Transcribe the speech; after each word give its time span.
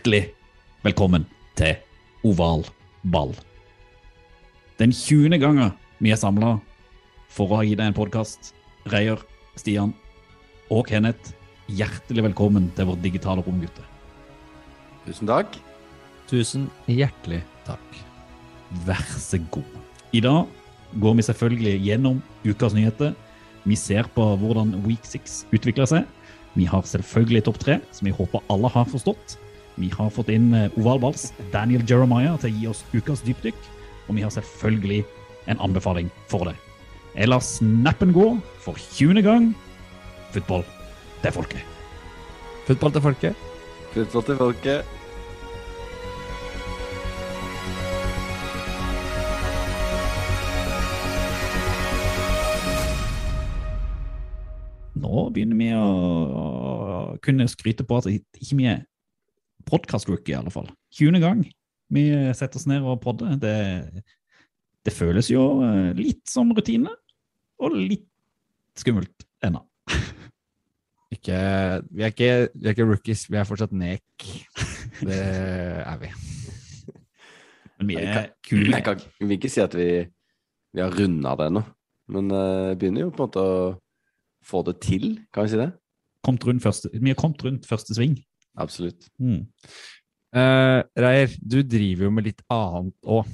Hjertelig 0.00 0.30
velkommen 0.80 1.26
til 1.60 1.74
Oval 2.24 2.62
ball. 3.12 3.34
Den 4.80 4.94
20. 4.96 5.34
gangen 5.42 5.74
vi 6.00 6.14
er 6.14 6.16
samla 6.16 6.54
for 7.28 7.52
å 7.52 7.58
gi 7.60 7.74
deg 7.76 7.90
en 7.90 7.96
podkast. 7.98 8.54
Reier, 8.88 9.20
Stian 9.60 9.92
og 10.72 10.88
Kenneth, 10.88 11.34
hjertelig 11.68 12.24
velkommen 12.30 12.70
til 12.78 12.88
vårt 12.88 13.02
digitale 13.04 13.44
rom, 13.44 13.58
gutter. 13.60 13.84
Tusen 15.04 15.28
takk. 15.28 15.60
Tusen 16.32 16.64
hjertelig 16.88 17.42
takk. 17.68 18.00
Vær 18.88 19.04
så 19.20 19.42
god. 19.52 19.76
I 20.16 20.24
dag 20.24 20.96
går 21.04 21.20
vi 21.20 21.28
selvfølgelig 21.28 21.74
gjennom 21.90 22.24
ukas 22.48 22.78
nyheter. 22.78 23.12
Vi 23.68 23.76
ser 23.76 24.08
på 24.16 24.30
hvordan 24.46 24.78
Week 24.88 25.04
6 25.04 25.42
utvikler 25.52 25.92
seg. 25.92 26.08
Vi 26.56 26.64
har 26.72 26.88
selvfølgelig 26.88 27.44
topp 27.50 27.60
tre, 27.60 27.80
som 27.92 28.08
vi 28.08 28.16
håper 28.16 28.48
alle 28.48 28.72
har 28.72 28.88
forstått. 28.96 29.36
Vi 29.80 29.88
har 29.96 30.10
fått 30.12 30.28
inn 30.32 30.52
eh, 30.52 30.68
ovalballs 30.76 31.30
Daniel 31.54 31.84
Jeremiah 31.88 32.36
til 32.40 32.50
å 32.50 32.56
gi 32.58 32.66
oss 32.68 32.82
ukas 32.92 33.22
dypdykk. 33.24 33.56
Og 34.08 34.18
vi 34.18 34.24
har 34.26 34.32
selvfølgelig 34.34 35.04
en 35.48 35.62
anbefaling 35.64 36.10
for 36.28 36.50
det. 36.50 36.56
Jeg 37.14 37.30
lar 37.30 37.42
snappen 37.42 38.12
gå 38.14 38.26
for 38.60 38.76
20. 38.76 39.22
gang. 39.24 39.50
Fotball, 40.34 40.66
det 41.22 41.32
er 41.32 41.36
folket. 41.38 41.64
Fotball 42.68 42.92
til 42.92 43.06
folket. 43.08 43.46
Fotball 43.94 44.26
til 44.28 44.36
folket. 44.38 44.96
Nå 55.00 55.26
begynner 55.32 55.56
vi 55.56 55.72
å 55.74 57.16
kunne 57.24 57.48
skryte 57.50 57.86
på 57.88 57.98
at 57.98 58.12
ikke 58.12 58.60
vi 58.60 58.68
er 58.70 58.84
podkast-rookie, 59.68 60.34
i 60.34 60.38
alle 60.38 60.52
fall. 60.54 60.68
20. 60.96 61.20
gang 61.22 61.42
vi 61.90 62.04
setter 62.36 62.60
oss 62.60 62.68
ned 62.70 62.86
og 62.86 63.00
podder. 63.02 63.34
Det, 63.40 64.04
det 64.86 64.94
føles 64.94 65.30
jo 65.32 65.60
eh, 65.66 65.90
litt 65.98 66.22
som 66.30 66.52
rutine, 66.56 66.92
og 67.60 67.76
litt 67.76 68.06
skummelt 68.78 69.26
ennå. 69.44 69.64
Ikke, 71.16 71.36
vi, 71.90 72.04
er 72.06 72.12
ikke, 72.12 72.30
vi 72.54 72.68
er 72.68 72.76
ikke 72.76 72.86
rookies, 72.86 73.24
vi 73.26 73.40
er 73.40 73.46
fortsatt 73.48 73.72
nek. 73.74 74.26
Det 75.00 75.16
er 75.18 75.96
vi. 75.98 76.10
Men 77.80 77.88
vi 77.88 77.96
er 77.98 78.28
kule. 78.46 78.68
jeg 78.76 78.84
kan, 78.86 79.02
jeg 79.18 79.26
vil 79.26 79.38
ikke 79.38 79.50
si 79.50 79.62
at 79.64 79.74
vi, 79.74 79.88
vi 80.70 80.82
har 80.84 80.94
runda 80.94 81.32
det 81.40 81.48
ennå, 81.50 81.62
men 82.14 82.30
uh, 82.30 82.76
begynner 82.78 83.06
jo 83.06 83.10
på 83.10 83.24
en 83.24 83.30
måte 83.30 83.42
å 83.42 83.56
få 84.46 84.62
det 84.68 84.76
til, 84.84 85.16
kan 85.34 85.48
vi 85.48 85.54
si 85.54 85.58
det? 85.58 85.70
Kommet 86.22 86.46
rundt 86.46 86.62
første, 86.62 86.92
vi 86.94 87.10
har 87.10 87.18
kommet 87.18 87.42
rundt 87.42 87.66
første 87.66 87.96
sving. 87.96 88.14
Absolutt. 88.58 89.06
Mm. 89.20 89.44
Uh, 90.30 90.80
Reier, 90.98 91.32
du 91.42 91.60
driver 91.66 92.06
jo 92.06 92.12
med 92.14 92.28
litt 92.30 92.42
annet 92.52 92.96
òg. 93.06 93.30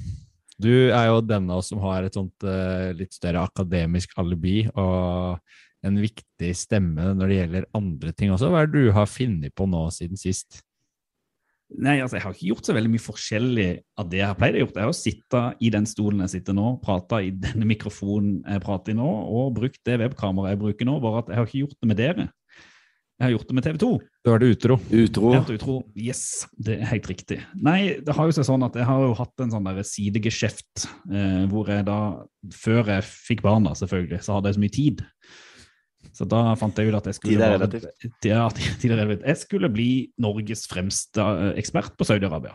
Du 0.57 0.71
er 0.89 1.11
jo 1.11 1.21
denne 1.21 1.53
av 1.53 1.61
oss 1.61 1.69
som 1.69 1.81
har 1.83 2.05
et 2.05 2.15
sånt 2.17 2.45
uh, 2.45 2.89
litt 2.97 3.13
større 3.13 3.43
akademisk 3.45 4.15
alibi 4.17 4.63
og 4.73 5.37
en 5.85 5.99
viktig 6.01 6.53
stemme 6.57 7.11
når 7.13 7.29
det 7.29 7.41
gjelder 7.41 7.67
andre 7.77 8.13
ting 8.17 8.31
også. 8.33 8.49
Hva 8.49 8.63
er 8.63 8.71
det 8.71 8.87
du 8.87 8.95
har 8.95 9.09
funnet 9.09 9.53
på 9.57 9.67
nå 9.69 9.83
siden 9.93 10.17
sist? 10.19 10.63
Nei, 11.67 11.97
altså, 11.99 12.15
jeg 12.15 12.23
har 12.23 12.35
ikke 12.35 12.47
gjort 12.47 12.69
så 12.69 12.73
veldig 12.77 12.89
mye 12.93 13.03
forskjellig 13.03 13.67
av 13.99 14.07
det 14.07 14.21
jeg 14.21 14.29
har 14.29 14.37
pleid 14.39 14.55
å 14.55 14.61
gjøre. 14.61 14.73
Jeg 14.79 14.87
har 14.87 14.95
sittet 14.95 15.63
i 15.67 15.71
den 15.73 15.87
stolen 15.89 16.23
jeg 16.23 16.37
sitter 16.37 16.55
nå, 16.55 16.69
prata 16.83 17.19
i 17.19 17.33
denne 17.35 17.67
mikrofonen 17.67 18.37
jeg 18.45 18.63
prater 18.63 18.95
i 18.95 18.97
nå, 18.97 19.07
og 19.07 19.51
brukt 19.57 19.81
det 19.85 19.97
webkameraet 19.99 20.55
jeg 20.55 20.61
bruker 20.63 20.87
nå, 20.87 20.95
bare 21.03 21.25
at 21.25 21.33
jeg 21.33 21.39
har 21.41 21.49
ikke 21.49 21.63
gjort 21.65 21.75
det 21.77 21.91
med 21.91 21.99
dere. 21.99 22.27
Jeg 23.17 23.25
har 23.25 23.31
gjort 23.33 23.47
det 23.49 23.55
med 23.57 23.65
TV 23.65 23.77
2. 23.81 23.87
Da 24.27 24.33
er 24.35 24.41
det 24.43 24.47
utro. 24.53 24.75
Utro. 24.93 25.29
Utro. 25.49 25.75
Yes, 25.97 26.21
det 26.61 26.75
er 26.77 26.89
helt 26.91 27.07
riktig. 27.09 27.39
Nei, 27.65 27.79
det 28.05 28.13
har 28.13 28.27
jo 28.29 28.35
seg 28.37 28.45
sånn 28.45 28.65
at 28.67 28.75
jeg 28.77 28.85
har 28.85 29.01
jo 29.07 29.15
hatt 29.17 29.41
en 29.41 29.53
sånn 29.55 29.65
der 29.65 29.79
sidegeskjeft 29.89 30.83
eh, 31.09 31.47
hvor 31.49 31.71
jeg 31.73 31.87
da, 31.87 31.95
før 32.53 32.91
jeg 32.93 33.07
fikk 33.07 33.41
barna 33.47 33.73
selvfølgelig, 33.79 34.19
så 34.21 34.37
hadde 34.37 34.51
jeg 34.51 34.59
så 34.59 34.63
mye 34.67 34.75
tid. 34.77 35.01
Så 36.13 36.25
da 36.29 36.43
fant 36.61 36.77
jeg 36.77 36.89
ut 36.91 36.97
at 36.99 37.09
jeg 37.09 37.17
skulle 37.17 37.33
Tid 37.33 37.41
er 37.41 37.55
bare- 37.55 37.59
relativt. 37.65 38.29
Ja, 38.29 38.43
tid 38.83 38.93
er 38.93 39.01
relativt. 39.01 39.25
Jeg 39.33 39.41
skulle 39.41 39.71
bli 39.73 39.89
Norges 40.21 40.67
fremste 40.69 41.25
eh, 41.25 41.51
ekspert 41.63 41.97
på 41.97 42.05
Saudi-Arabia. 42.09 42.53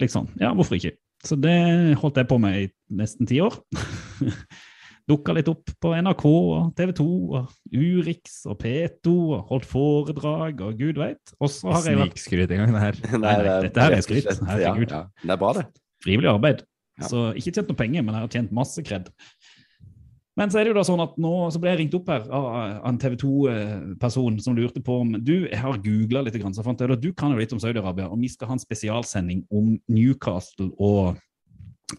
Liksom. 0.00 0.32
Ja, 0.40 0.54
hvorfor 0.56 0.80
ikke? 0.80 0.96
Så 1.24 1.36
det 1.40 1.54
holdt 2.00 2.16
jeg 2.20 2.28
på 2.28 2.40
med 2.40 2.56
i 2.64 2.70
nesten 2.96 3.28
ti 3.28 3.38
år. 3.44 3.60
Dukka 5.04 5.34
litt 5.36 5.48
opp 5.52 5.68
på 5.84 5.90
NRK 6.00 6.22
og 6.28 6.70
TV 6.78 6.92
2 6.96 7.06
og 7.36 7.50
Urix 7.76 8.38
og 8.48 8.56
P2 8.62 9.12
og 9.36 9.50
holdt 9.50 9.66
foredrag 9.68 10.62
og 10.64 10.78
gud 10.80 11.00
veit. 11.02 11.34
Og 11.44 11.52
så 11.52 11.74
har 11.74 11.90
jeg 11.90 12.00
vært 12.00 12.14
Snikskryt 12.14 12.54
engang, 12.56 12.72
det 12.72 12.84
her. 12.86 13.00
Nei, 13.18 13.34
nei, 13.44 13.56
dette 13.66 13.84
her 13.84 13.98
er 13.98 14.06
skryt. 14.06 14.30
Herregud. 14.48 14.94
Ja, 14.94 15.02
ja. 15.04 15.26
Det 15.26 15.34
er 15.36 15.42
bra, 15.42 15.50
det. 15.58 15.66
frivillig 16.06 16.32
arbeid. 16.32 16.64
Ja. 17.02 17.10
Så 17.10 17.26
ikke 17.36 17.52
tjent 17.52 17.68
noe 17.68 17.82
penger, 17.82 18.06
men 18.06 18.16
jeg 18.16 18.24
har 18.24 18.32
tjent 18.32 18.56
masse 18.56 18.86
kred. 18.86 19.12
Men 20.40 20.50
så 20.50 20.58
er 20.58 20.66
det 20.66 20.72
jo 20.72 20.78
da 20.78 20.86
sånn 20.88 21.02
at 21.04 21.18
nå 21.20 21.34
så 21.54 21.60
ble 21.62 21.70
jeg 21.70 21.82
ringt 21.82 21.98
opp 21.98 22.08
her 22.10 22.24
av 22.34 22.48
en 22.88 22.96
TV 22.98 23.14
2-person 23.20 24.40
som 24.42 24.56
lurte 24.56 24.82
på 24.82 24.96
om 25.04 25.12
Du, 25.20 25.34
jeg 25.44 25.60
har 25.60 25.78
googla 25.84 26.24
litt, 26.26 26.40
grann, 26.40 26.56
så 26.56 26.64
fant 26.66 26.80
jeg 26.80 26.90
ut 26.90 26.96
at 26.96 27.04
du 27.04 27.12
kan 27.14 27.34
jo 27.34 27.38
litt 27.38 27.52
om 27.54 27.60
Saudi-Arabia, 27.62 28.08
og 28.08 28.18
vi 28.24 28.32
skal 28.32 28.50
ha 28.50 28.56
en 28.56 28.62
spesialsending 28.64 29.44
om 29.54 29.76
Newcastle 29.92 30.72
og 30.82 31.20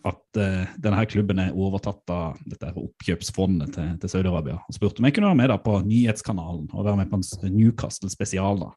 at 0.06 0.40
uh, 0.40 0.72
denne 0.82 1.04
klubben 1.10 1.40
er 1.44 1.54
overtatt 1.54 2.12
av 2.12 2.40
dette 2.50 2.72
oppkjøpsfondet 2.74 3.76
til, 3.76 3.92
til 4.02 4.12
Saudi-Arabia. 4.12 4.58
Og 4.66 4.78
spurte 4.78 5.02
om 5.02 5.08
jeg 5.08 5.18
kunne 5.18 5.30
være 5.30 5.42
med 5.44 5.52
da 5.54 5.60
på 5.62 5.78
nyhetskanalen 5.86 6.68
og 6.72 6.88
være 6.88 7.00
med 7.04 7.12
på 7.12 7.20
en 7.22 7.56
Newcastle-spesial. 7.56 8.66
da. 8.66 8.72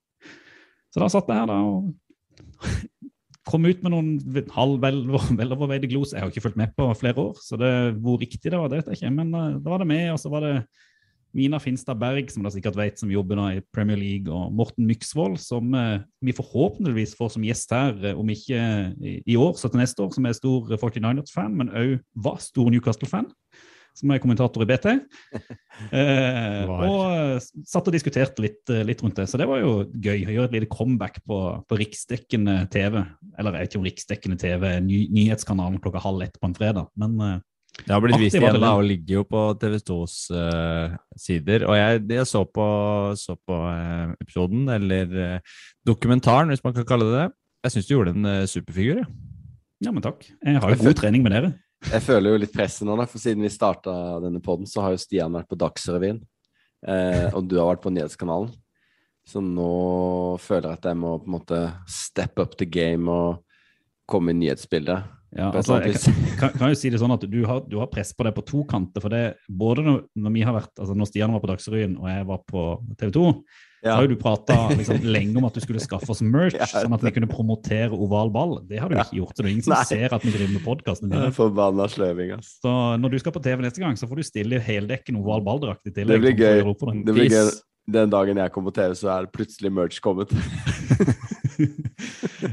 Så 0.92 1.02
da 1.02 1.08
satt 1.12 1.30
jeg 1.30 1.40
her 1.40 1.50
da 1.50 1.58
og 1.64 1.90
kom 3.48 3.64
ut 3.64 3.80
med 3.84 3.94
noen 3.94 4.50
halvvel 4.52 5.00
veloverveide. 5.38 5.88
Jeg 5.88 6.20
har 6.20 6.28
ikke 6.28 6.44
fulgt 6.44 6.60
med 6.60 6.74
på 6.76 6.90
flere 7.00 7.24
år, 7.30 7.40
så 7.40 7.56
det, 7.60 7.72
hvor 8.04 8.20
riktig 8.20 8.52
det 8.52 8.60
var, 8.60 8.68
det 8.68 8.82
vet 8.82 8.92
jeg 8.92 9.00
ikke. 9.00 9.14
Men 9.16 9.32
uh, 9.32 9.56
da 9.56 9.72
var 9.72 9.82
det 9.82 9.90
med, 9.90 10.10
og 10.12 10.20
så 10.20 10.32
var 10.32 10.44
det 10.44 10.54
Mina 11.36 11.60
Finstad 11.60 11.98
Berg, 12.00 12.30
som 12.32 12.44
dere 12.44 12.54
sikkert 12.54 12.76
vet, 12.78 13.00
som 13.00 13.10
jobber 13.12 13.36
nå 13.38 13.46
i 13.52 13.62
Premier 13.74 13.98
League, 14.00 14.32
og 14.32 14.52
Morten 14.56 14.86
Myksvold, 14.88 15.36
som 15.42 15.74
eh, 15.76 16.04
vi 16.24 16.34
forhåpentligvis 16.36 17.14
får 17.18 17.34
som 17.36 17.44
gjest 17.44 17.74
her, 17.74 17.96
eh, 18.00 18.18
om 18.18 18.30
ikke 18.32 18.60
i, 19.04 19.18
i 19.28 19.36
år, 19.36 19.56
så 19.60 19.68
til 19.68 19.82
neste 19.82 20.04
år, 20.04 20.14
som 20.16 20.28
er 20.28 20.38
stor 20.38 20.70
49ers-fan, 20.72 21.58
men 21.58 21.72
òg 21.76 21.98
var 22.16 22.40
stor 22.44 22.72
Newcastle-fan. 22.72 23.28
Som 23.98 24.12
er 24.14 24.20
kommentator 24.22 24.62
i 24.62 24.68
BT. 24.68 24.92
Eh, 25.90 26.68
og 26.70 27.00
eh, 27.08 27.46
satt 27.66 27.88
og 27.90 27.94
diskuterte 27.94 28.44
litt, 28.44 28.62
eh, 28.70 28.84
litt 28.86 29.02
rundt 29.02 29.18
det. 29.18 29.26
Så 29.26 29.40
det 29.40 29.48
var 29.50 29.58
jo 29.58 29.72
gøy 29.90 30.22
å 30.22 30.34
gjøre 30.36 30.50
et 30.52 30.54
lite 30.54 30.70
comeback 30.70 31.18
på, 31.26 31.38
på 31.66 31.78
riksdekkende 31.80 32.60
TV. 32.70 33.00
Eller 33.34 33.56
jeg 33.56 33.64
vet 33.64 33.72
ikke 33.72 33.80
om 33.80 33.88
riksdekkende 33.88 34.38
TV 34.38 34.68
er 34.70 34.84
ny, 34.84 35.00
nyhetskanalen 35.16 35.82
klokka 35.82 36.04
halv 36.04 36.28
ett 36.28 36.38
på 36.38 36.46
en 36.46 36.54
fredag, 36.54 36.92
men 37.00 37.18
eh, 37.26 37.40
Det 37.78 37.94
har 37.94 38.02
blitt 38.02 38.20
vist 38.20 38.36
igjen 38.36 38.58
da, 38.60 38.74
og 38.76 38.84
ligger 38.84 39.20
jo 39.20 39.24
på 39.28 39.42
TV2s 39.62 40.16
uh, 40.34 40.96
sider. 41.16 41.64
Og 41.68 41.76
jeg, 41.78 42.02
jeg 42.10 42.28
så 42.28 42.42
på, 42.44 42.66
så 43.16 43.36
på 43.38 43.58
uh, 43.64 44.14
episoden, 44.18 44.66
eller 44.74 45.14
uh, 45.38 45.60
dokumentaren, 45.86 46.50
hvis 46.52 46.64
man 46.64 46.74
kan 46.76 46.88
kalle 46.88 47.08
det 47.08 47.20
det. 47.22 47.28
Jeg 47.66 47.74
syns 47.74 47.88
du 47.88 47.94
gjorde 47.96 48.14
en 48.14 48.28
eh, 48.30 48.44
superfigur. 48.46 49.00
Ja. 49.02 49.08
ja, 49.88 49.92
men 49.94 50.04
takk. 50.04 50.22
Jeg 50.44 50.62
har 50.62 50.72
jo 50.72 50.84
god 50.84 51.00
trening 51.00 51.24
med 51.24 51.34
dere. 51.34 51.50
Jeg 51.88 52.02
føler 52.02 52.34
jo 52.34 52.40
litt 52.42 52.54
presset 52.54 52.86
nå, 52.86 52.94
da, 52.98 53.06
for 53.10 53.22
siden 53.22 53.44
vi 53.44 53.50
starta 53.52 53.92
denne 54.22 54.40
poden, 54.42 54.66
så 54.66 54.82
har 54.84 54.94
jo 54.94 55.02
Stian 55.02 55.34
vært 55.34 55.50
på 55.50 55.58
Dagsrevyen, 55.58 56.22
eh, 56.86 57.28
og 57.32 57.46
du 57.50 57.58
har 57.58 57.70
vært 57.72 57.84
på 57.84 57.92
Nyhetskanalen. 57.94 58.50
Så 59.28 59.42
nå 59.44 59.72
føler 60.40 60.70
jeg 60.70 60.80
at 60.80 60.88
jeg 60.88 60.98
må 60.98 61.12
på 61.20 61.28
en 61.28 61.34
måte 61.34 61.60
step 61.90 62.40
up 62.40 62.56
the 62.58 62.66
game 62.66 63.12
og 63.12 63.42
komme 64.08 64.32
i 64.32 64.38
nyhetsbildet. 64.38 65.17
Ja, 65.36 65.50
altså, 65.52 65.76
jeg 65.84 65.98
kan, 66.40 66.54
kan, 66.56 66.70
jo 66.72 66.76
si 66.78 66.90
det 66.92 67.00
sånn 67.02 67.12
at 67.12 67.24
du 67.28 67.38
har, 67.44 67.62
du 67.68 67.78
har 67.82 67.90
press 67.92 68.14
på 68.16 68.24
deg 68.24 68.36
på 68.36 68.44
to 68.48 68.62
kanter. 68.68 69.02
for 69.04 69.12
det, 69.12 69.36
både 69.48 69.84
når, 69.84 70.02
når 70.16 70.36
vi 70.36 70.44
har 70.46 70.56
vært, 70.56 70.72
altså 70.78 70.96
når 70.96 71.10
Stian 71.10 71.34
var 71.34 71.42
på 71.44 71.50
Dagsrevyen 71.50 71.98
og 72.00 72.08
jeg 72.08 72.28
var 72.30 72.44
på 72.48 72.68
TV 73.00 73.12
2, 73.18 73.32
så 73.78 73.92
har 73.94 74.06
jo 74.08 74.10
du 74.10 74.16
prata 74.18 74.56
liksom, 74.74 75.04
lenge 75.06 75.38
om 75.38 75.46
at 75.46 75.54
du 75.54 75.62
skulle 75.62 75.82
skaffe 75.82 76.10
oss 76.10 76.22
merch, 76.24 76.56
Ja. 76.58 76.66
sånn 76.72 76.96
at 76.96 77.04
vi 77.04 77.12
kunne 77.14 77.28
promotere 77.30 77.94
oval 77.94 78.32
ball. 78.34 78.56
Det 78.66 78.80
har 78.82 78.90
du 78.90 78.96
ikke 78.98 79.20
gjort. 79.20 79.36
så 79.36 79.44
det 79.44 79.50
er 79.50 79.54
ingen 79.54 79.68
som 79.68 79.76
Nei. 79.76 79.84
ser 79.92 80.16
at 80.16 80.26
vi 80.26 80.34
driver 80.34 80.56
med 80.56 80.64
podkasten. 80.64 81.14
Forbanna 81.36 81.86
sløving, 81.92 82.34
ass. 82.40 82.56
Så 82.64 82.74
når 82.98 83.14
du 83.14 83.20
skal 83.22 83.36
på 83.36 83.44
TV 83.44 83.62
neste 83.62 83.84
gang, 83.84 83.94
så 84.00 84.10
får 84.10 84.18
du 84.18 84.26
stille 84.26 84.58
i 84.58 84.64
heldekken 84.64 85.20
oval 85.20 85.44
balldrakt 85.46 85.86
i 85.86 85.94
tillegg. 85.94 86.18
Det 86.18 86.24
blir 86.24 86.38
gøy. 86.40 87.02
Det 87.04 87.14
blir 87.14 87.34
gøy. 87.36 87.50
Den 87.88 88.10
dagen 88.12 88.36
jeg 88.36 88.52
kommer 88.52 88.74
på 88.74 88.80
TV, 88.82 88.98
så 88.98 89.14
er 89.14 89.30
plutselig 89.32 89.70
merch 89.72 90.02
kommet. 90.04 90.34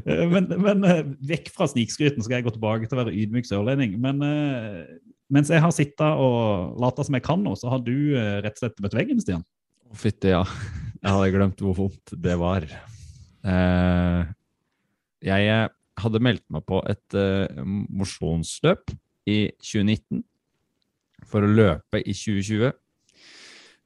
Eh, 0.05 0.25
men, 0.29 0.47
men 0.61 0.85
eh, 0.87 1.03
vekk 1.29 1.51
fra 1.53 1.67
snikskryten 1.69 2.23
skal 2.23 2.37
jeg 2.37 2.45
gå 2.47 2.53
tilbake 2.55 2.87
til 2.89 2.97
å 2.97 3.03
være 3.03 3.13
ydmyk 3.15 3.47
sørlending. 3.47 3.95
Men 4.01 4.21
eh, 4.25 4.79
mens 5.33 5.49
jeg 5.53 5.61
har 5.61 5.73
sittet 5.73 6.21
og 6.21 6.75
lata 6.81 7.05
som 7.05 7.17
jeg 7.17 7.25
kan 7.25 7.41
nå, 7.41 7.53
så 7.57 7.71
har 7.71 7.81
du 7.85 7.95
rett 8.15 8.57
og 8.57 8.63
slett 8.63 8.81
møtt 8.83 8.97
veggen, 8.97 9.21
Stian. 9.21 9.45
Å, 9.89 9.95
Fytti, 9.97 10.31
ja. 10.33 10.43
Jeg 10.99 11.15
hadde 11.15 11.31
glemt 11.33 11.63
hvor 11.63 11.77
vondt 11.77 12.13
det 12.21 12.35
var. 12.41 12.65
Jeg 15.25 15.57
hadde 16.01 16.23
meldt 16.27 16.45
meg 16.53 16.65
på 16.69 16.81
et 16.89 17.17
mosjonsløp 17.65 18.93
i 19.29 19.39
2019 19.61 20.23
for 21.29 21.45
å 21.45 21.51
løpe 21.51 22.01
i 22.01 22.13
2020. 22.13 22.73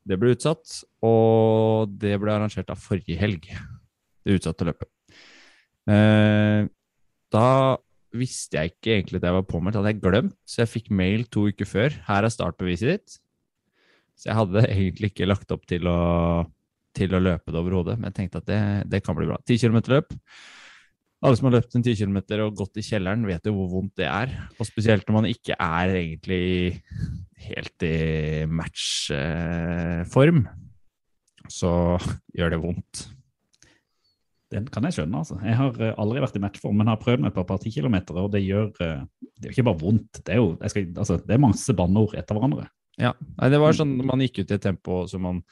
Det 0.09 0.17
ble 0.19 0.33
utsatt, 0.35 0.79
og 1.05 1.91
det 2.01 2.15
ble 2.21 2.33
arrangert 2.33 2.71
av 2.71 2.79
forrige 2.81 3.19
helg. 3.19 3.51
Det 4.25 4.39
utsatte 4.39 4.67
løpet. 4.67 4.89
Eh, 5.87 6.67
da 7.29 7.47
visste 8.15 8.57
jeg 8.57 8.73
ikke 8.73 8.93
egentlig 8.95 9.19
at 9.21 9.27
jeg 9.29 9.37
var 9.37 9.49
påmeldt, 9.49 9.77
hadde 9.77 9.93
jeg 9.93 10.01
glemt, 10.01 10.37
så 10.47 10.63
jeg 10.63 10.73
fikk 10.73 10.87
mail 10.91 11.25
to 11.29 11.47
uker 11.49 11.67
før. 11.69 11.97
Her 12.07 12.25
er 12.25 12.33
startbeviset 12.33 12.93
ditt. 12.95 13.19
Så 14.17 14.31
jeg 14.31 14.39
hadde 14.39 14.65
egentlig 14.75 15.13
ikke 15.13 15.29
lagt 15.29 15.51
opp 15.55 15.67
til 15.69 15.87
å, 15.89 15.99
til 16.97 17.13
å 17.15 17.21
løpe 17.23 17.53
det 17.53 17.61
overhodet, 17.61 17.99
men 17.99 18.09
jeg 18.09 18.17
tenkte 18.23 18.41
at 18.41 18.49
det, 18.49 18.61
det 18.95 19.03
kan 19.05 19.17
bli 19.17 19.29
bra. 19.29 19.37
10 19.45 19.61
km 19.61 19.79
løp. 19.93 20.09
Alle 21.19 21.35
som 21.35 21.49
har 21.49 21.57
løpt 21.57 21.75
en 21.75 21.83
10 21.83 21.99
km 21.99 22.17
og 22.45 22.57
gått 22.61 22.79
i 22.79 22.85
kjelleren, 22.85 23.27
vet 23.27 23.43
jo 23.43 23.51
hvor 23.57 23.67
vondt 23.73 23.99
det 23.99 24.07
er. 24.07 24.31
Og 24.55 24.67
spesielt 24.67 25.03
når 25.07 25.17
man 25.17 25.27
ikke 25.27 25.57
er 25.59 25.91
egentlig 25.99 26.79
helt 27.49 27.83
i 27.83 28.45
matchform, 28.47 30.45
så 31.51 31.73
gjør 32.35 32.55
det 32.55 32.61
vondt. 32.63 33.18
Den 34.49 34.65
kan 34.73 34.85
jeg 34.87 34.97
skjønne. 34.97 35.21
altså. 35.21 35.37
Jeg 35.45 35.57
har 35.59 35.75
eh, 35.83 35.95
aldri 36.01 36.23
vært 36.23 36.37
i 36.39 36.41
matchform, 36.41 36.79
men 36.81 36.89
har 36.89 36.99
prøvd 37.01 37.25
meg 37.25 37.35
på 37.35 37.43
et 37.43 37.49
par 37.51 37.61
tikilometer, 37.61 38.17
og 38.17 38.31
det 38.33 38.41
gjør 38.41 38.71
eh, 38.85 39.03
Det 39.21 39.45
er 39.45 39.51
jo 39.51 39.55
ikke 39.55 39.67
bare 39.69 39.81
vondt, 39.83 40.21
det 40.25 40.35
er 40.35 40.41
jo 40.41 40.51
jeg 40.55 40.73
skal, 40.73 40.87
altså, 41.03 41.19
det 41.21 41.35
er 41.35 41.43
masse 41.43 41.75
banneord 41.77 42.15
etter 42.17 42.37
hverandre. 42.37 42.65
Ja, 42.99 43.13
Nei, 43.37 43.51
det 43.53 43.59
var 43.61 43.77
sånn 43.77 43.93
man 44.03 44.23
gikk 44.25 44.41
ut 44.41 44.49
i 44.49 44.57
et 44.57 44.65
tempo 44.65 45.03
som 45.07 45.23
man 45.23 45.43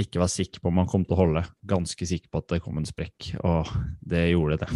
ikke 0.00 0.22
var 0.22 0.30
sikker 0.32 0.62
på 0.62 0.70
om 0.70 0.78
man 0.80 0.88
kom 0.90 1.02
til 1.04 1.16
å 1.16 1.20
holde. 1.20 1.42
Ganske 1.68 2.06
sikker 2.08 2.30
på 2.32 2.40
at 2.40 2.54
det 2.54 2.62
kom 2.64 2.78
en 2.80 2.88
sprekk, 2.88 3.34
og 3.44 3.68
det 4.06 4.22
gjorde 4.30 4.62
det. 4.62 4.70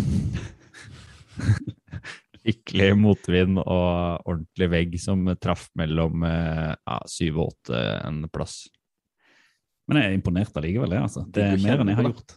Skikkelig 2.39 2.91
motvind 2.99 3.63
og 3.63 4.27
ordentlig 4.29 4.69
vegg 4.73 4.99
som 5.03 5.25
traff 5.41 5.69
mellom 5.79 6.27
eh, 6.27 6.75
ja, 6.75 6.99
syv 7.11 7.41
og 7.41 7.55
åtte 7.55 7.81
en 8.05 8.21
plass. 8.33 8.61
Men 9.89 10.03
jeg 10.03 10.11
er 10.11 10.19
imponert 10.19 10.61
allikevel, 10.61 10.99
jeg. 10.99 11.09
altså. 11.09 11.25
Det 11.33 11.47
er 11.47 11.65
mer 11.65 11.83
enn 11.83 11.95
jeg 11.95 12.03
har 12.03 12.11
gjort. 12.11 12.37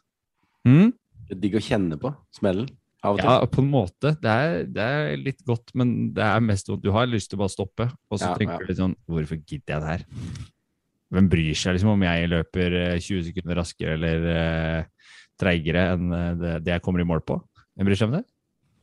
Mm? 0.68 0.90
Det 1.32 1.38
er 1.38 1.44
digg 1.46 1.54
å 1.56 1.64
kjenne 1.64 1.96
på 1.96 2.10
smellen 2.36 2.66
av 3.02 3.16
og 3.16 3.22
til. 3.22 3.30
Ja, 3.30 3.46
på 3.48 3.64
en 3.64 3.70
måte. 3.72 4.10
Det 4.20 4.32
er, 4.32 4.56
det 4.68 4.88
er 4.98 5.14
litt 5.22 5.40
godt, 5.48 5.72
men 5.80 5.94
det 6.16 6.26
er 6.26 6.44
mest 6.44 6.68
vondt. 6.68 6.84
Du 6.84 6.92
har 6.92 7.08
lyst 7.08 7.32
til 7.32 7.40
å 7.40 7.46
bare 7.46 7.54
stoppe, 7.54 7.88
og 8.12 8.20
så 8.20 8.34
Ja, 8.34 8.36
tenker 8.36 8.58
ja. 8.58 8.60
du 8.60 8.68
litt 8.74 8.82
sånn 8.82 8.98
Hvorfor 9.08 9.40
gidder 9.40 9.78
jeg 9.78 9.86
det 9.86 9.94
her? 9.94 10.04
Hvem 11.16 11.30
bryr 11.32 11.56
seg 11.62 11.78
liksom 11.78 11.94
om 11.94 12.04
jeg 12.04 12.28
løper 12.34 12.76
eh, 12.82 12.98
20 13.00 13.24
sekunder 13.30 13.58
raskere 13.60 13.96
eller 13.96 14.28
uh, 14.28 15.08
treigere 15.40 15.88
enn 15.96 16.14
eh, 16.16 16.30
det, 16.40 16.54
det 16.68 16.76
jeg 16.76 16.84
kommer 16.84 17.04
i 17.04 17.08
mål 17.08 17.24
på? 17.28 17.40
Hvem 17.80 17.90
bryr 17.90 18.00
seg 18.00 18.12
om 18.12 18.20
det? 18.20 18.24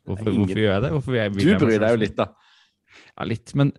Hvorfor, 0.08 0.32
Ingen. 0.32 0.40
hvorfor 0.40 0.62
gjør 0.64 0.72
jeg 0.72 0.82
det? 0.82 0.90
Jeg, 1.20 1.36
Du 1.36 1.66
bryr 1.66 1.78
deg 1.84 1.92
jo 1.92 1.94
sånn? 1.94 2.02
litt, 2.06 2.16
da. 2.16 2.28
Ja, 3.12 3.28
litt. 3.28 3.54
Men 3.60 3.72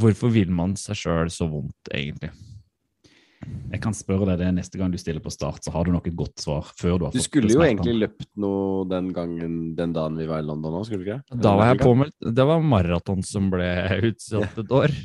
hvorfor 0.00 0.32
vil 0.32 0.52
man 0.52 0.76
seg 0.80 0.96
sjøl 0.96 1.32
så 1.32 1.48
vondt, 1.52 1.92
egentlig? 1.92 2.32
Jeg 3.74 3.80
kan 3.82 3.96
spørre 3.96 4.28
deg 4.28 4.42
det 4.44 4.50
neste 4.56 4.78
gang 4.78 4.92
du 4.92 4.98
stiller 5.00 5.22
på 5.24 5.32
start, 5.34 5.64
så 5.64 5.72
har 5.74 5.86
du 5.86 5.92
nok 5.94 6.06
et 6.06 6.16
godt 6.18 6.42
svar 6.42 6.68
før 6.78 6.98
du 6.98 7.06
har 7.06 7.14
fått 7.14 7.18
Du 7.18 7.26
skulle 7.26 7.50
jo 7.50 7.64
egentlig 7.64 7.96
løpt 7.98 8.28
noe 8.40 8.84
den 8.90 9.10
gangen, 9.16 9.56
den 9.78 9.94
dagen 9.96 10.20
vi 10.20 10.28
var 10.30 10.44
i 10.44 10.46
London 10.46 10.78
òg, 10.78 10.86
skulle 10.86 11.02
du 11.02 11.10
ikke? 11.10 11.40
Da 11.42 11.56
var 11.58 11.72
jeg 11.72 11.82
påmeldt. 11.82 12.16
Det 12.38 12.46
var 12.50 12.64
maraton 12.74 13.26
som 13.26 13.50
ble 13.52 13.68
utsatt 14.10 14.64
et 14.64 14.74
år. 14.80 14.96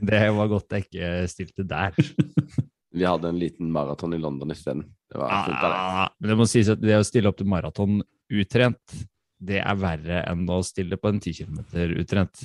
Det 0.00 0.20
var 0.32 0.48
godt 0.48 0.72
jeg 0.72 0.86
ikke 0.86 1.08
stilte 1.28 1.64
der. 1.68 1.96
Vi 2.94 3.04
hadde 3.06 3.28
en 3.30 3.38
liten 3.38 3.68
maraton 3.70 4.14
i 4.14 4.18
London 4.18 4.50
isteden. 4.50 4.82
Det 5.10 5.18
var 5.18 5.44
fullt 5.46 5.62
av 5.62 5.70
det. 5.70 5.78
Ah, 5.78 6.08
men 6.18 6.32
det 6.32 6.36
må 6.40 6.46
sies 6.50 6.70
at 6.72 6.80
det 6.82 6.96
å 6.98 7.06
stille 7.06 7.30
opp 7.30 7.38
til 7.38 7.50
maraton 7.50 8.00
utrent, 8.30 8.96
det 9.38 9.60
er 9.62 9.78
verre 9.78 10.22
enn 10.26 10.42
å 10.50 10.58
stille 10.66 10.98
på 10.98 11.12
en 11.12 11.20
10 11.22 11.36
km 11.38 11.60
utrent. 12.02 12.42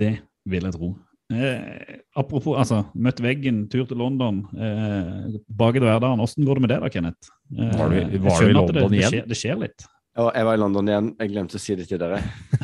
Det 0.00 0.12
vil 0.48 0.68
jeg 0.68 0.76
tro. 0.76 0.90
Eh, 1.30 2.00
apropos, 2.18 2.56
altså, 2.58 2.80
møtt 2.98 3.20
veggen, 3.22 3.68
tur 3.70 3.84
til 3.86 4.00
London, 4.00 4.40
eh, 4.58 5.30
til 5.36 5.44
hverdagen. 5.54 6.18
Hvordan 6.18 6.46
går 6.48 6.58
det 6.58 6.64
med 6.64 6.70
det 6.74 6.78
da, 6.82 6.88
Kenneth? 6.90 7.30
Eh, 7.54 7.76
Var 7.78 7.88
du- 7.94 8.18
var 8.18 8.40
du 8.40 8.46
i 8.48 8.52
London 8.52 8.74
det, 8.90 8.98
igjen? 8.98 9.10
skjer, 9.12 9.28
det 9.28 9.36
skjer 9.38 9.58
litt. 9.60 9.84
Ja, 10.16 10.30
jeg 10.34 10.44
var 10.44 10.54
i 10.54 10.60
London 10.60 10.88
igjen. 10.90 11.16
Jeg 11.20 11.30
glemte 11.30 11.54
å 11.54 11.60
si 11.62 11.74
det 11.78 11.86
til 11.88 11.98
dere. 12.02 12.18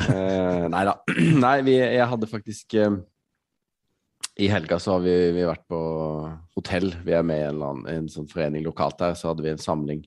Eh, 0.09 0.67
nei 0.67 0.83
da. 0.83 0.97
Nei, 1.45 1.61
vi, 1.63 1.77
jeg 1.79 2.07
hadde 2.11 2.27
faktisk 2.27 2.73
eh, 2.75 2.97
I 4.37 4.49
helga 4.51 4.77
så 4.83 4.97
har 4.97 4.99
vi, 5.01 5.15
vi 5.31 5.45
vært 5.47 5.63
på 5.71 5.79
hotell. 6.59 6.91
Vi 7.05 7.13
er 7.15 7.23
med 7.23 7.39
i 7.39 7.45
en, 7.47 7.55
eller 7.55 7.71
annen, 7.71 7.87
en 8.03 8.07
sånn 8.11 8.27
forening 8.29 8.63
lokalt 8.67 8.99
her. 9.01 9.15
Så 9.17 9.31
hadde 9.31 9.43
vi 9.47 9.49
en 9.55 9.57
samling 9.63 10.03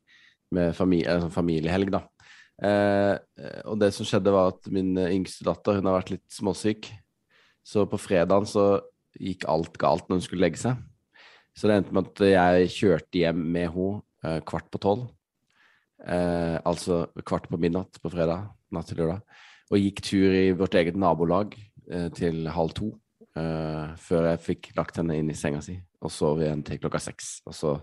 med 0.53 0.77
familie, 0.77 1.09
en 1.17 1.25
sånn 1.29 1.35
familiehelg, 1.35 1.91
da. 1.97 2.05
Eh, 2.63 3.17
og 3.65 3.79
det 3.81 3.89
som 3.97 4.05
skjedde, 4.07 4.31
var 4.37 4.53
at 4.53 4.69
min 4.71 4.93
eh, 5.01 5.15
yngste 5.17 5.47
datter 5.49 5.81
hun 5.81 5.89
har 5.89 5.97
vært 6.03 6.11
litt 6.19 6.29
småsyk. 6.31 6.91
Så 7.67 7.85
på 7.89 8.01
fredagen 8.01 8.49
så 8.49 8.81
gikk 9.21 9.47
alt 9.51 9.77
galt 9.81 10.07
når 10.09 10.21
hun 10.21 10.25
skulle 10.27 10.45
legge 10.47 10.61
seg. 10.61 10.79
Så 11.57 11.69
det 11.69 11.81
endte 11.81 11.95
med 11.95 12.09
at 12.13 12.23
jeg 12.31 12.71
kjørte 12.77 13.21
hjem 13.21 13.41
med 13.53 13.73
henne 13.75 14.03
eh, 14.25 14.41
kvart 14.47 14.71
på 14.73 14.81
tolv. 14.83 15.09
Eh, 16.07 16.57
altså 16.65 17.05
kvart 17.27 17.51
på 17.51 17.59
midnatt 17.61 17.99
på 18.01 18.13
fredag, 18.13 18.49
natt 18.73 18.89
til 18.89 19.03
lørdag. 19.03 19.25
Og 19.71 19.83
gikk 19.83 20.01
tur 20.07 20.35
i 20.35 20.47
vårt 20.57 20.75
eget 20.79 20.97
nabolag 20.99 21.57
eh, 21.91 22.09
til 22.17 22.49
halv 22.51 22.75
to. 22.79 22.93
eh, 23.37 23.91
før 24.01 24.31
jeg 24.31 24.45
fikk 24.47 24.71
lagt 24.79 24.97
henne 24.99 25.19
inn 25.21 25.31
i 25.31 25.39
senga 25.39 25.61
si. 25.63 25.77
Og 26.01 26.11
sov 26.15 26.41
igjen 26.41 26.65
til 26.67 26.81
klokka 26.81 27.03
seks. 27.03 27.41
Og 27.47 27.55
så 27.55 27.75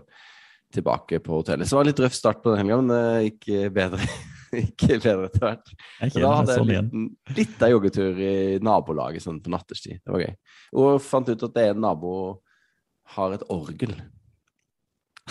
tilbake 0.74 1.20
på 1.24 1.38
hotellet. 1.38 1.68
Så 1.68 1.76
det 1.76 1.78
var 1.78 1.86
en 1.86 1.92
litt 1.92 2.02
røff 2.04 2.16
start 2.16 2.42
på 2.42 2.52
den 2.52 2.60
helga, 2.60 2.80
men 2.82 2.92
det 2.92 3.30
gikk 3.30 3.48
eh, 3.54 3.70
bedre. 3.72 4.08
gikk 4.52 4.84
bedre 5.02 5.28
etter 5.28 5.44
hvert. 5.44 5.72
Da 6.14 6.32
hadde 6.34 6.52
jeg 6.54 6.60
sånn 6.60 6.70
liten, 6.72 7.06
liten 7.36 7.72
joggetur 7.74 8.20
i 8.22 8.34
nabolaget 8.64 9.24
sånn 9.24 9.40
på 9.44 9.52
nattestid. 9.52 10.00
Det 10.04 10.14
var 10.14 10.24
gøy. 10.24 10.36
Og 10.82 11.00
fant 11.04 11.28
ut 11.32 11.42
at 11.48 11.56
det 11.56 11.66
er 11.68 11.74
en 11.76 11.82
nabo 11.84 12.12
har 13.16 13.32
et 13.38 13.44
orgel 13.52 13.94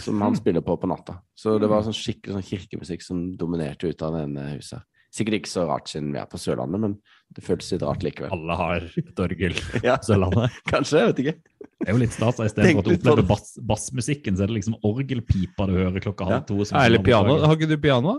som 0.01 0.22
han 0.22 0.36
spiller 0.38 0.62
på 0.62 0.75
på 0.77 0.89
natta. 0.89 1.20
Så 1.38 1.56
det 1.62 1.70
var 1.72 1.82
sånn 1.86 1.96
skikkelig 1.98 2.36
sånn 2.38 2.46
kirkemusikk 2.46 3.01
som 3.06 3.24
dominerte 3.38 3.89
ut 3.89 4.01
av 4.06 4.13
denne 4.20 4.44
huset. 4.56 4.84
Sikkert 5.18 5.38
ikke 5.39 5.50
så 5.50 5.63
rart 5.65 5.88
siden 5.89 6.12
vi 6.13 6.20
er 6.20 6.27
på 6.30 6.38
Sørlandet, 6.38 6.82
men 6.84 6.91
det 7.34 7.41
føles 7.41 7.70
litt 7.72 7.82
rart 7.88 8.03
likevel. 8.06 8.30
Alle 8.36 8.58
har 8.60 8.84
et 9.00 9.22
orgel 9.24 9.56
Ja, 9.88 9.96
på 9.98 10.10
Sørlandet. 10.12 10.58
kanskje, 10.72 11.00
jeg 11.00 11.10
vet 11.13 11.22
ikke. 11.24 11.36
Det 11.63 11.88
er 11.88 11.96
jo 11.96 12.01
litt 12.03 12.13
stas. 12.13 12.41
Istedenfor 12.44 12.84
at 12.84 12.89
du 12.89 12.94
opplever 12.98 13.22
det. 13.24 13.27
bass, 13.32 13.53
bassmusikken, 13.72 14.38
så 14.38 14.46
er 14.46 14.51
det 14.51 14.58
liksom 14.60 14.75
orgelpipa 14.86 15.65
du 15.70 15.74
hører 15.80 16.03
klokka 16.03 16.27
halv 16.27 16.36
Ja. 16.38 16.44
to. 16.51 16.60
som 16.68 16.77
Ja, 16.77 16.84
eller 16.91 17.01
er 17.01 17.08
piano. 17.08 17.38
Har 17.48 17.56
ikke 17.58 17.72
du 17.72 17.77
piano? 17.82 18.18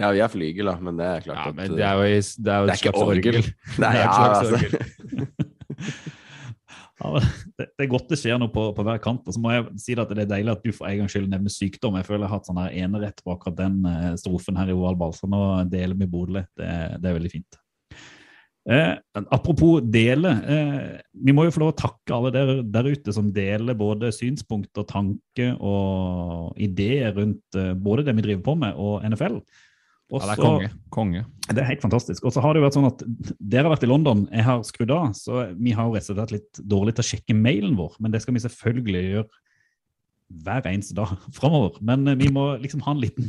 Ja, 0.00 0.10
vi 0.10 0.20
er 0.24 0.30
flygel, 0.32 0.66
da, 0.66 0.74
men 0.82 0.98
det 0.98 1.06
er 1.06 1.22
klart 1.22 1.38
Ja, 1.38 1.50
at 1.52 1.56
men 1.58 1.76
det 1.76 1.84
er 1.86 1.94
jo, 1.94 2.02
det 2.02 2.50
er 2.50 2.64
jo 2.64 2.66
det 2.66 2.72
er 2.72 2.80
ikke 2.80 2.90
slags 2.90 3.04
orgel. 3.04 3.38
orgel. 3.38 3.48
Nei, 3.84 3.92
Det 3.94 4.00
er 4.00 4.04
ja, 4.04 4.28
altså. 4.40 4.54
orgel. 4.58 4.74
Ja, 7.04 7.10
det, 7.58 7.64
det 7.74 7.84
er 7.84 7.88
godt 7.90 8.12
det 8.12 8.16
skjer 8.20 8.38
noe 8.38 8.52
på, 8.54 8.68
på 8.72 8.84
hver 8.86 9.00
kant. 9.02 9.26
Og 9.26 9.34
så 9.34 9.40
må 9.42 9.50
jeg 9.52 9.64
si 9.82 9.96
at 9.98 10.12
det 10.14 10.24
er 10.24 10.30
deilig 10.30 10.52
at 10.54 10.62
du 10.64 10.70
for 10.72 10.86
en 10.88 11.02
gangs 11.02 11.12
skyld 11.12 11.26
nevner 11.28 11.52
sykdom. 11.52 11.98
Jeg 11.98 12.06
føler 12.06 12.22
jeg 12.24 12.30
har 12.30 12.38
hatt 12.38 12.48
sånn 12.48 12.60
her 12.62 12.76
enerett 12.86 13.18
på 13.24 13.34
akkurat 13.34 13.58
den 13.58 13.80
eh, 13.90 14.12
strofen 14.20 14.56
her 14.60 14.70
i 14.70 14.76
ovalball, 14.76 15.12
så 15.16 15.28
nå 15.28 15.40
deler 15.72 15.98
vi 15.98 16.08
Bodø. 16.08 16.44
Det, 16.54 16.70
det 17.02 17.10
er 17.10 17.18
veldig 17.18 17.32
fint. 17.34 17.58
Eh, 18.70 18.94
apropos 19.26 19.82
dele. 19.92 20.30
Eh, 20.54 20.78
vi 21.26 21.34
må 21.36 21.44
jo 21.44 21.52
få 21.52 21.64
lov 21.64 21.74
å 21.74 21.78
takke 21.82 22.16
alle 22.16 22.32
der, 22.32 22.54
der 22.62 22.88
ute 22.94 23.12
som 23.12 23.28
deler 23.34 23.76
både 23.76 24.12
synspunkter, 24.14 24.86
tanke 24.88 25.50
og 25.58 26.54
ideer 26.62 27.12
rundt 27.18 27.58
eh, 27.60 27.74
både 27.76 28.06
det 28.06 28.16
vi 28.16 28.28
driver 28.30 28.46
på 28.46 28.56
med, 28.62 28.78
og 28.80 29.04
NFL. 29.10 29.42
Ja, 30.12 30.20
det 30.20 30.34
er 30.34 30.42
konge. 30.42 30.68
Konge. 30.92 31.22
det 31.48 31.62
er 31.62 31.70
helt 31.70 31.82
fantastisk. 31.82 32.26
Og 32.28 32.34
så 32.34 32.42
har 32.44 32.52
det 32.52 32.60
jo 32.60 32.66
vært 32.66 32.76
sånn 32.76 32.90
at 32.90 33.00
dere 33.38 33.66
har 33.66 33.72
vært 33.72 33.86
i 33.86 33.90
London, 33.90 34.26
jeg 34.30 34.44
har 34.46 34.60
skrudd 34.68 34.92
av, 34.94 35.14
så 35.16 35.46
vi 35.56 35.72
har 35.76 35.88
jo 35.88 35.96
rett 35.96 36.10
og 36.12 36.18
slett 36.18 36.34
litt 36.36 36.60
dårlig 36.74 36.94
til 36.96 37.04
å 37.04 37.08
sjekke 37.08 37.38
mailen 37.38 37.78
vår, 37.78 37.96
men 38.04 38.14
det 38.14 38.20
skal 38.22 38.36
vi 38.36 38.44
selvfølgelig 38.44 39.04
gjøre 39.08 39.42
hver 40.44 40.66
eneste 40.66 40.96
dag 40.96 41.12
framover. 41.38 41.78
Men 41.84 42.06
eh, 42.08 42.18
vi 42.18 42.30
må 42.32 42.46
liksom 42.62 42.82
ha 42.86 42.94
en 42.94 43.02
liten, 43.02 43.28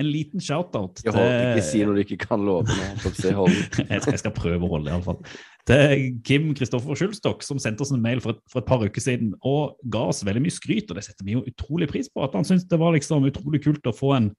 en 0.00 0.08
liten 0.10 0.42
shout-out 0.42 1.02
Jeg 1.04 1.14
håper 1.14 1.54
ikke 1.54 1.66
si 1.66 1.82
noe 1.86 1.96
du 1.96 2.02
ikke 2.04 2.20
kan 2.26 2.44
love 2.46 2.68
nå. 2.68 3.48
jeg 3.90 4.20
skal, 4.20 4.34
prøve 4.34 4.60
å 4.66 4.72
holde, 4.76 4.92
iallfall. 4.92 5.20
Til 5.68 6.10
Kim 6.26 6.50
Kristoffer 6.56 6.98
Schulstok, 6.98 7.44
som 7.46 7.60
sendte 7.62 7.86
oss 7.86 7.94
en 7.94 8.02
mail 8.04 8.20
for 8.24 8.36
et, 8.36 8.42
for 8.52 8.60
et 8.60 8.68
par 8.68 8.84
uker 8.84 9.02
siden 9.02 9.32
og 9.40 9.78
ga 9.92 10.06
oss 10.12 10.24
veldig 10.26 10.44
mye 10.44 10.54
skryt, 10.54 10.90
og 10.90 10.98
det 10.98 11.06
setter 11.06 11.26
vi 11.26 11.38
jo 11.38 11.46
utrolig 11.48 11.88
pris 11.92 12.10
på. 12.12 12.24
At 12.26 12.36
han 12.36 12.46
syntes 12.46 12.68
det 12.70 12.80
var 12.80 12.94
liksom 12.96 13.24
utrolig 13.30 13.64
kult 13.64 13.88
å 13.88 13.96
få 13.96 14.12
en, 14.18 14.30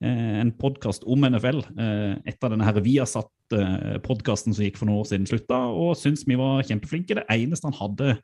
en 0.00 0.50
podkast 0.56 1.04
om 1.04 1.26
NFL 1.28 1.60
eh, 1.76 2.14
etter 2.30 2.52
denne 2.52 2.64
her 2.64 2.80
Viasat-podkasten 2.80 4.56
som 4.56 4.64
gikk 4.64 4.80
for 4.80 4.88
noen 4.88 5.02
år 5.02 5.10
siden 5.10 5.28
slutta, 5.28 5.58
og 5.68 5.92
syntes 6.00 6.24
vi 6.28 6.38
var 6.40 6.64
kjempeflinke. 6.64 7.18
Det 7.18 7.26
eneste 7.36 7.68
han 7.68 7.76
hadde 7.76 8.14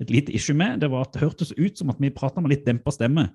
et 0.00 0.12
lite 0.12 0.32
issue 0.32 0.56
med, 0.56 0.80
det 0.80 0.88
var 0.92 1.04
at 1.04 1.12
det 1.14 1.24
hørtes 1.24 1.52
ut 1.58 1.76
som 1.76 1.92
at 1.92 2.00
vi 2.00 2.12
prata 2.14 2.40
med 2.40 2.54
litt 2.54 2.64
dempa 2.64 2.94
stemme. 2.94 3.28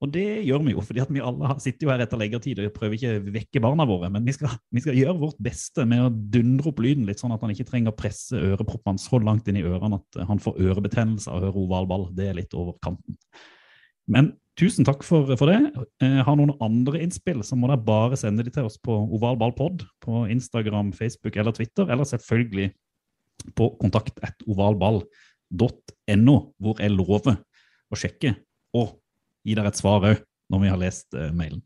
Og 0.00 0.08
det 0.14 0.24
gjør 0.48 0.62
vi 0.64 0.72
jo, 0.72 0.80
fordi 0.80 1.02
at 1.02 1.10
vi 1.12 1.20
alle 1.20 1.52
sitter 1.60 1.84
jo 1.84 1.90
her 1.92 2.00
etter 2.00 2.20
leggetid 2.20 2.62
og 2.64 2.72
prøver 2.72 2.96
ikke 2.96 3.12
å 3.18 3.32
vekke 3.34 3.60
barna 3.60 3.84
våre. 3.88 4.08
Men 4.12 4.24
vi 4.24 4.32
skal, 4.32 4.54
vi 4.72 4.80
skal 4.80 4.96
gjøre 4.96 5.18
vårt 5.20 5.40
beste 5.44 5.84
med 5.88 6.06
å 6.06 6.08
dundre 6.08 6.72
opp 6.72 6.80
lyden 6.80 7.04
litt, 7.04 7.20
sånn 7.20 7.34
at 7.36 7.44
han 7.44 7.52
ikke 7.52 7.68
trenger 7.68 7.92
å 7.92 7.98
presse 7.98 8.40
øreproppene 8.40 9.02
så 9.02 9.20
langt 9.20 9.50
inn 9.52 9.60
i 9.60 9.66
ørene 9.68 10.00
at 10.00 10.22
han 10.30 10.40
får 10.40 10.56
ørebetennelse 10.70 11.28
av 11.28 11.36
å 11.36 11.50
høre 11.50 11.64
ovalball. 11.66 12.08
Det 12.16 12.30
er 12.30 12.40
litt 12.40 12.56
over 12.56 12.80
kanten. 12.80 13.20
Men 14.08 14.32
tusen 14.58 14.86
takk 14.86 15.04
for, 15.06 15.30
for 15.38 15.50
det. 15.50 15.84
Eh, 16.02 16.20
har 16.26 16.38
noen 16.38 16.54
andre 16.64 17.02
innspill, 17.04 17.42
så 17.46 17.58
må 17.58 17.70
dere 17.70 17.82
bare 17.84 18.18
sende 18.20 18.44
de 18.46 18.52
til 18.54 18.68
oss 18.68 18.78
på 18.82 18.96
ovalballpod 19.16 19.84
på 20.04 20.24
Instagram, 20.32 20.92
Facebook 20.96 21.36
eller 21.40 21.54
Twitter, 21.56 21.90
eller 21.90 22.08
selvfølgelig 22.08 22.70
på 23.56 23.70
kontakt 23.80 24.20
at 24.26 24.42
ovalball.no, 24.48 26.36
hvor 26.60 26.82
jeg 26.82 26.96
lover 26.96 27.38
å 27.90 27.98
sjekke 27.98 28.34
og 28.76 28.98
gi 29.46 29.56
dere 29.56 29.72
et 29.72 29.80
svar 29.80 30.04
òg 30.06 30.24
når 30.50 30.64
vi 30.64 30.72
har 30.72 30.80
lest 30.80 31.16
eh, 31.16 31.30
mailen. 31.34 31.62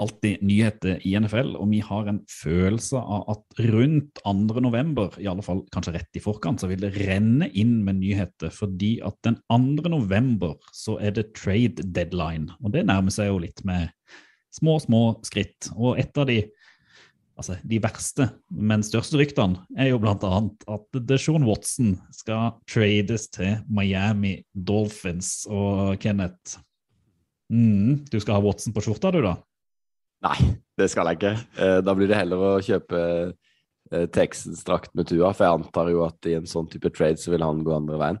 Alltid 0.00 0.42
nyheter 0.46 1.00
i 1.06 1.14
NFL, 1.20 1.54
og 1.60 1.68
vi 1.72 1.80
har 1.84 2.08
en 2.10 2.20
følelse 2.30 3.00
av 3.00 3.28
at 3.34 3.60
rundt 3.70 4.22
2. 4.24 4.34
november, 4.64 5.14
i 5.20 5.28
alle 5.30 5.44
fall 5.44 5.62
kanskje 5.74 5.94
rett 5.98 6.18
i 6.18 6.22
forkant, 6.24 6.62
så 6.62 6.70
vil 6.70 6.82
det 6.82 6.94
renne 6.96 7.50
inn 7.52 7.80
med 7.86 8.00
nyheter, 8.00 8.52
fordi 8.54 8.96
at 9.06 9.18
den 9.26 9.38
2. 9.52 9.90
november 9.92 10.56
så 10.76 10.98
er 11.02 11.14
det 11.18 11.30
trade 11.38 11.84
deadline, 11.84 12.50
og 12.60 12.74
det 12.76 12.86
nærmer 12.88 13.14
seg 13.14 13.30
jo 13.30 13.42
litt 13.44 13.62
med 13.68 13.90
små, 14.54 14.78
små 14.82 15.04
skritt. 15.26 15.70
Og 15.76 16.00
et 16.00 16.16
av 16.18 16.28
de 16.30 16.42
altså 17.40 17.56
de 17.64 17.78
verste, 17.80 18.26
men 18.52 18.84
største 18.84 19.16
ryktene 19.16 19.62
er 19.80 19.90
jo 19.90 20.00
annet 20.04 20.66
at 20.68 20.98
Deshaun 21.08 21.46
Watson 21.48 21.94
skal 22.12 22.58
trades 22.68 23.30
til 23.32 23.62
Miami 23.72 24.42
Dolphins. 24.52 25.46
Og 25.48 25.96
Kenneth, 26.02 26.58
mm, 27.52 28.04
du 28.12 28.18
skal 28.20 28.36
ha 28.36 28.44
Watson 28.44 28.76
på 28.76 28.84
skjorta, 28.84 29.12
du 29.14 29.22
da? 29.24 29.38
Nei, 30.24 30.36
det 30.76 30.90
skal 30.92 31.08
jeg 31.10 31.20
ikke. 31.20 31.34
Eh, 31.60 31.78
Da 31.84 31.94
blir 31.96 32.10
det 32.10 32.18
heller 32.18 32.42
å 32.44 32.52
kjøpe 32.64 33.00
eh, 33.30 34.06
Texans 34.12 34.64
drakt 34.66 34.92
med 34.94 35.08
Tua, 35.08 35.32
for 35.32 35.46
jeg 35.46 35.60
antar 35.60 35.90
jo 35.92 36.04
at 36.04 36.28
i 36.28 36.36
en 36.36 36.48
sånn 36.48 36.68
type 36.70 36.92
trade 36.92 37.20
så 37.20 37.32
vil 37.32 37.44
han 37.44 37.62
gå 37.64 37.74
andre 37.74 38.00
veien. 38.00 38.20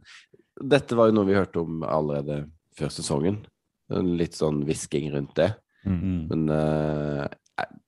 Dette 0.60 0.96
var 0.96 1.10
jo 1.10 1.16
noe 1.16 1.28
vi 1.28 1.36
hørte 1.36 1.62
om 1.62 1.84
allerede 1.84 2.44
før 2.76 2.92
sesongen. 2.92 3.42
Litt 3.90 4.36
sånn 4.38 4.62
hvisking 4.66 5.10
rundt 5.14 5.36
det. 5.38 5.52
Mm. 5.88 6.26
Men 6.28 6.42
uh, 6.52 7.24
jeg, 7.56 7.78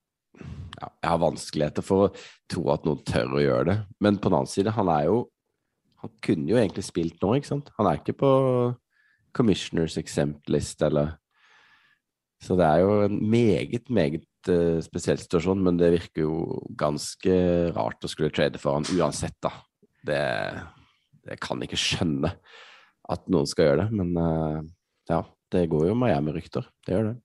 ja, 0.80 0.88
jeg 0.88 1.10
har 1.10 1.20
vanskeligheter 1.20 1.84
for 1.84 2.06
å 2.06 2.12
tro 2.50 2.64
at 2.72 2.88
noen 2.88 3.02
tør 3.06 3.36
å 3.36 3.42
gjøre 3.42 3.66
det. 3.68 3.76
Men 4.02 4.16
på 4.16 4.32
den 4.32 4.38
annen 4.40 4.50
side, 4.50 4.72
han 4.76 4.90
er 4.92 5.10
jo 5.10 5.28
Han 6.02 6.10
kunne 6.18 6.50
jo 6.50 6.56
egentlig 6.58 6.82
spilt 6.82 7.20
nå, 7.22 7.36
ikke 7.38 7.46
sant? 7.46 7.68
Han 7.76 7.86
er 7.86 8.00
ikke 8.00 8.16
på 8.18 8.28
Commissioners 9.38 9.94
exempt 10.00 10.48
list 10.50 10.82
eller 10.82 11.12
Så 12.42 12.56
det 12.58 12.66
er 12.66 12.82
jo 12.82 12.94
en 13.06 13.18
meget, 13.30 13.86
meget 13.92 14.50
eh, 14.50 14.80
spesiell 14.82 15.20
situasjon, 15.20 15.62
men 15.62 15.78
det 15.78 15.92
virker 15.94 16.24
jo 16.24 16.36
ganske 16.78 17.34
rart 17.76 18.02
å 18.02 18.10
skulle 18.10 18.32
trade 18.34 18.58
for 18.58 18.78
han 18.78 18.88
uansett, 18.98 19.38
da. 19.44 19.52
Det, 20.02 20.22
det 21.28 21.38
kan 21.42 21.62
jeg 21.62 21.70
ikke 21.70 21.84
skjønne 21.84 22.32
at 23.12 23.28
noen 23.30 23.46
skal 23.46 23.68
gjøre 23.68 23.84
det, 23.84 24.00
men 24.00 24.18
eh, 24.18 24.58
ja. 25.12 25.22
Det 25.52 25.66
går 25.68 25.90
jo 25.90 25.98
Miami-rykter. 26.00 26.64
Det 26.80 26.94
gjør 26.94 27.10
det. 27.10 27.16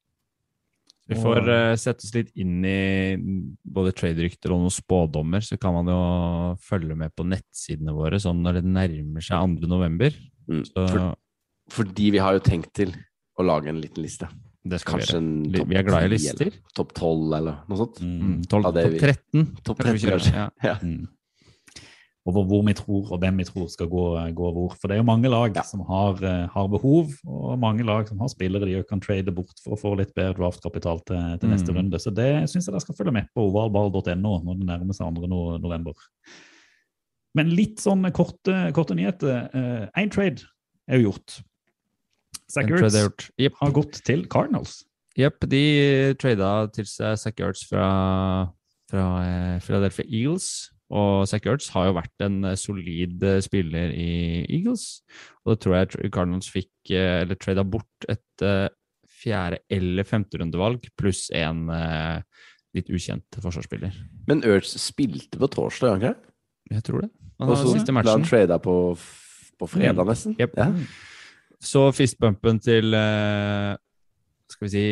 Vi 1.08 1.16
får 1.16 1.46
uh, 1.48 1.76
sette 1.80 2.04
oss 2.04 2.12
litt 2.12 2.34
inn 2.36 2.58
i 2.68 3.16
både 3.64 3.94
trade-rykter 3.96 4.52
og 4.52 4.66
noen 4.66 4.74
spådommer, 4.76 5.44
så 5.46 5.56
kan 5.62 5.78
man 5.78 5.88
jo 5.88 6.00
følge 6.60 6.98
med 7.00 7.14
på 7.16 7.24
nettsidene 7.24 7.96
våre 7.96 8.20
sånn 8.20 8.42
når 8.44 8.60
det 8.60 8.66
nærmer 8.68 9.24
seg 9.24 9.56
2. 9.64 9.70
november. 9.72 10.18
Mm. 10.52 10.66
Så 10.68 10.84
For, 10.92 11.06
fordi 11.78 12.12
vi 12.18 12.20
har 12.24 12.36
jo 12.36 12.44
tenkt 12.44 12.74
til 12.82 12.92
å 13.40 13.48
lage 13.48 13.72
en 13.72 13.80
liten 13.80 14.04
liste. 14.04 14.28
Det 14.70 14.80
skal 14.82 15.00
vi 15.00 15.04
Kanskje 15.04 15.20
gjøre. 15.20 15.52
Li- 15.54 15.68
Vi 15.68 15.76
er 15.76 15.84
glad 15.84 16.04
i 16.04 16.08
10 16.08 16.14
lister. 16.16 16.52
Topp 16.76 16.94
12 16.94 17.34
eller 17.38 17.60
noe 17.68 17.78
sånt. 17.78 18.02
Mm. 18.02 18.34
Ja, 18.42 18.48
Topp 18.50 18.74
13. 18.74 19.46
Topp 19.64 19.78
13 19.84 20.10
kanskje. 20.12 20.34
Ja. 20.34 20.50
Ja. 20.64 20.76
Mm. 20.82 21.08
Og 22.28 22.34
hvor, 22.36 22.60
vi 22.68 22.74
tror 22.76 23.12
og 23.16 23.22
hvem 23.22 23.38
vi 23.40 23.46
tror 23.48 23.70
skal 23.72 23.88
gå, 23.88 24.02
gå 24.36 24.48
hvor. 24.52 24.74
For 24.76 24.90
det 24.92 24.98
er 24.98 25.00
jo 25.00 25.08
mange 25.08 25.30
lag 25.32 25.56
Ja. 25.56 25.62
som 25.64 25.80
har, 25.88 26.18
eh, 26.22 26.48
har 26.52 26.68
behov, 26.68 27.14
og 27.26 27.58
mange 27.58 27.86
lag 27.88 28.06
som 28.10 28.20
har 28.20 28.28
spillere 28.28 28.66
de 28.68 28.84
kan 28.84 29.00
trade 29.00 29.32
bort 29.34 29.56
for 29.64 29.76
å 29.76 29.80
få 29.80 29.94
litt 29.98 30.14
bedre 30.14 30.36
draftkapital 30.36 31.00
til, 31.08 31.38
til 31.40 31.50
neste 31.50 31.72
Mm. 31.72 31.78
runde. 31.78 31.96
Så 32.04 32.14
det 32.14 32.50
syns 32.52 32.66
jeg 32.68 32.74
dere 32.74 32.82
skal 32.84 32.96
følge 32.96 33.14
med 33.14 33.28
på 33.34 33.48
ovalball.no 33.48 34.44
når 34.44 34.60
det 34.60 34.68
nærmer 34.68 34.94
seg 34.94 35.16
2. 35.16 35.28
no- 35.28 35.58
november. 35.58 35.94
Men 37.34 37.50
litt 37.56 37.78
sånn 37.80 38.04
korte, 38.12 38.74
korte 38.74 38.96
nyheter. 38.98 39.50
Én 39.96 40.12
trade 40.12 40.44
er 40.90 41.00
jo 41.00 41.12
gjort. 41.12 41.42
Ertz 42.56 42.96
er 42.96 43.52
har 43.60 43.72
gått 43.76 44.00
til 44.08 44.26
Cardinals. 44.32 44.84
Jepp, 45.18 45.42
de 45.50 46.14
trada 46.22 46.70
til 46.76 46.86
seg 46.86 47.18
Zack 47.18 47.40
Ertz 47.42 47.64
fra, 47.68 47.88
fra 48.92 49.06
eh, 49.26 49.56
Philadelphia 49.66 50.06
Eagles. 50.06 50.70
Og 50.94 51.26
Zack 51.28 51.48
Ertz 51.50 51.68
har 51.74 51.90
jo 51.90 51.96
vært 51.98 52.24
en 52.24 52.38
eh, 52.46 52.56
solid 52.56 53.24
eh, 53.26 53.40
spiller 53.44 53.92
i 53.98 54.46
Eagles. 54.46 55.02
Og 55.44 55.56
det 55.56 55.60
tror 55.66 55.76
jeg 55.80 56.12
Cardinals 56.14 56.52
fikk, 56.54 56.72
eller 56.94 57.36
trada 57.42 57.66
bort 57.68 58.08
et 58.08 58.46
fjerde- 59.18 59.60
eller 59.74 60.06
femterundevalg 60.08 60.86
pluss 60.96 61.26
en 61.36 61.66
litt 62.78 62.90
ukjent 62.94 63.40
forsvarsspiller. 63.42 63.96
Men 64.30 64.44
Urge 64.46 64.78
spilte 64.80 65.40
på 65.42 65.50
torsdag, 65.52 65.98
ikke? 65.98 66.14
Jeg 66.76 66.84
tror 66.86 67.04
det. 67.08 67.10
Han 67.42 67.50
Og 67.50 67.56
har 67.56 67.64
så 67.64 67.74
siste 67.74 67.92
ble 67.94 68.04
han 68.06 68.22
matchen. 68.22 68.28
trada 68.30 68.58
på, 68.62 68.76
på 69.58 69.70
fredag, 69.72 70.06
nesten. 70.10 70.36
Jep. 70.40 70.54
Ja. 70.60 70.70
Så 71.64 71.88
fistbumpen 71.96 72.60
til 72.64 72.94
eh, 72.94 73.74
skal 74.52 74.68
vi 74.68 74.74
si 74.74 74.88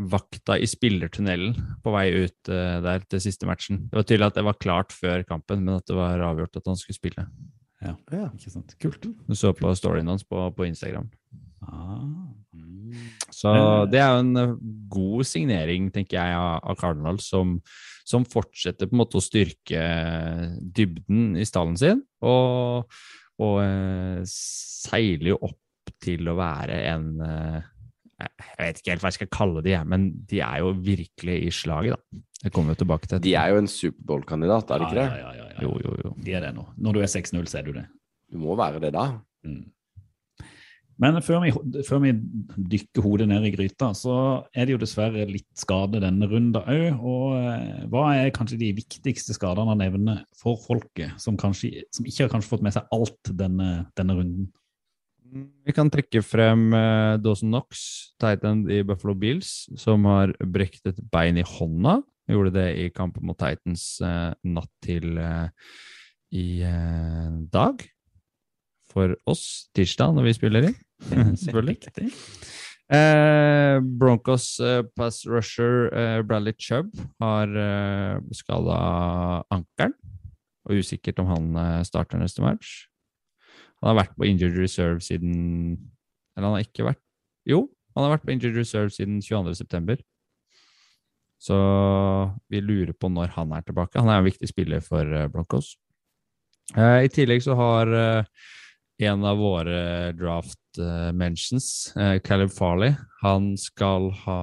vakta 0.00 0.56
i 0.56 0.64
spillertunnelen 0.68 1.52
på 1.84 1.92
vei 1.92 2.06
ut 2.24 2.50
eh, 2.50 2.78
der 2.84 3.04
til 3.04 3.20
siste 3.20 3.48
matchen. 3.48 3.84
Det 3.90 4.00
var 4.00 4.08
tydelig 4.08 4.30
at 4.30 4.38
det 4.40 4.46
var 4.46 4.60
klart 4.60 4.94
før 4.96 5.24
kampen, 5.28 5.64
men 5.66 5.76
at 5.76 5.86
det 5.90 5.98
var 5.98 6.24
avgjort 6.30 6.56
at 6.56 6.70
han 6.72 6.80
skulle 6.80 6.96
spille. 6.96 7.26
Ja. 7.84 7.94
Ikke 8.32 8.52
sant? 8.52 8.74
Kult. 8.80 9.04
Du 9.04 9.36
så 9.36 9.52
på 9.56 9.72
storyen 9.76 10.08
hans 10.08 10.24
på, 10.24 10.40
på 10.56 10.68
Instagram. 10.68 11.08
Ah. 11.60 12.30
Så 13.30 13.52
Eh. 13.54 13.86
det 13.90 14.00
er 14.00 14.10
jo 14.10 14.24
en 14.24 14.58
god 14.90 15.24
signering, 15.24 15.90
tenker 15.94 16.18
jeg, 16.18 16.34
av, 16.34 16.76
Cardinal, 16.80 17.20
som, 17.22 17.58
som 18.04 18.26
fortsetter 18.26 18.88
på 18.88 18.96
en 18.96 19.02
måte 19.02 19.20
å 19.20 19.24
styrke 19.24 19.84
dybden 20.60 21.36
i 21.38 21.46
stallen 21.48 21.78
sin, 21.80 22.02
og, 22.22 22.90
og 23.40 23.56
eh, 23.64 24.20
seiler 24.28 25.34
jo 25.34 25.40
opp 25.50 25.59
til 26.02 26.30
å 26.30 26.36
være 26.38 26.80
en 26.90 27.06
eh, 27.26 27.68
Jeg 28.20 28.58
vet 28.58 28.80
ikke 28.80 28.94
helt 28.94 29.04
hva 29.04 29.12
jeg 29.12 29.18
skal 29.18 29.32
kalle 29.32 29.64
de, 29.64 29.76
men 29.88 30.10
de 30.28 30.42
er 30.44 30.60
jo 30.64 30.74
virkelig 30.76 31.38
i 31.46 31.54
slaget, 31.54 31.96
da. 31.96 32.22
Det 32.40 32.52
kommer 32.56 32.72
jo 32.72 32.82
tilbake 32.82 33.08
til 33.08 33.20
De 33.24 33.34
er 33.36 33.52
jo 33.52 33.60
en 33.60 33.68
Superbowl-kandidat, 33.68 34.70
er 34.70 34.80
de 34.80 34.88
ikke 34.88 35.00
det? 35.00 35.08
Ja, 35.08 35.18
ja, 35.20 35.32
ja, 35.36 35.48
ja. 35.50 35.58
Jo, 35.64 35.74
jo, 35.84 35.96
jo. 36.04 36.14
De 36.24 36.36
er 36.36 36.46
det 36.46 36.54
nå. 36.56 36.64
Når 36.80 36.96
du 36.96 37.02
er 37.04 37.12
6-0, 37.12 37.44
så 37.48 37.60
er 37.60 37.68
du 37.68 37.74
det. 37.76 37.84
Du 38.32 38.40
må 38.40 38.56
være 38.56 38.80
det 38.80 38.94
da. 38.96 39.10
Mm. 39.44 39.66
Men 41.00 41.16
før 41.24 41.40
vi, 41.46 41.52
før 41.88 42.02
vi 42.02 42.12
dykker 42.74 43.04
hodet 43.04 43.26
ned 43.30 43.46
i 43.48 43.52
gryta, 43.54 43.88
så 43.96 44.14
er 44.52 44.68
det 44.68 44.74
jo 44.74 44.80
dessverre 44.82 45.24
litt 45.30 45.48
skade 45.56 46.02
denne 46.02 46.28
runden 46.28 46.60
òg. 46.60 46.98
Og 47.00 47.38
eh, 47.38 47.86
hva 47.92 48.04
er 48.18 48.32
kanskje 48.36 48.60
de 48.60 48.68
viktigste 48.76 49.36
skadene 49.36 49.72
å 49.72 49.78
nevne 49.80 50.18
for 50.36 50.60
folket, 50.60 51.16
som, 51.22 51.38
kanskje, 51.40 51.86
som 51.96 52.08
ikke 52.08 52.26
har 52.26 52.34
kanskje 52.34 52.52
fått 52.52 52.66
med 52.66 52.76
seg 52.76 52.92
alt 52.92 53.32
denne, 53.32 53.70
denne 53.96 54.18
runden? 54.18 54.50
Vi 55.30 55.74
kan 55.74 55.90
trekke 55.92 56.22
frem 56.26 56.72
eh, 56.74 57.16
Dawson 57.22 57.52
Knox, 57.52 57.82
Titan 58.20 58.64
i 58.70 58.80
Buffalo 58.86 59.14
Bills, 59.14 59.68
som 59.78 60.08
har 60.10 60.32
brekt 60.42 60.88
et 60.90 60.98
bein 61.12 61.38
i 61.38 61.46
hånda. 61.46 62.00
Gjorde 62.30 62.54
det 62.54 62.66
i 62.78 62.88
kampen 62.94 63.26
mot 63.26 63.38
Titans 63.38 63.84
eh, 64.04 64.32
natt 64.50 64.70
til 64.84 65.18
eh, 65.18 65.48
i 66.34 66.62
eh, 66.66 67.30
dag. 67.52 67.84
For 68.90 69.14
oss 69.30 69.70
tirsdag, 69.76 70.16
når 70.16 70.26
vi 70.26 70.34
spiller 70.34 70.68
inn. 70.70 70.78
Selvfølgelig. 71.44 71.78
Eh, 72.90 73.78
Broncos 74.02 74.56
eh, 74.58 74.82
pass 74.98 75.22
rusher 75.30 75.86
Bradley 76.26 76.56
Chubb 76.58 76.90
har 77.22 77.54
eh, 77.54 78.18
skada 78.34 78.78
ankelen. 79.46 79.94
Og 80.66 80.82
usikkert 80.82 81.22
om 81.22 81.30
han 81.30 81.84
starter 81.86 82.20
neste 82.20 82.42
match. 82.44 82.89
Han 83.80 83.92
har 83.92 84.00
vært 84.02 84.16
på 84.18 84.28
injured 84.28 84.58
reserve 84.60 85.00
siden 85.04 85.34
Eller 86.36 86.46
han 86.46 86.56
har 86.58 86.64
ikke 86.66 86.86
vært 86.90 87.02
Jo, 87.48 87.64
han 87.96 88.06
har 88.06 88.14
vært 88.14 88.26
på 88.28 88.34
injured 88.34 88.58
reserve 88.60 88.92
siden 88.94 89.20
22.9. 89.24 89.96
Så 91.40 91.56
vi 92.52 92.60
lurer 92.60 92.92
på 92.92 93.08
når 93.08 93.32
han 93.32 93.54
er 93.56 93.64
tilbake. 93.64 93.98
Han 93.98 94.10
er 94.12 94.20
en 94.20 94.26
viktig 94.28 94.50
spiller 94.50 94.82
for 94.84 95.08
eh, 95.08 95.28
Broncos. 95.32 95.72
Eh, 96.76 97.06
I 97.06 97.10
tillegg 97.10 97.40
så 97.42 97.56
har 97.58 97.90
eh, 97.96 98.44
en 99.08 99.24
av 99.24 99.40
våre 99.40 99.80
draft 100.12 100.78
eh, 100.78 101.08
mentions, 101.16 101.94
Caleb 102.28 102.52
Farley, 102.52 102.92
han 103.24 103.54
skal 103.58 104.10
ha 104.26 104.40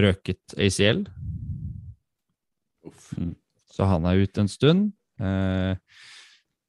røket 0.00 0.56
ACL. 0.56 1.04
Mm. 3.18 3.34
Så 3.72 3.86
han 3.88 4.08
er 4.08 4.24
ute 4.24 4.42
en 4.42 4.50
stund. 4.50 4.90
Eh, 5.20 5.76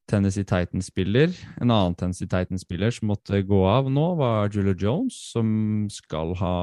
Tennessee 0.09 0.47
Titans-spiller. 0.47 1.31
En 1.61 1.71
annen 1.71 1.95
Tennessee 1.97 2.29
Titans-spiller 2.29 2.91
som 2.93 3.09
måtte 3.11 3.41
gå 3.47 3.61
av 3.67 3.89
nå, 3.91 4.07
var 4.19 4.51
Julia 4.53 4.75
Jones, 4.77 5.15
som 5.33 5.87
skal 5.91 6.35
ha 6.41 6.57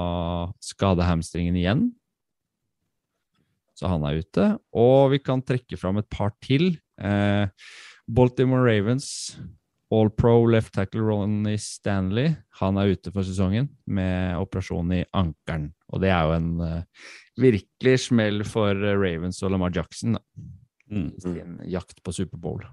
skadehamstringen 0.65 1.57
igjen. 1.57 1.87
Så 3.79 3.89
han 3.89 4.05
er 4.05 4.21
ute. 4.21 4.51
Og 4.77 5.15
vi 5.15 5.23
kan 5.25 5.41
trekke 5.41 5.79
fram 5.81 6.03
et 6.03 6.11
par 6.13 6.35
til. 6.45 6.75
Eh, 7.01 7.49
Baltimore 8.11 8.67
Ravens, 8.67 9.39
All 9.91 10.11
Pro 10.11 10.45
left 10.47 10.75
tackle 10.77 11.03
Ronny 11.03 11.57
Stanley, 11.59 12.37
han 12.61 12.79
er 12.79 12.93
ute 12.93 13.11
for 13.11 13.27
sesongen 13.27 13.67
med 13.91 14.37
operasjon 14.39 14.93
i 14.95 15.03
ankelen. 15.17 15.73
Og 15.91 16.05
det 16.05 16.13
er 16.15 16.29
jo 16.29 16.37
en 16.37 16.51
eh, 16.63 17.09
virkelig 17.41 17.97
smell 18.07 18.45
for 18.47 18.71
eh, 18.77 18.99
Ravens 18.99 19.43
og 19.43 19.55
Lamar 19.55 19.75
Jackson. 19.75 20.15
Da. 20.15 20.23
Mm. 20.91 21.11
sin 21.23 21.59
jakt 21.71 22.03
på 22.03 22.13
Superbowl. 22.13 22.65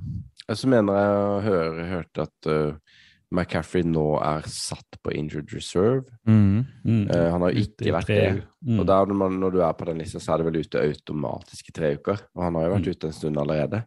Jeg 0.48 0.58
så 0.58 0.70
mener 0.72 0.98
jeg 0.98 1.20
å 1.22 1.42
høre, 1.46 1.86
hørte 1.92 2.26
at 2.26 2.50
uh, 2.50 2.98
McCaffrey 3.30 3.84
nå 3.84 4.06
er 4.24 4.46
satt 4.50 4.98
på 5.04 5.12
injured 5.14 5.52
reserve. 5.54 6.06
Mm. 6.26 6.66
Mm. 6.84 7.04
Uh, 7.12 7.28
han 7.34 7.44
har 7.46 7.52
jo 7.54 7.64
Ute 7.66 7.86
ikke 7.86 7.94
vært 7.98 8.12
det. 8.14 8.44
Mm. 8.66 8.80
Og 8.80 8.88
der, 8.90 9.06
når, 9.12 9.20
man, 9.22 9.40
når 9.44 9.52
du 9.58 9.62
er 9.62 9.74
på 9.78 9.88
den 9.90 10.02
lista, 10.02 10.22
så 10.24 10.34
er 10.34 10.42
det 10.42 10.48
vel 10.50 10.62
ute 10.64 10.84
automatisk 10.84 11.70
i 11.70 11.76
tre 11.76 11.94
uker. 12.00 12.26
Og 12.36 12.46
han 12.48 12.56
har 12.58 12.68
jo 12.68 12.76
vært 12.78 12.88
Mm. 12.88 12.96
ute 12.98 13.08
en 13.12 13.18
stund 13.20 13.42
allerede. 13.44 13.84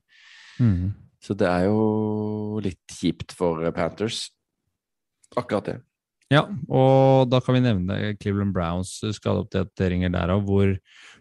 Mm. 0.61 0.91
Så 1.21 1.35
det 1.37 1.49
er 1.49 1.67
jo 1.67 2.61
litt 2.65 2.95
kjipt 3.01 3.33
for 3.37 3.65
eh, 3.65 3.73
Panthers. 3.77 4.29
Akkurat 5.37 5.67
det. 5.73 5.79
Ja, 6.31 6.45
og 6.71 7.27
da 7.33 7.41
kan 7.43 7.57
vi 7.57 7.61
nevne 7.65 7.97
Cleveland 8.21 8.55
Browns 8.55 9.01
skadeoppdateringer 9.03 10.13
derav, 10.15 10.45
hvor 10.47 10.77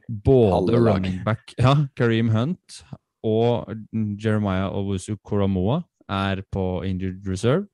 både 0.09 0.77
running 0.77 1.19
back 1.25 1.53
ja, 1.57 1.75
Kareem 1.95 2.31
Hunt 2.33 2.81
og 3.25 3.69
Jeremiah 3.93 4.71
Owusu 4.73 5.17
Koramoa 5.23 5.83
er 6.09 6.41
på 6.51 6.81
injured 6.87 7.27
reserve. 7.27 7.67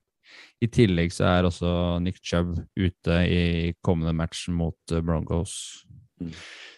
I 0.60 0.68
tillegg 0.72 1.14
så 1.14 1.28
er 1.30 1.48
også 1.48 1.72
Nick 2.04 2.20
Chubb 2.26 2.56
ute 2.76 3.20
i 3.30 3.74
kommende 3.86 4.16
match 4.18 4.50
mot 4.50 4.78
eh, 4.92 5.04
Broncos. 5.06 5.86
Mm. 6.20 6.32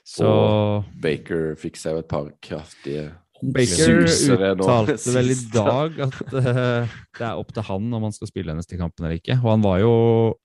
Så 0.08 0.30
Baker 1.02 1.56
fikk 1.60 1.78
seg 1.80 1.96
jo 1.96 2.04
et 2.04 2.10
par 2.12 2.30
kraftige 2.44 3.10
Baker 3.42 4.00
uttalte 4.56 5.14
vel 5.14 5.32
i 5.34 5.38
dag 5.54 6.00
at 6.08 6.18
uh, 6.34 6.96
det 7.18 7.26
er 7.28 7.38
opp 7.38 7.52
til 7.54 7.66
han 7.68 7.94
om 7.94 8.08
han 8.08 8.16
skal 8.16 8.32
spille 8.32 8.56
neste 8.58 8.80
kampen 8.80 9.06
eller 9.06 9.20
ikke. 9.20 9.38
Og 9.44 9.52
han 9.52 9.66
var 9.66 9.82
jo 9.84 9.94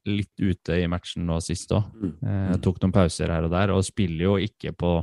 litt 0.08 0.32
ute 0.42 0.80
i 0.82 0.88
matchen 0.90 1.24
nå 1.28 1.38
sist 1.44 1.72
òg. 1.72 1.88
Mm. 1.96 2.14
Eh, 2.20 2.54
tok 2.64 2.82
noen 2.82 2.94
pauser 2.94 3.32
her 3.32 3.48
og 3.48 3.54
der, 3.54 3.72
og 3.74 3.84
spiller 3.86 4.26
jo 4.26 4.36
ikke 4.42 4.74
på 4.76 4.96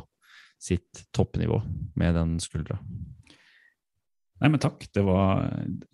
sitt 0.60 1.05
toppnivå 1.15 1.62
med 2.00 2.17
den 2.19 2.36
skuldra. 2.43 2.77
Nei, 4.39 4.48
men 4.48 4.62
takk. 4.63 4.86
Det 4.96 5.01
var 5.03 5.50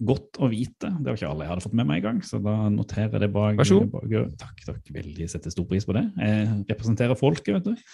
godt 0.06 0.38
å 0.38 0.50
vite. 0.52 0.92
Det 1.00 1.08
var 1.08 1.18
ikke 1.18 1.30
alle 1.32 1.46
jeg 1.46 1.52
hadde 1.54 1.66
fått 1.66 1.78
med 1.80 1.88
meg 1.90 2.04
engang, 2.04 2.20
så 2.26 2.38
da 2.44 2.54
noterer 2.70 3.16
jeg 3.16 3.24
det 3.24 3.32
bak. 3.34 3.56
Vær 3.58 3.70
så 3.70 3.80
god. 3.82 4.36
Takk, 4.42 4.60
takk. 4.68 4.92
Veldig 4.94 5.30
setter 5.32 5.54
stor 5.54 5.66
pris 5.70 5.88
på 5.88 5.96
det. 5.98 6.04
Jeg 6.22 6.60
representerer 6.70 7.18
folket, 7.18 7.56
vet 7.58 7.72
du. 7.72 7.88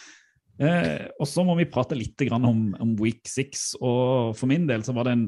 Eh, 0.61 1.07
og 1.17 1.25
så 1.29 1.43
må 1.45 1.55
vi 1.57 1.69
prate 1.69 1.97
litt 1.97 2.21
om, 2.31 2.45
om 2.77 2.93
week 2.99 3.25
six. 3.29 3.71
Og 3.81 4.37
for 4.37 4.51
min 4.51 4.67
del 4.69 4.85
så 4.85 4.95
var 4.95 5.07
det 5.09 5.17
en 5.17 5.25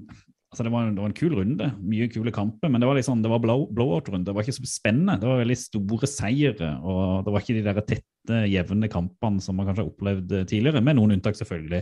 altså 0.54 0.68
det 0.68 0.70
var, 0.70 0.90
det 0.94 1.02
var 1.02 1.10
en 1.10 1.18
kul 1.18 1.34
runde. 1.34 1.68
Mye 1.82 2.08
kule 2.14 2.32
kamper, 2.34 2.70
men 2.70 2.84
det 2.84 2.86
var 2.86 3.00
sånn, 3.02 3.24
det 3.26 3.32
var 3.32 3.42
blow, 3.42 3.66
blowout-runde. 3.74 4.28
Det 4.28 4.36
var 4.38 4.46
ikke 4.46 4.60
så 4.60 4.68
spennende. 4.70 5.16
Det 5.18 5.26
var 5.26 5.42
veldig 5.42 5.58
store 5.58 6.10
seire, 6.10 6.76
og 6.86 7.26
det 7.26 7.34
var 7.34 7.42
ikke 7.42 7.56
de 7.58 7.64
der 7.66 7.80
tette, 7.82 8.42
jevne 8.52 8.90
kampene 8.94 9.42
som 9.42 9.58
man 9.58 9.68
kanskje 9.68 9.82
har 9.82 9.90
opplevd 9.90 10.36
tidligere, 10.52 10.84
med 10.86 11.00
noen 11.00 11.16
unntak 11.18 11.40
selvfølgelig. 11.40 11.82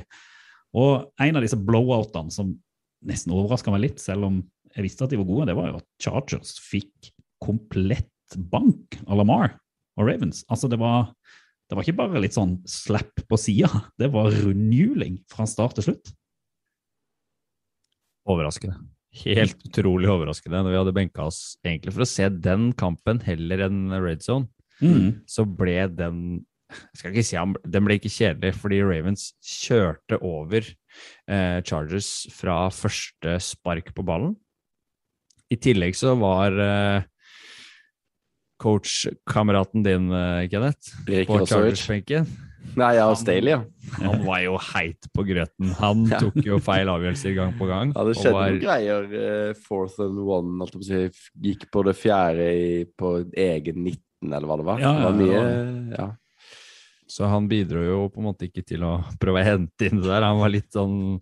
Og 0.80 1.12
en 1.19 1.38
av 1.38 1.43
disse 1.43 1.60
blowoutene 1.60 2.32
som 2.32 2.56
nesten 3.12 3.36
overraska 3.36 3.73
meg 3.73 3.84
litt, 3.89 3.99
selv 3.99 4.30
om 4.30 4.39
jeg 4.71 4.86
visste 4.86 5.04
at 5.04 5.12
de 5.12 5.19
var 5.19 5.28
gode, 5.28 5.49
det 5.49 5.58
var 5.58 5.67
jo 5.67 5.82
at 5.82 5.88
Chargers 5.99 6.56
fikk 6.63 7.12
komplett 7.43 8.38
bank 8.52 9.02
av 9.04 9.19
Lamar 9.19 9.58
og 9.99 10.08
Ravens. 10.08 10.45
Altså, 10.47 10.69
det 10.71 10.80
var, 10.80 11.12
det 11.71 11.77
var 11.77 11.86
ikke 11.88 11.99
bare 12.01 12.19
litt 12.19 12.36
sånn 12.36 12.57
slapp 12.67 13.21
på 13.31 13.38
sida, 13.39 13.69
det 13.95 14.10
var 14.12 14.34
rundhjuling 14.36 15.21
fra 15.31 15.45
start 15.47 15.77
til 15.77 15.86
slutt. 15.86 16.12
Overraskende. 18.27 18.75
Helt 19.23 19.63
utrolig 19.67 20.10
overraskende. 20.12 20.60
Når 20.65 20.73
vi 20.73 20.79
hadde 20.81 20.93
benka 20.95 21.29
oss 21.29 21.39
egentlig 21.63 21.93
for 21.95 22.03
å 22.03 22.10
se 22.12 22.27
den 22.43 22.73
kampen 22.79 23.23
heller 23.23 23.63
enn 23.69 23.95
Red 24.03 24.23
Zone, 24.27 24.51
så 25.29 25.45
ble 25.47 25.86
den 25.95 26.41
jeg 26.71 26.99
skal 26.99 27.12
ikke 27.12 27.27
si 27.27 27.36
han, 27.36 27.55
Den 27.67 27.84
ble 27.84 27.97
ikke 27.99 28.12
kjedelig, 28.12 28.53
fordi 28.55 28.77
Ravens 28.88 29.25
kjørte 29.43 30.21
over 30.23 30.63
eh, 30.63 31.57
Chargers 31.67 32.12
fra 32.31 32.69
første 32.71 33.34
spark 33.43 33.91
på 33.95 34.05
ballen. 34.07 34.38
I 35.51 35.57
tillegg 35.60 35.97
så 35.99 36.13
var 36.19 36.55
eh, 36.55 37.10
coach-kameraten 38.62 39.84
din, 39.86 40.12
eh, 40.13 40.47
Kenneth, 40.52 40.93
på. 41.28 41.41
Chargers-benken. 41.50 42.30
Nei, 42.78 42.91
ja, 42.95 43.08
Staley, 43.17 43.52
ja. 43.52 43.63
Han 43.97 44.21
var 44.24 44.39
jo 44.45 44.54
heit 44.71 45.08
på 45.17 45.26
grøten. 45.28 45.74
Han 45.82 46.06
tok 46.12 46.38
jo 46.45 46.60
feil 46.63 46.88
avgjørelser 46.93 47.34
gang 47.36 47.56
på 47.58 47.67
gang. 47.67 47.91
Ja, 47.97 48.04
det 48.08 48.13
skjedde 48.19 48.36
var- 48.38 48.52
noen 48.54 48.62
greier. 48.62 49.08
eh, 49.50 49.54
fourth 49.65 50.00
and 50.00 50.19
one, 50.21 50.62
alt 50.62 50.71
jeg 50.78 50.82
på 50.82 50.88
si. 50.88 51.26
Gikk 51.50 51.65
på 51.74 51.84
det 51.89 51.95
fjerde 51.97 52.47
i, 52.54 52.86
på 52.86 53.15
egen 53.36 53.84
19, 53.84 54.32
eller 54.32 54.47
hva 54.47 54.58
det 54.62 54.65
var. 54.69 54.80
Ja, 54.80 54.93
det 54.93 55.04
var 55.04 55.12
ja, 55.12 55.41
mye, 55.43 55.97
ja. 55.97 56.10
Så 57.12 57.28
han 57.28 57.50
bidro 57.50 57.82
jo 57.84 58.10
på 58.10 58.21
en 58.21 58.30
måte 58.30 58.47
ikke 58.47 58.63
til 58.65 58.86
å 58.88 58.93
prøve 59.19 59.41
å 59.41 59.43
hente 59.50 59.89
inn 59.89 60.00
det 60.00 60.08
der. 60.08 60.21
Han 60.30 60.39
var 60.39 60.54
litt 60.54 60.71
sånn 60.71 61.19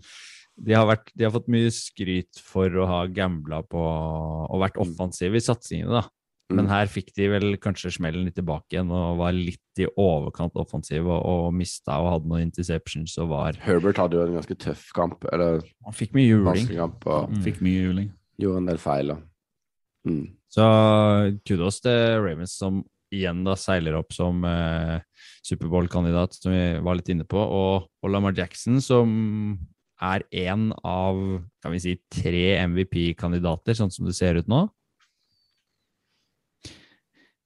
De 0.62 0.74
har, 0.76 0.86
vært, 0.86 1.08
de 1.16 1.24
har 1.24 1.32
fått 1.32 1.48
mye 1.48 1.72
skryt 1.72 2.36
for 2.44 2.68
å 2.70 2.86
ha 2.86 3.06
gambla 3.08 3.62
på 3.64 3.80
og 3.80 4.60
vært 4.60 4.76
offensive 4.84 5.40
i 5.40 5.40
satsingene, 5.40 6.02
da. 6.02 6.04
Men 6.52 6.66
Mm. 6.66 6.70
her 6.70 6.86
fikk 6.88 7.14
de 7.14 7.28
vel 7.30 7.58
kanskje 7.62 7.92
smellen 7.94 8.26
litt 8.26 8.34
tilbake 8.36 8.74
igjen 8.74 8.90
og 8.90 9.18
var 9.20 9.32
litt 9.38 9.60
i 9.78 9.86
overkant 10.02 10.56
offensive 10.56 11.06
og, 11.06 11.22
og 11.30 11.54
mista 11.54 12.00
og 12.02 12.08
hadde 12.16 12.28
noen 12.32 12.42
interceptions 12.48 13.14
og 13.22 13.30
var 13.30 13.54
Herbert 13.62 13.98
hadde 14.02 14.18
jo 14.18 14.24
en 14.26 14.34
ganske 14.42 14.58
tøff 14.58 14.88
kamp, 14.98 15.24
eller 15.32 15.62
Han 15.86 15.94
fikk 15.94 16.16
mye 16.18 16.26
juling. 16.32 16.68
kamp, 16.76 17.06
og 17.06 17.30
Mm. 17.30 17.44
Fikk 17.46 17.62
mye 17.62 17.84
juling. 17.86 18.10
gjorde 18.42 18.58
en 18.58 18.66
del 18.66 18.78
feil. 18.82 19.12
Og. 19.12 19.22
Mm. 20.08 20.32
Så 20.50 21.40
kudos 21.46 21.82
til 21.82 22.18
Ravens 22.24 22.58
som 22.58 22.84
igjen 23.14 23.44
da 23.46 23.54
seiler 23.56 23.94
opp 24.00 24.12
som 24.14 24.44
eh, 24.46 25.00
Superbowl-kandidat, 25.46 26.34
som 26.34 26.52
vi 26.52 26.80
var 26.80 26.96
litt 26.98 27.10
inne 27.10 27.26
på, 27.30 27.38
og, 27.38 27.88
og 28.04 28.10
Lamar 28.12 28.34
Jackson 28.34 28.80
som 28.82 29.60
er 30.02 30.24
en 30.32 30.72
av 30.84 31.16
kan 31.62 31.72
vi 31.74 31.80
si, 31.84 31.96
tre 32.10 32.58
MVP-kandidater, 32.66 33.76
sånn 33.76 33.92
som 33.92 34.06
det 34.08 34.16
ser 34.16 34.38
ut 34.40 34.48
nå. 34.48 34.68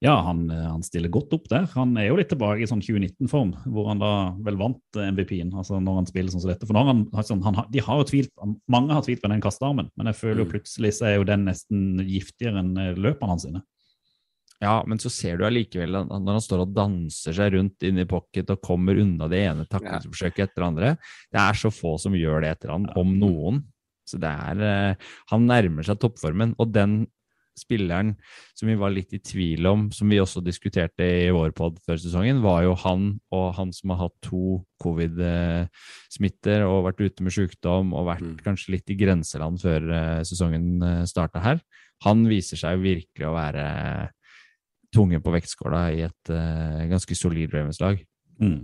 Ja, 0.03 0.17
han, 0.25 0.49
eh, 0.51 0.63
han 0.67 0.83
stiller 0.83 1.07
godt 1.13 1.31
opp 1.37 1.45
der. 1.47 1.63
Han 1.77 1.93
er 1.95 2.09
jo 2.09 2.17
litt 2.19 2.27
tilbake 2.33 2.65
i 2.65 2.67
sånn 2.67 2.81
2019-form, 2.83 3.53
hvor 3.71 3.85
han 3.87 4.01
da 4.01 4.09
vel 4.43 4.57
vant 4.59 4.97
eh, 4.99 5.07
MVP-en. 5.15 5.53
altså 5.55 5.79
når 5.79 6.01
han 6.01 6.09
spiller 6.09 6.33
sånn 6.33 6.43
som 6.43 6.51
dette. 6.51 6.67
For 6.67 6.75
når 6.75 6.89
han, 6.89 7.03
altså, 7.15 7.37
han, 7.45 7.59
de 7.71 7.83
har 7.85 8.01
jo 8.01 8.07
tvilt, 8.09 8.33
Mange 8.67 8.97
har 8.97 9.05
tvilt 9.05 9.23
på 9.23 9.31
den 9.31 9.43
kastearmen, 9.43 9.87
men 9.95 10.09
jeg 10.11 10.19
føler 10.19 10.43
jo 10.43 10.49
Mm. 10.49 10.51
plutselig 10.57 10.91
så 10.97 11.07
er 11.07 11.15
jo 11.15 11.23
den 11.29 11.45
nesten 11.47 12.03
giftigere 12.03 12.59
enn 12.59 12.75
eh, 12.77 12.99
løpene 12.99 13.31
hans 13.31 13.47
sine. 13.47 13.63
Ja, 14.63 14.83
men 14.87 14.99
så 14.99 15.09
ser 15.11 15.37
du 15.39 15.45
allikevel 15.47 15.91
når 16.07 16.35
han 16.35 16.43
står 16.43 16.61
og 16.63 16.75
danser 16.75 17.35
seg 17.35 17.55
rundt 17.55 17.83
inne 17.83 18.03
i 18.03 18.07
pocket 18.07 18.51
og 18.53 18.61
kommer 18.63 18.99
unna 18.99 19.27
det 19.31 19.41
ene 19.43 19.65
taklingsforsøket 19.67 20.45
etter 20.49 20.61
det 20.61 20.67
andre. 20.67 20.91
Det 21.31 21.39
er 21.41 21.57
så 21.59 21.71
få 21.71 21.97
som 21.99 22.15
gjør 22.15 22.43
det 22.45 22.51
etter 22.57 22.71
han, 22.71 22.85
om 22.95 23.11
noen. 23.19 23.63
Så 24.07 24.19
det 24.19 24.29
er 24.31 24.95
Han 25.31 25.47
nærmer 25.47 25.83
seg 25.83 25.99
toppformen. 25.99 26.55
Og 26.59 26.71
den 26.71 27.07
spilleren 27.59 28.13
som 28.57 28.69
vi 28.71 28.77
var 28.79 28.93
litt 28.93 29.13
i 29.13 29.21
tvil 29.23 29.67
om, 29.69 29.85
som 29.93 30.09
vi 30.09 30.21
også 30.21 30.41
diskuterte 30.45 31.05
i 31.05 31.29
vår 31.33 31.53
pod 31.57 31.77
før 31.85 32.01
sesongen, 32.01 32.41
var 32.43 32.63
jo 32.65 32.73
han 32.85 33.05
og 33.35 33.53
han 33.59 33.73
som 33.75 33.93
har 33.93 34.05
hatt 34.05 34.17
to 34.25 34.63
covid-smitter 34.83 36.65
og 36.67 36.87
vært 36.89 37.03
ute 37.05 37.25
med 37.25 37.35
sykdom 37.35 37.93
og 37.93 38.09
vært 38.09 38.23
Mm. 38.23 38.37
kanskje 38.43 38.73
litt 38.77 38.89
i 38.89 38.97
grenseland 38.97 39.59
før 39.61 39.89
eh, 39.91 40.23
sesongen 40.23 41.05
starta 41.07 41.41
her. 41.43 41.63
Han 42.03 42.25
viser 42.27 42.59
seg 42.59 42.81
virkelig 42.83 43.27
å 43.27 43.35
være 43.35 43.65
tunge 44.93 45.19
på 45.23 45.33
vektskåla 45.33 45.87
i 45.95 46.03
et 46.05 46.31
uh, 46.31 46.83
ganske 46.91 47.17
solid 47.17 47.53
Ravens-lag. 47.53 48.01
Mm. 48.41 48.61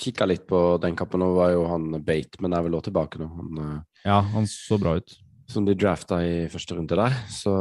Kikka 0.00 0.26
litt 0.26 0.46
på 0.50 0.60
den 0.82 0.96
kampen, 0.98 1.22
nå 1.22 1.30
var 1.36 1.52
jo 1.54 1.66
han 1.70 1.92
Bateman 2.04 2.56
er 2.56 2.64
vel 2.66 2.76
også 2.76 2.90
tilbake 2.90 3.20
nå. 3.22 3.28
Han, 3.38 3.60
uh... 3.60 3.76
Ja, 4.04 4.18
han 4.34 4.48
så 4.50 4.78
bra 4.82 4.96
ut. 4.98 5.14
Som 5.50 5.66
de 5.66 5.76
drafta 5.76 6.20
i 6.24 6.34
første 6.52 6.76
runde 6.76 6.98
der. 6.98 7.16
Så 7.32 7.52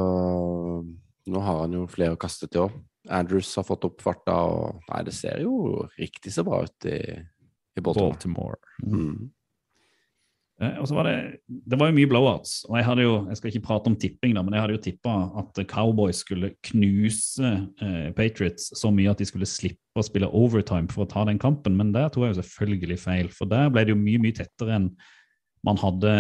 nå 1.28 1.44
har 1.46 1.64
han 1.64 1.78
jo 1.78 1.86
flere 1.92 2.16
å 2.16 2.20
kaste 2.20 2.50
til 2.50 2.68
òg. 2.68 2.82
Andrews 3.12 3.52
har 3.60 3.68
fått 3.68 3.84
opp 3.90 4.04
farta, 4.04 4.36
og 4.48 4.84
Nei, 4.88 5.04
det 5.04 5.16
ser 5.16 5.42
jo 5.44 5.84
riktig 5.98 6.32
så 6.32 6.46
bra 6.48 6.62
ut 6.64 6.88
i, 6.88 7.00
i 7.76 7.84
Baltimore. 7.84 8.14
Baltimore. 8.16 8.60
Mm. 8.86 9.32
Eh, 10.62 10.78
Og 10.80 10.88
så 10.88 10.96
var 10.96 11.10
det, 11.10 11.16
det 11.48 11.80
var 11.80 11.90
jo 11.90 11.98
mye 11.98 12.10
blowouts, 12.10 12.62
og 12.70 12.78
jeg 12.78 12.88
hadde 12.88 13.06
jo, 13.06 13.16
jeg 13.28 13.40
skal 13.40 13.52
ikke 13.52 13.66
prate 13.68 13.92
om 13.92 13.98
tipping, 14.00 14.36
da, 14.38 14.44
men 14.46 14.56
jeg 14.56 14.64
hadde 14.64 14.78
jo 14.78 14.84
tippa 14.86 15.16
at 15.42 15.64
Cowboys 15.72 16.22
skulle 16.24 16.54
knuse 16.70 17.52
eh, 17.82 18.12
Patriots 18.16 18.72
så 18.80 18.92
mye 18.94 19.12
at 19.12 19.20
de 19.20 19.28
skulle 19.28 19.50
slippe 19.50 20.00
å 20.00 20.06
spille 20.06 20.30
overtime 20.30 20.88
for 20.94 21.04
å 21.04 21.10
ta 21.10 21.26
den 21.28 21.42
kampen, 21.42 21.76
men 21.80 21.92
der 21.96 22.08
tok 22.14 22.28
jeg 22.28 22.36
jo 22.36 22.40
selvfølgelig 22.42 23.02
feil, 23.02 23.34
for 23.34 23.50
der 23.52 23.74
ble 23.74 23.84
det 23.84 23.96
jo 23.96 24.00
mye, 24.00 24.22
mye 24.24 24.38
tettere 24.40 24.78
enn 24.78 24.94
man 25.64 25.80
hadde 25.80 26.12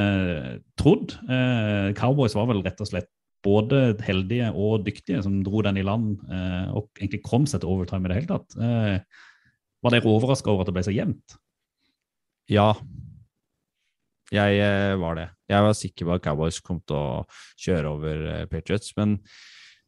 trodd. 0.79 1.17
Eh, 1.27 1.91
Cowboys 1.99 2.35
var 2.37 2.47
vel 2.49 2.63
rett 2.63 2.81
og 2.83 2.89
slett 2.89 3.09
både 3.43 3.97
heldige 4.05 4.49
og 4.55 4.85
dyktige 4.85 5.19
som 5.25 5.41
dro 5.43 5.59
den 5.65 5.81
i 5.81 5.83
land 5.83 6.21
eh, 6.31 6.69
og 6.71 6.87
egentlig 6.95 7.25
kom 7.25 7.47
seg 7.49 7.59
til 7.59 7.73
overtime 7.73 8.07
i 8.07 8.11
det 8.11 8.19
hele 8.21 8.31
tatt. 8.31 8.55
Eh, 8.55 9.23
var 9.83 9.95
dere 9.95 10.11
overraska 10.11 10.51
over 10.51 10.63
at 10.63 10.71
det 10.71 10.77
ble 10.77 10.85
så 10.87 10.95
jevnt? 10.95 11.35
Ja, 12.51 12.71
jeg 14.33 14.95
var 14.99 15.17
det. 15.19 15.27
Jeg 15.51 15.65
var 15.65 15.75
sikker 15.77 16.07
på 16.07 16.15
at 16.15 16.23
Cowboys 16.23 16.61
kom 16.63 16.79
til 16.87 16.95
å 16.97 17.25
kjøre 17.61 17.91
over 17.91 18.23
Patriots, 18.51 18.95
men, 18.97 19.17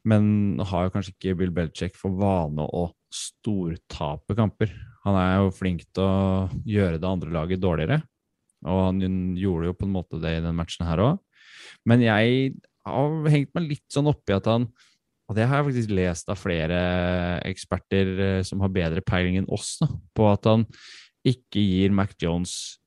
men 0.07 0.59
har 0.67 0.91
kanskje 0.93 1.15
ikke 1.15 1.37
Bill 1.39 1.55
Belichick 1.55 1.95
for 1.99 2.15
vane 2.19 2.67
å 2.67 2.89
stortape 3.15 4.35
kamper. 4.37 4.75
Han 5.07 5.17
er 5.19 5.39
jo 5.39 5.55
flink 5.55 5.87
til 5.95 6.03
å 6.03 6.61
gjøre 6.67 6.99
det 6.99 7.09
andre 7.09 7.33
laget 7.33 7.63
dårligere, 7.63 8.01
og 8.65 8.81
han 8.87 8.99
gjorde 9.39 9.69
jo 9.69 9.77
på 9.77 9.87
en 9.87 9.95
måte 9.95 10.19
det 10.23 10.37
i 10.37 10.43
den 10.43 10.57
matchen 10.57 10.87
her 10.87 11.03
òg. 11.03 11.21
Men 11.85 12.03
jeg 12.03 12.55
har 12.85 13.31
hengt 13.31 13.53
meg 13.55 13.69
litt 13.69 13.85
sånn 13.93 14.09
oppi 14.11 14.35
at 14.35 14.49
han 14.49 14.69
og 15.25 15.37
det 15.37 15.47
har 15.49 15.57
jeg 15.57 15.67
faktisk 15.71 15.93
lest 15.97 16.27
av 16.29 16.37
flere 16.37 16.79
eksperter 17.49 18.09
eh, 18.21 18.41
som 18.45 18.61
har 18.61 18.73
bedre 18.73 19.01
peiling 19.05 19.39
enn 19.39 19.49
oss, 19.53 19.79
da, 19.81 19.89
på 19.89 20.27
at 20.29 20.45
han 20.45 20.67
ikke 21.25 21.63
gir 21.63 21.95
Mac 21.97 22.13
Jones 22.21 22.77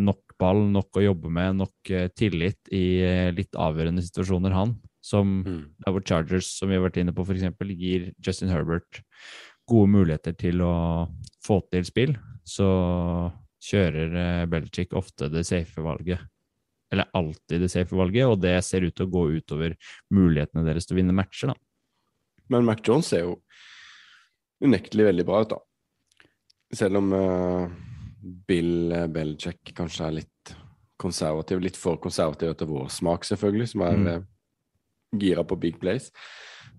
nok 0.00 0.36
ball, 0.40 0.62
nok 0.70 0.96
å 0.96 1.02
jobbe 1.02 1.32
med, 1.34 1.58
nok 1.58 1.90
eh, 1.92 2.06
tillit 2.16 2.70
i 2.72 3.02
eh, 3.04 3.32
litt 3.34 3.58
avgjørende 3.58 4.04
situasjoner, 4.06 4.54
han. 4.54 4.78
Som 5.02 5.40
Mm. 5.42 5.64
der 5.80 5.92
hvor 5.92 6.04
Chargers, 6.04 6.46
som 6.58 6.68
vi 6.68 6.76
har 6.76 6.84
vært 6.84 7.00
inne 7.00 7.14
på, 7.16 7.24
f.eks., 7.24 7.42
gir 7.74 8.12
Justin 8.20 8.52
Herbert 8.52 9.00
gode 9.66 9.90
muligheter 9.90 10.36
til 10.36 10.60
å 10.62 11.08
få 11.42 11.60
til 11.72 11.86
spill, 11.88 12.16
så 12.44 13.32
kjører 13.60 14.14
eh, 14.16 14.44
Belichick 14.50 14.94
ofte 14.98 15.28
det 15.32 15.44
safe 15.48 15.82
valget. 15.84 16.22
Eller 16.90 17.10
alltid 17.14 17.62
det 17.62 17.70
safe 17.70 17.94
valget, 17.94 18.26
og 18.26 18.40
det 18.42 18.56
ser 18.66 18.82
ut 18.82 18.96
til 18.96 19.06
å 19.06 19.12
gå 19.12 19.26
utover 19.38 19.76
mulighetene 20.10 20.64
deres 20.66 20.88
til 20.88 20.96
å 20.96 21.00
vinne 21.00 21.14
matcher, 21.14 21.52
da. 21.52 21.54
Men 22.50 22.66
Mac 22.66 22.80
Jones 22.82 23.12
ser 23.12 23.22
jo 23.28 23.36
unektelig 24.64 25.06
veldig 25.06 25.26
bra 25.28 25.44
ut, 25.44 25.52
da. 25.52 25.60
Selv 26.74 26.98
om 26.98 27.12
uh, 27.14 27.70
Bill 28.46 28.90
Belichick 29.10 29.72
kanskje 29.78 30.08
er 30.08 30.16
litt 30.18 30.54
konservativ, 31.00 31.62
litt 31.62 31.78
for 31.80 31.96
konservativ 32.02 32.52
etter 32.52 32.68
vår 32.68 32.90
smak, 32.92 33.24
selvfølgelig, 33.24 33.70
som 33.72 33.86
er 33.86 33.96
Mm. 33.96 34.06
eh, 34.10 34.20
gira 35.16 35.44
på 35.44 35.56
big 35.58 35.78
place. 35.80 36.10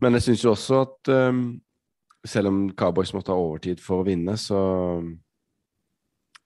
Men 0.01 0.13
jeg 0.13 0.21
syns 0.21 0.43
jo 0.43 0.51
også 0.51 0.81
at 0.81 1.09
um, 1.09 1.61
selv 2.25 2.47
om 2.47 2.59
Cowboys 2.77 3.13
måtte 3.13 3.33
ha 3.33 3.39
overtid 3.39 3.79
for 3.81 4.01
å 4.01 4.05
vinne, 4.07 4.37
så, 4.37 4.59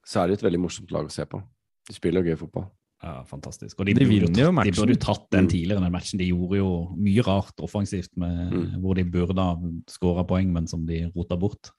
så 0.06 0.22
er 0.22 0.28
det 0.32 0.38
et 0.40 0.44
veldig 0.46 0.60
morsomt 0.62 0.92
lag 0.94 1.06
å 1.08 1.12
se 1.12 1.26
på. 1.26 1.42
De 1.90 1.94
spiller 1.94 2.24
gøy 2.26 2.36
fotball. 2.38 2.68
Ja, 3.04 3.20
fantastisk. 3.28 3.78
Og 3.80 3.86
de, 3.86 3.94
De 3.94 4.06
burde 4.06 4.10
vinner 4.10 4.46
jo 4.48 4.52
tatt, 4.56 4.66
de 4.66 4.72
burde 4.80 4.94
jo 4.96 5.02
tatt 5.04 5.26
den 5.36 5.46
Mm. 5.46 5.50
tidligere, 5.52 5.82
den 5.84 5.92
matchen. 5.94 6.18
De 6.22 6.28
gjorde 6.30 6.58
jo 6.58 6.70
mye 6.98 7.22
rart 7.28 7.60
offensivt 7.62 8.16
med, 8.18 8.54
Mm. 8.54 8.80
hvor 8.82 8.96
de 8.96 9.04
burde 9.04 9.38
ha 9.38 9.56
skåra 9.88 10.24
poeng, 10.26 10.52
men 10.54 10.66
som 10.68 10.86
de 10.88 11.12
rota 11.16 11.36
bort. 11.38 11.72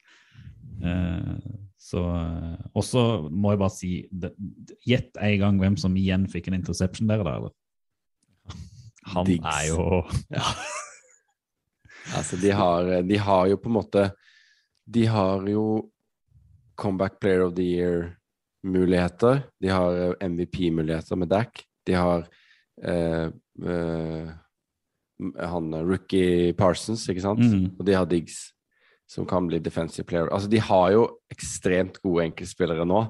Eh, 0.82 1.38
så 1.78 2.02
eh, 2.04 2.56
Og 2.76 2.82
så 2.84 3.30
må 3.32 3.50
jeg 3.54 3.58
bare 3.58 3.70
si 3.70 4.08
Gjett 4.86 5.16
en 5.16 5.38
gang 5.40 5.58
hvem 5.58 5.76
som 5.78 5.94
igjen 5.96 6.26
fikk 6.28 6.48
en 6.48 6.54
interception 6.60 7.06
der, 7.08 7.22
da? 7.24 7.36
eller? 7.38 7.50
Han 9.14 9.24
Diggs. 9.24 9.44
er 9.46 9.68
jo 9.70 10.02
Altså, 12.16 12.36
de 12.40 12.50
har, 12.54 13.02
de 13.02 13.16
har 13.18 13.46
jo 13.50 13.56
på 13.56 13.70
en 13.70 13.76
måte 13.80 14.10
De 14.86 15.06
har 15.10 15.42
jo 15.50 15.90
Comeback 16.76 17.20
Player 17.20 17.40
of 17.46 17.54
the 17.56 17.64
Year-muligheter. 17.64 19.42
De 19.60 19.68
har 19.72 19.96
eh, 19.96 20.28
MVP-muligheter 20.28 21.16
med 21.16 21.28
Dac. 21.28 21.62
De 21.86 21.94
har 21.94 22.26
eh, 22.82 23.28
eh, 23.66 24.34
han 25.40 25.74
eh, 25.74 25.86
rookie 25.86 26.52
Parsons, 26.58 27.08
ikke 27.08 27.24
sant? 27.24 27.40
Mm. 27.40 27.70
Og 27.78 27.86
de 27.86 27.96
har 27.96 28.08
Diggs, 28.10 28.52
som 29.08 29.26
kan 29.28 29.46
bli 29.48 29.60
defensive 29.62 30.06
player. 30.06 30.28
Altså, 30.32 30.50
de 30.50 30.60
har 30.60 30.92
jo 30.92 31.06
ekstremt 31.32 32.00
gode 32.02 32.26
enkeltspillere 32.30 32.86
nå. 32.88 33.06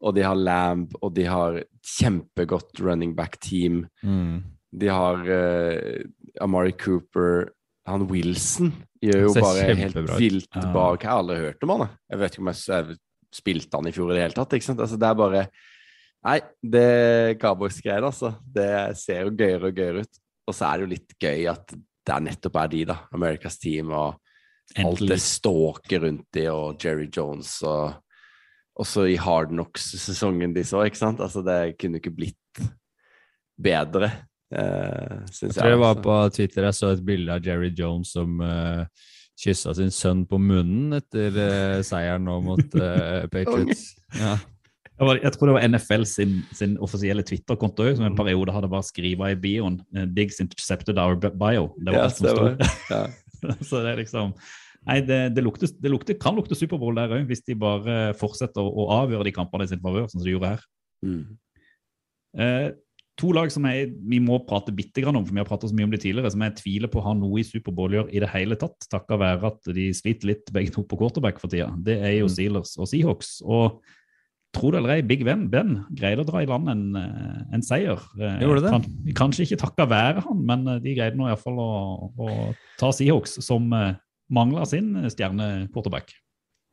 Og 0.00 0.14
de 0.16 0.22
har 0.24 0.38
Lamb, 0.38 0.94
og 1.02 1.12
de 1.16 1.26
har 1.28 1.58
kjempegodt 1.98 2.80
running 2.80 3.16
back-team. 3.16 3.86
mm. 4.02 4.40
De 4.70 4.86
har 4.86 5.24
eh, 5.26 6.04
Amari 6.40 6.70
Cooper 6.78 7.48
Han 7.90 8.04
Wilson 8.06 8.68
gjør 9.04 9.22
jo 9.26 9.32
bare 9.36 9.74
helt 9.78 9.96
ut. 9.96 10.14
vilt 10.18 10.56
Ja. 10.56 10.72
bak. 10.74 11.02
Jeg 11.02 11.10
har 11.10 11.18
aldri 11.22 11.36
hørt 11.40 11.62
om 11.66 11.72
han. 11.74 11.84
jeg. 11.86 11.98
Jeg 12.10 12.18
vet 12.22 12.32
ikke 12.34 12.42
om 12.44 12.50
jeg, 12.52 12.62
jeg 12.68 12.98
spilte 13.40 13.76
han 13.78 13.86
i 13.88 13.92
fjor 13.96 14.10
i 14.10 14.14
det 14.16 14.24
hele 14.26 14.36
tatt. 14.36 14.56
ikke 14.58 14.68
sant? 14.68 14.80
Altså, 14.80 14.98
det 15.00 15.08
er 15.10 15.20
bare 15.24 15.44
Nei, 16.20 16.38
det 16.60 17.38
Cowboys-greiene, 17.40 18.04
altså. 18.10 18.34
Det 18.44 18.96
ser 19.00 19.22
jo 19.24 19.30
gøyere 19.32 19.70
og 19.70 19.78
gøyere 19.78 20.02
ut. 20.04 20.18
Og 20.50 20.52
så 20.52 20.66
er 20.68 20.76
det 20.76 20.84
jo 20.84 20.90
litt 20.90 21.14
gøy 21.16 21.46
at 21.48 21.72
det 21.72 22.12
er 22.12 22.20
nettopp 22.26 22.58
er 22.60 22.68
de, 22.74 22.84
da. 22.90 22.96
Americas 23.16 23.56
team 23.56 23.88
og 23.96 24.18
alt 24.76 25.00
det 25.08 25.16
ståket 25.24 26.02
rundt 26.02 26.26
de, 26.36 26.44
og 26.52 26.76
Jerry 26.84 27.08
Jones 27.08 27.62
og 27.64 27.96
også 28.80 29.06
i 29.08 29.16
Hard 29.16 29.48
Knocks-sesongen 29.54 30.52
de 30.54 30.62
så, 30.64 30.84
ikke 30.84 31.00
sant? 31.00 31.20
Altså, 31.24 31.40
det 31.46 31.78
kunne 31.80 32.00
ikke 32.00 32.12
blitt 32.12 32.60
bedre, 33.60 34.10
uh, 34.54 35.20
Jeg 35.30 35.50
jeg. 35.50 35.56
tror 35.56 35.74
det 35.74 35.80
var 35.82 36.02
på 36.04 36.18
Twitter 36.36 36.68
jeg 36.68 36.78
så 36.78 36.92
et 36.94 37.04
bilde 37.06 37.34
av 37.34 37.46
Jerry 37.46 37.72
Jones 37.76 38.12
som 38.16 38.40
uh, 38.42 38.84
kyssa 39.40 39.74
sin 39.78 39.92
sønn 39.94 40.24
på 40.28 40.38
munnen 40.42 40.98
etter 40.98 41.36
uh, 41.36 41.82
seieren 41.86 42.26
nå 42.28 42.40
mot 42.44 42.78
uh, 42.78 43.26
Patriots. 43.32 43.94
Ja. 44.18 44.38
Var, 45.00 45.16
jeg 45.22 45.32
tror 45.32 45.48
det 45.48 45.54
var 45.56 45.64
NFL 45.64 46.02
sin, 46.04 46.32
sin 46.52 46.74
offisielle 46.84 47.22
Twitter-konto 47.24 47.86
som 47.96 48.04
en 48.04 48.16
periode 48.18 48.52
hadde 48.52 48.68
bare 48.68 48.84
skriva 48.84 49.30
i 49.32 49.38
bioen 49.40 49.78
eh, 49.96 50.04
'Diggs 50.04 50.42
intercepted 50.44 51.00
our 51.00 51.16
bio'. 51.16 51.70
Det 51.80 51.94
var 51.94 51.96
Ja, 51.96 52.02
alt 52.04 52.18
som 52.18 52.28
stod. 52.28 52.60
Ja. 52.90 53.06
Så 53.68 53.80
det 53.80 53.94
er 53.94 54.02
liksom 54.02 54.34
Nei, 54.84 54.98
det, 55.04 55.34
det, 55.36 55.44
lukter, 55.44 55.68
det 55.76 55.90
lukter, 55.92 56.16
kan 56.20 56.36
lukte 56.36 56.56
Superbowl 56.56 56.96
der 56.96 57.12
òg, 57.12 57.26
hvis 57.28 57.42
de 57.44 57.56
bare 57.56 58.14
fortsetter 58.16 58.60
å, 58.64 58.68
å 58.68 58.86
avgjøre 59.02 59.26
de 59.28 59.32
kampene 59.36 59.64
i 59.64 59.68
sin 59.68 59.80
favør, 59.80 60.06
sånn 60.08 60.22
som 60.22 60.24
de 60.24 60.32
gjorde 60.32 60.52
her. 60.54 60.62
Mm. 61.04 61.24
Eh, 62.40 62.68
to 63.20 63.30
lag 63.36 63.52
som 63.52 63.66
jeg, 63.68 63.90
vi 64.08 64.18
må 64.22 64.38
prate 64.48 64.72
bitte 64.74 65.02
grann 65.04 65.18
om, 65.18 65.26
for 65.26 65.36
vi 65.36 65.42
har 65.42 65.48
pratet 65.48 65.70
så 65.70 65.76
mye 65.76 65.88
om 65.88 65.92
det 65.92 66.02
tidligere, 66.02 66.32
som 66.32 66.42
jeg 66.46 66.56
tviler 66.60 66.90
på 66.92 67.02
har 67.04 67.16
noe 67.18 67.40
i 67.40 67.46
Superbowl 67.46 67.92
å 67.92 67.98
gjøre 67.98 68.14
i 68.16 68.22
det 68.22 68.30
hele 68.32 68.58
tatt, 68.60 68.88
takket 68.92 69.20
være 69.20 69.50
at 69.50 69.70
de 69.76 69.86
sliter 69.96 70.30
litt 70.32 70.52
begge 70.54 70.72
to 70.74 70.84
på 70.88 70.98
quarterback 71.00 71.40
for 71.42 71.52
tida. 71.52 71.70
Det 71.76 71.98
er 72.00 72.18
jo 72.20 72.28
Mm. 72.30 72.34
Steelers 72.36 72.76
og 72.78 72.88
Seahawks. 72.88 73.40
Og 73.42 73.80
tro 74.54 74.70
det 74.70 74.80
eller 74.80 74.94
ei, 74.96 75.02
Big 75.06 75.24
Ben, 75.26 75.48
ben 75.50 75.84
greide 75.90 76.24
å 76.24 76.28
dra 76.28 76.42
i 76.42 76.48
land 76.48 76.68
en, 76.68 76.96
eh, 76.96 77.42
en 77.54 77.62
seier. 77.62 78.00
Eh, 78.18 78.40
Gjorde 78.42 78.64
det? 78.64 78.70
Kan, 78.70 79.14
kanskje 79.14 79.46
ikke 79.46 79.60
takka 79.64 79.88
være 79.90 80.24
han, 80.26 80.46
men 80.46 80.66
eh, 80.68 80.80
de 80.80 80.94
greide 80.94 81.18
nå 81.18 81.28
iallfall 81.28 81.58
å, 81.58 81.72
å 82.16 82.30
ta 82.78 82.90
Seahawks, 82.94 83.38
som 83.44 83.68
mangla 84.30 84.64
sin 84.66 84.94
stjerne 85.10 85.68
quarterback. 85.74 86.14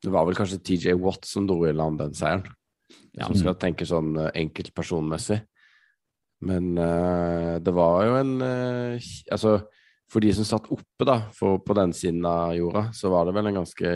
Det 0.04 0.14
var 0.14 0.26
vel 0.26 0.38
kanskje 0.38 0.62
TJ 0.62 0.98
Watt 1.02 1.26
som 1.26 1.48
dro 1.50 1.64
i 1.66 1.74
land 1.74 2.00
den 2.00 2.14
seieren. 2.14 2.46
Ja. 3.18 3.26
Som 3.26 3.36
skal 3.36 3.58
tenke 3.58 3.86
sånn 3.90 4.14
enkeltpersonmessig. 4.30 5.42
Men 6.46 6.78
uh, 6.78 7.58
det 7.64 7.74
var 7.74 8.04
jo 8.06 8.18
en 8.20 8.34
uh, 8.44 9.08
Altså, 9.34 9.58
for 10.12 10.24
de 10.24 10.34
som 10.38 10.46
satt 10.48 10.70
oppe, 10.72 11.08
da, 11.08 11.20
for, 11.36 11.62
på 11.66 11.76
den 11.78 11.96
siden 11.98 12.26
av 12.30 12.54
jorda, 12.56 12.88
så 12.96 13.12
var 13.12 13.28
det 13.28 13.34
vel 13.36 13.50
en 13.50 13.60
ganske 13.62 13.96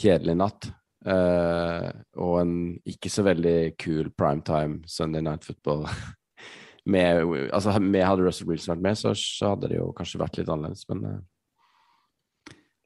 kjedelig 0.00 0.36
natt. 0.38 0.70
Uh, 1.00 1.90
og 2.20 2.38
en 2.42 2.54
ikke 2.88 3.10
så 3.12 3.24
veldig 3.26 3.74
kul 3.80 4.12
primetime 4.16 4.84
Sunday 4.88 5.24
Night 5.24 5.44
Football. 5.48 5.86
med, 6.94 7.50
altså, 7.50 7.76
med 7.82 8.06
Hadde 8.06 8.24
Russell 8.24 8.48
Wilson 8.48 8.76
vært 8.76 8.86
med, 8.86 9.00
så, 9.02 9.12
så 9.18 9.54
hadde 9.54 9.72
det 9.72 9.80
jo 9.80 9.90
kanskje 9.96 10.22
vært 10.22 10.40
litt 10.40 10.52
annerledes, 10.52 10.86
men 10.92 11.20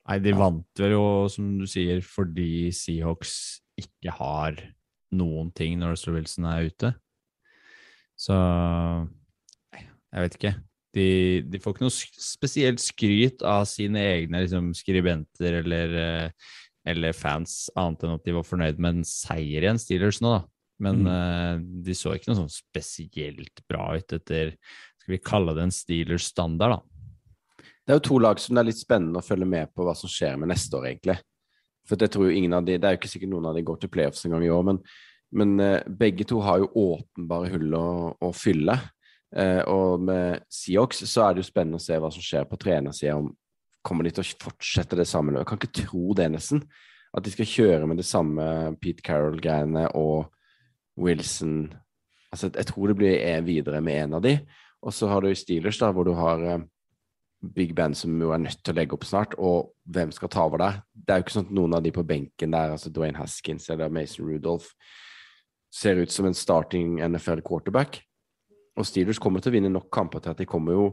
Nei, 0.04 0.18
de 0.20 0.34
vant 0.36 0.80
vel 0.82 0.92
jo, 0.92 1.04
som 1.32 1.46
du 1.56 1.64
sier, 1.70 2.02
fordi 2.04 2.68
Seahawks 2.76 3.62
ikke 3.80 4.12
har 4.12 4.58
noen 5.16 5.48
ting 5.56 5.78
når 5.80 5.94
Russell 5.94 6.18
Wilson 6.18 6.48
er 6.50 6.68
ute. 6.68 6.90
Så 8.16 8.34
jeg 9.74 10.22
vet 10.22 10.38
ikke. 10.38 10.54
de, 10.94 11.06
de 11.50 11.58
får 11.58 11.74
ikke 11.74 11.86
noe 11.86 11.94
spesielt 12.22 12.82
skryt 12.82 13.42
av 13.42 13.64
sine 13.66 13.98
egne 13.98 14.44
liksom, 14.44 14.70
skribenter 14.78 15.56
eller, 15.64 15.94
eh, 15.98 16.52
eller 16.86 17.16
fans, 17.16 17.64
annet 17.74 18.04
enn 18.04 18.14
at 18.14 18.26
de 18.28 18.34
var 18.36 18.46
fornøyd 18.46 18.78
med 18.78 19.00
en 19.00 19.08
seier 19.08 19.64
igjen, 19.66 19.80
Steelers 19.82 20.20
nå, 20.22 20.36
da. 20.38 20.44
Men 20.82 21.04
Mm. 21.04 21.06
uh, 21.06 21.82
de 21.86 21.94
så 21.94 22.14
ikke 22.14 22.32
noe 22.32 22.40
sånn 22.40 22.50
spesielt 22.50 23.60
bra 23.70 23.92
ut 23.94 24.10
etter 24.12 24.56
Skal 24.98 25.12
vi 25.12 25.18
kalle 25.22 25.54
det 25.54 25.62
en 25.62 25.70
Steelers-standard, 25.74 26.74
da. 26.74 27.64
Det 27.84 27.92
er 27.92 27.98
jo 28.00 28.08
to 28.08 28.18
lag 28.18 28.40
som 28.40 28.56
det 28.56 28.62
er 28.62 28.68
litt 28.70 28.80
spennende 28.80 29.20
å 29.20 29.24
følge 29.24 29.46
med 29.46 29.70
på 29.74 29.84
hva 29.86 29.94
som 29.94 30.10
skjer 30.10 30.38
med 30.40 30.48
neste 30.50 30.74
år, 30.78 30.88
egentlig. 30.88 31.18
For 31.86 32.00
jeg 32.00 32.10
tror 32.14 32.30
jo 32.30 32.36
ingen 32.38 32.54
av 32.56 32.64
de, 32.64 32.78
Det 32.78 32.88
er 32.88 32.96
jo 32.96 33.00
ikke 33.02 33.12
sikkert 33.12 33.32
noen 33.34 33.50
av 33.50 33.54
de 33.54 33.62
går 33.62 33.82
til 33.82 33.92
playoffs 33.92 34.24
en 34.24 34.32
gang 34.32 34.46
i 34.46 34.50
år, 34.54 34.64
men, 34.70 34.80
men 35.34 35.54
eh, 35.60 35.82
begge 35.86 36.26
to 36.28 36.40
har 36.44 36.62
jo 36.62 36.72
åpenbare 36.78 37.52
hull 37.54 37.76
å, 37.78 37.86
å 38.22 38.30
fylle. 38.36 38.76
Eh, 39.34 39.62
og 39.70 40.04
med 40.06 40.44
Seahawks 40.52 41.02
så 41.10 41.26
er 41.26 41.34
det 41.34 41.44
jo 41.44 41.50
spennende 41.50 41.80
å 41.80 41.84
se 41.84 41.98
hva 41.98 42.10
som 42.14 42.24
skjer 42.24 42.46
på 42.50 42.58
trenersida. 42.62 43.18
Kommer 43.84 44.06
de 44.06 44.14
til 44.14 44.24
å 44.24 44.36
fortsette 44.46 44.98
det 44.98 45.08
samme? 45.10 45.34
Jeg 45.40 45.50
kan 45.50 45.60
ikke 45.60 45.84
tro 45.84 46.14
det, 46.16 46.28
nesten. 46.32 46.62
At 47.14 47.26
de 47.26 47.32
skal 47.34 47.50
kjøre 47.50 47.88
med 47.90 47.98
det 48.00 48.06
samme 48.08 48.44
Pete 48.82 49.04
Carroll-greiene 49.06 49.88
og 49.98 50.30
Wilson 51.00 51.72
Altså, 52.34 52.48
jeg 52.50 52.66
tror 52.66 52.90
det 52.90 52.96
blir 52.98 53.12
en 53.14 53.44
videre 53.46 53.78
med 53.78 53.94
en 53.94 54.16
av 54.18 54.22
de. 54.24 54.32
Og 54.82 54.90
så 54.90 55.06
har 55.06 55.22
du 55.22 55.30
Steelers, 55.38 55.78
da, 55.78 55.92
hvor 55.94 56.02
du 56.02 56.16
har 56.18 56.40
eh, 56.42 56.64
Big 57.54 57.76
Ben 57.78 57.94
som 57.94 58.16
jo 58.20 58.32
er 58.34 58.40
nødt 58.42 58.58
til 58.58 58.74
å 58.74 58.78
legge 58.80 58.96
opp 58.96 59.06
snart, 59.06 59.36
og 59.38 59.70
hvem 59.86 60.10
skal 60.10 60.32
ta 60.32 60.42
over 60.48 60.58
der? 60.58 60.80
Det 60.94 61.14
er 61.14 61.20
jo 61.20 61.26
ikke 61.26 61.34
sånn 61.36 61.46
at 61.46 61.54
noen 61.54 61.76
av 61.78 61.84
de 61.84 61.92
på 61.94 62.02
benken 62.08 62.56
der, 62.56 62.74
altså 62.74 62.90
Dwayne 62.90 63.20
Haskins 63.20 63.68
eller 63.70 63.92
Mason 63.92 64.26
Rudolph, 64.26 64.72
ser 65.74 65.98
ut 65.98 66.12
som 66.12 66.28
en 66.28 66.36
starting 66.36 67.00
NFL 67.02 67.42
quarterback. 67.46 67.98
Og 68.78 68.86
Steelers 68.86 69.20
kommer 69.22 69.42
til 69.42 69.52
å 69.52 69.56
vinne 69.56 69.72
nok 69.72 69.90
kamper 69.94 70.22
til 70.22 70.34
at 70.34 70.42
de 70.42 70.48
kommer 70.48 70.76
jo 70.76 70.86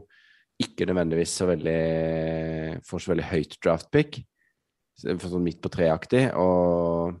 ikke 0.62 0.86
nødvendigvis 0.86 1.34
så 1.38 1.48
veldig 1.48 1.80
får 2.86 3.02
så 3.02 3.12
veldig 3.12 3.28
høyt 3.30 3.58
draft 3.64 3.90
pick, 3.94 4.20
for 5.02 5.28
sånn 5.30 5.44
midt 5.46 5.62
på 5.64 5.70
treaktig, 5.72 6.28
og 6.38 7.16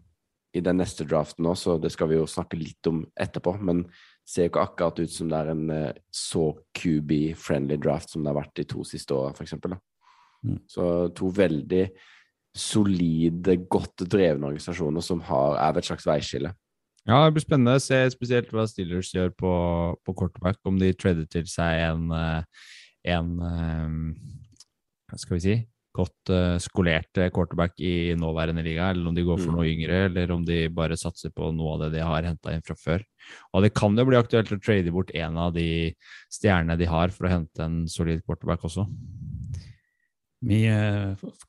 i 0.52 0.60
den 0.60 0.78
neste 0.82 1.06
draften 1.08 1.48
òg, 1.48 1.56
så 1.56 1.78
det 1.80 1.90
skal 1.94 2.10
vi 2.10 2.18
jo 2.18 2.28
snakke 2.28 2.58
litt 2.60 2.86
om 2.90 3.00
etterpå, 3.16 3.56
men 3.64 3.86
ser 4.28 4.46
jo 4.46 4.52
ikke 4.52 4.64
akkurat 4.66 5.00
ut 5.00 5.12
som 5.12 5.30
det 5.30 5.38
er 5.38 5.52
en 5.54 5.62
eh, 5.72 6.00
så 6.14 6.44
QB-friendly 6.78 7.78
draft 7.80 8.12
som 8.12 8.22
det 8.22 8.30
har 8.30 8.38
vært 8.42 8.58
de 8.60 8.66
to 8.68 8.84
siste 8.86 9.16
åra, 9.16 9.32
f.eks. 9.32 9.56
Mm. 10.42 10.58
Så 10.70 10.84
to 11.16 11.30
veldig 11.34 11.86
solide, 12.52 13.56
godt 13.72 14.04
drevne 14.04 14.50
organisasjoner 14.50 15.04
som 15.04 15.24
har, 15.26 15.56
er 15.56 15.72
ved 15.72 15.82
et 15.82 15.88
slags 15.88 16.06
veiskille. 16.06 16.52
Ja, 17.08 17.24
det 17.26 17.34
blir 17.34 17.42
spennende 17.42 17.74
å 17.80 17.82
se 17.82 17.98
spesielt 18.14 18.52
hva 18.54 18.62
Steelers 18.70 19.10
gjør 19.10 19.32
på, 19.34 19.52
på 20.06 20.14
quarterback. 20.20 20.60
Om 20.68 20.78
de 20.78 20.92
trader 20.94 21.26
til 21.30 21.48
seg 21.50 21.80
en, 21.88 22.04
eh, 22.14 22.68
en 23.16 23.32
eh, 23.42 23.96
hva 25.10 25.18
skal 25.18 25.34
vi 25.34 25.42
si, 25.42 25.56
godt 25.98 26.30
eh, 26.32 26.54
skolert 26.62 27.18
quarterback 27.34 27.74
i 27.82 28.14
nåværende 28.16 28.62
liga, 28.64 28.92
eller 28.92 29.10
om 29.10 29.18
de 29.18 29.26
går 29.26 29.42
for 29.42 29.50
Mm. 29.50 29.58
noe 29.58 29.66
yngre, 29.72 29.98
eller 30.06 30.30
om 30.32 30.46
de 30.46 30.60
bare 30.70 30.96
satser 30.96 31.34
på 31.34 31.50
noe 31.52 31.74
av 31.74 31.82
det 31.84 31.98
de 31.98 32.06
har 32.06 32.22
henta 32.30 32.54
inn 32.54 32.62
fra 32.62 32.78
før. 32.78 33.02
Og 33.52 33.66
det 33.66 33.74
kan 33.74 33.98
jo 33.98 34.06
bli 34.06 34.22
aktuelt 34.22 34.54
å 34.54 34.62
trade 34.62 34.94
bort 34.94 35.10
en 35.12 35.36
av 35.36 35.52
de 35.58 35.92
stjernene 36.30 36.78
de 36.78 36.86
har, 36.86 37.10
for 37.10 37.26
å 37.26 37.34
hente 37.34 37.66
en 37.66 37.86
solid 37.90 38.22
quarterback 38.24 38.62
også. 38.62 38.86
Vi, 40.42 40.64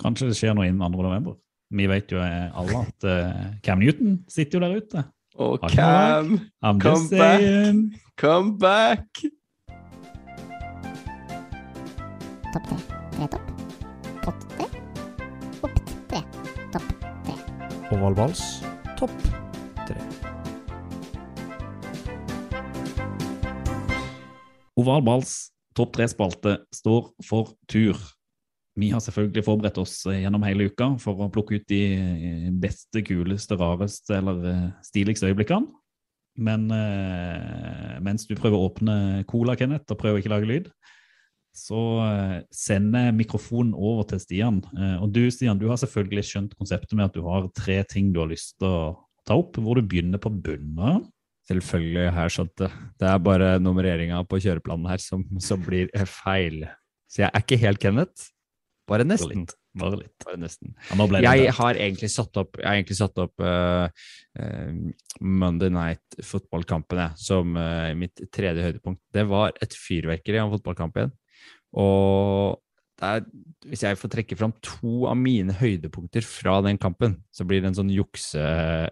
kanskje 0.02 0.34
det 0.34 0.38
skjer 0.38 0.58
noe 0.58 0.66
innen 0.68 0.82
2. 0.82 1.02
november. 1.02 1.38
Vi 1.74 1.88
vet 1.90 2.12
jo 2.14 2.20
alle 2.22 2.84
at 2.84 3.62
Cam 3.66 3.80
Newton 3.82 4.24
sitter 4.30 4.60
jo 4.60 4.66
der 4.68 4.82
ute. 4.82 5.06
Og 5.36 5.60
Cam, 5.70 6.40
I'm 6.64 6.80
Come 6.80 6.96
just 6.96 7.10
saying. 7.10 7.94
come 8.18 8.58
back! 8.60 9.06
Topp 12.54 12.64
tre. 12.70 12.78
Tre 13.12 13.28
topp. 13.28 13.42
Pott 14.24 14.46
tre. 14.50 14.66
Opp 15.64 15.80
tre. 16.10 16.22
Topp 16.72 16.84
tre. 17.26 17.34
Ovalvals, 17.92 18.42
topp 18.98 19.12
Oval 24.76 25.02
Balls 25.06 25.52
topp 25.78 25.94
tre-spalte 25.94 26.58
står 26.74 27.12
for 27.26 27.54
tur. 27.70 27.98
Vi 28.80 28.90
har 28.90 29.02
selvfølgelig 29.06 29.46
forberedt 29.46 29.78
oss 29.82 30.00
eh, 30.10 30.24
gjennom 30.24 30.44
hele 30.48 30.68
uka 30.72 30.90
for 31.02 31.22
å 31.22 31.30
plukke 31.34 31.60
ut 31.60 31.68
de 31.70 31.82
eh, 31.94 32.50
beste, 32.50 33.04
kuleste, 33.06 33.58
rareste 33.60 34.18
eller 34.18 34.48
eh, 34.50 34.66
stiligste 34.86 35.30
øyeblikkene. 35.30 35.70
Men 36.42 36.66
eh, 36.74 38.00
mens 38.02 38.26
du 38.26 38.34
prøver 38.34 38.58
å 38.58 38.72
åpne 38.72 38.96
cola, 39.30 39.54
Kenneth, 39.60 39.92
og 39.94 40.02
prøver 40.02 40.22
ikke 40.22 40.32
å 40.32 40.36
lage 40.38 40.50
lyd, 40.50 40.72
så 41.54 41.80
sender 42.50 43.12
jeg 43.12 43.14
mikrofonen 43.20 43.76
over 43.78 44.08
til 44.10 44.18
Stian. 44.24 44.56
Og 45.04 45.12
du, 45.14 45.20
Stian, 45.30 45.60
du 45.62 45.68
har 45.70 45.78
selvfølgelig 45.78 46.24
skjønt 46.26 46.56
konseptet 46.58 46.96
med 46.98 47.06
at 47.06 47.14
du 47.14 47.22
har 47.28 47.46
tre 47.54 47.76
ting 47.86 48.08
du 48.10 48.24
har 48.24 48.32
lyst 48.32 48.56
til 48.58 48.72
å 48.72 48.80
ta 49.22 49.38
opp, 49.38 49.60
hvor 49.62 49.78
du 49.78 49.86
begynner 49.86 50.18
på 50.18 50.32
bunnen. 50.34 51.04
Selvfølgelig 51.46 52.08
har 52.16 52.26
jeg 52.26 52.36
skjønt 52.40 52.56
det. 52.64 52.72
Det 52.98 53.12
er 53.12 53.22
bare 53.30 53.52
nummereringa 53.62 54.24
på 54.26 54.42
kjøreplanen 54.42 54.90
her 54.90 55.06
som, 55.06 55.28
som 55.38 55.62
blir 55.62 55.94
feil. 56.10 56.64
Så 57.06 57.22
jeg 57.22 57.30
er 57.30 57.46
ikke 57.46 57.62
helt 57.68 57.84
Kenneth. 57.86 58.33
Bare 58.94 59.02
Bare 59.02 59.10
nesten. 59.10 59.46
litt. 59.46 59.56
Bare 59.82 59.98
litt. 59.98 60.14
Bare 60.22 60.38
nesten. 60.38 60.74
Ja, 60.90 60.98
nå 61.00 61.08
ble 61.10 61.22
det 61.24 61.26
Jeg 61.26 61.48
det. 61.48 61.54
har 61.58 61.80
egentlig 61.82 62.10
satt 62.14 62.38
opp, 62.38 62.60
jeg 62.60 62.68
har 62.68 62.78
egentlig 62.78 63.00
satt 63.00 63.22
opp 63.24 63.42
uh, 63.42 63.88
uh, 64.38 64.74
Monday 65.20 65.74
Night 65.74 66.20
fotballkampen 66.22 67.18
som 67.18 67.58
uh, 67.58 67.90
mitt 67.98 68.22
tredje 68.30 68.68
høydepunkt. 68.68 69.02
Det 69.16 69.26
var 69.32 69.58
et 69.66 69.74
fyrverkeri 69.74 70.44
av 70.44 70.54
fotballkampen. 70.54 71.10
Og 71.74 72.60
det 73.02 73.10
er, 73.10 73.24
hvis 73.72 73.82
jeg 73.84 73.98
får 73.98 74.12
trekke 74.14 74.36
fram 74.38 74.54
to 74.64 75.08
av 75.10 75.18
mine 75.18 75.56
høydepunkter 75.58 76.24
fra 76.24 76.60
den 76.64 76.78
kampen, 76.80 77.18
så 77.34 77.44
blir 77.50 77.64
det 77.64 77.72
en 77.72 77.80
sånn 77.82 77.90
jukse, 77.92 78.44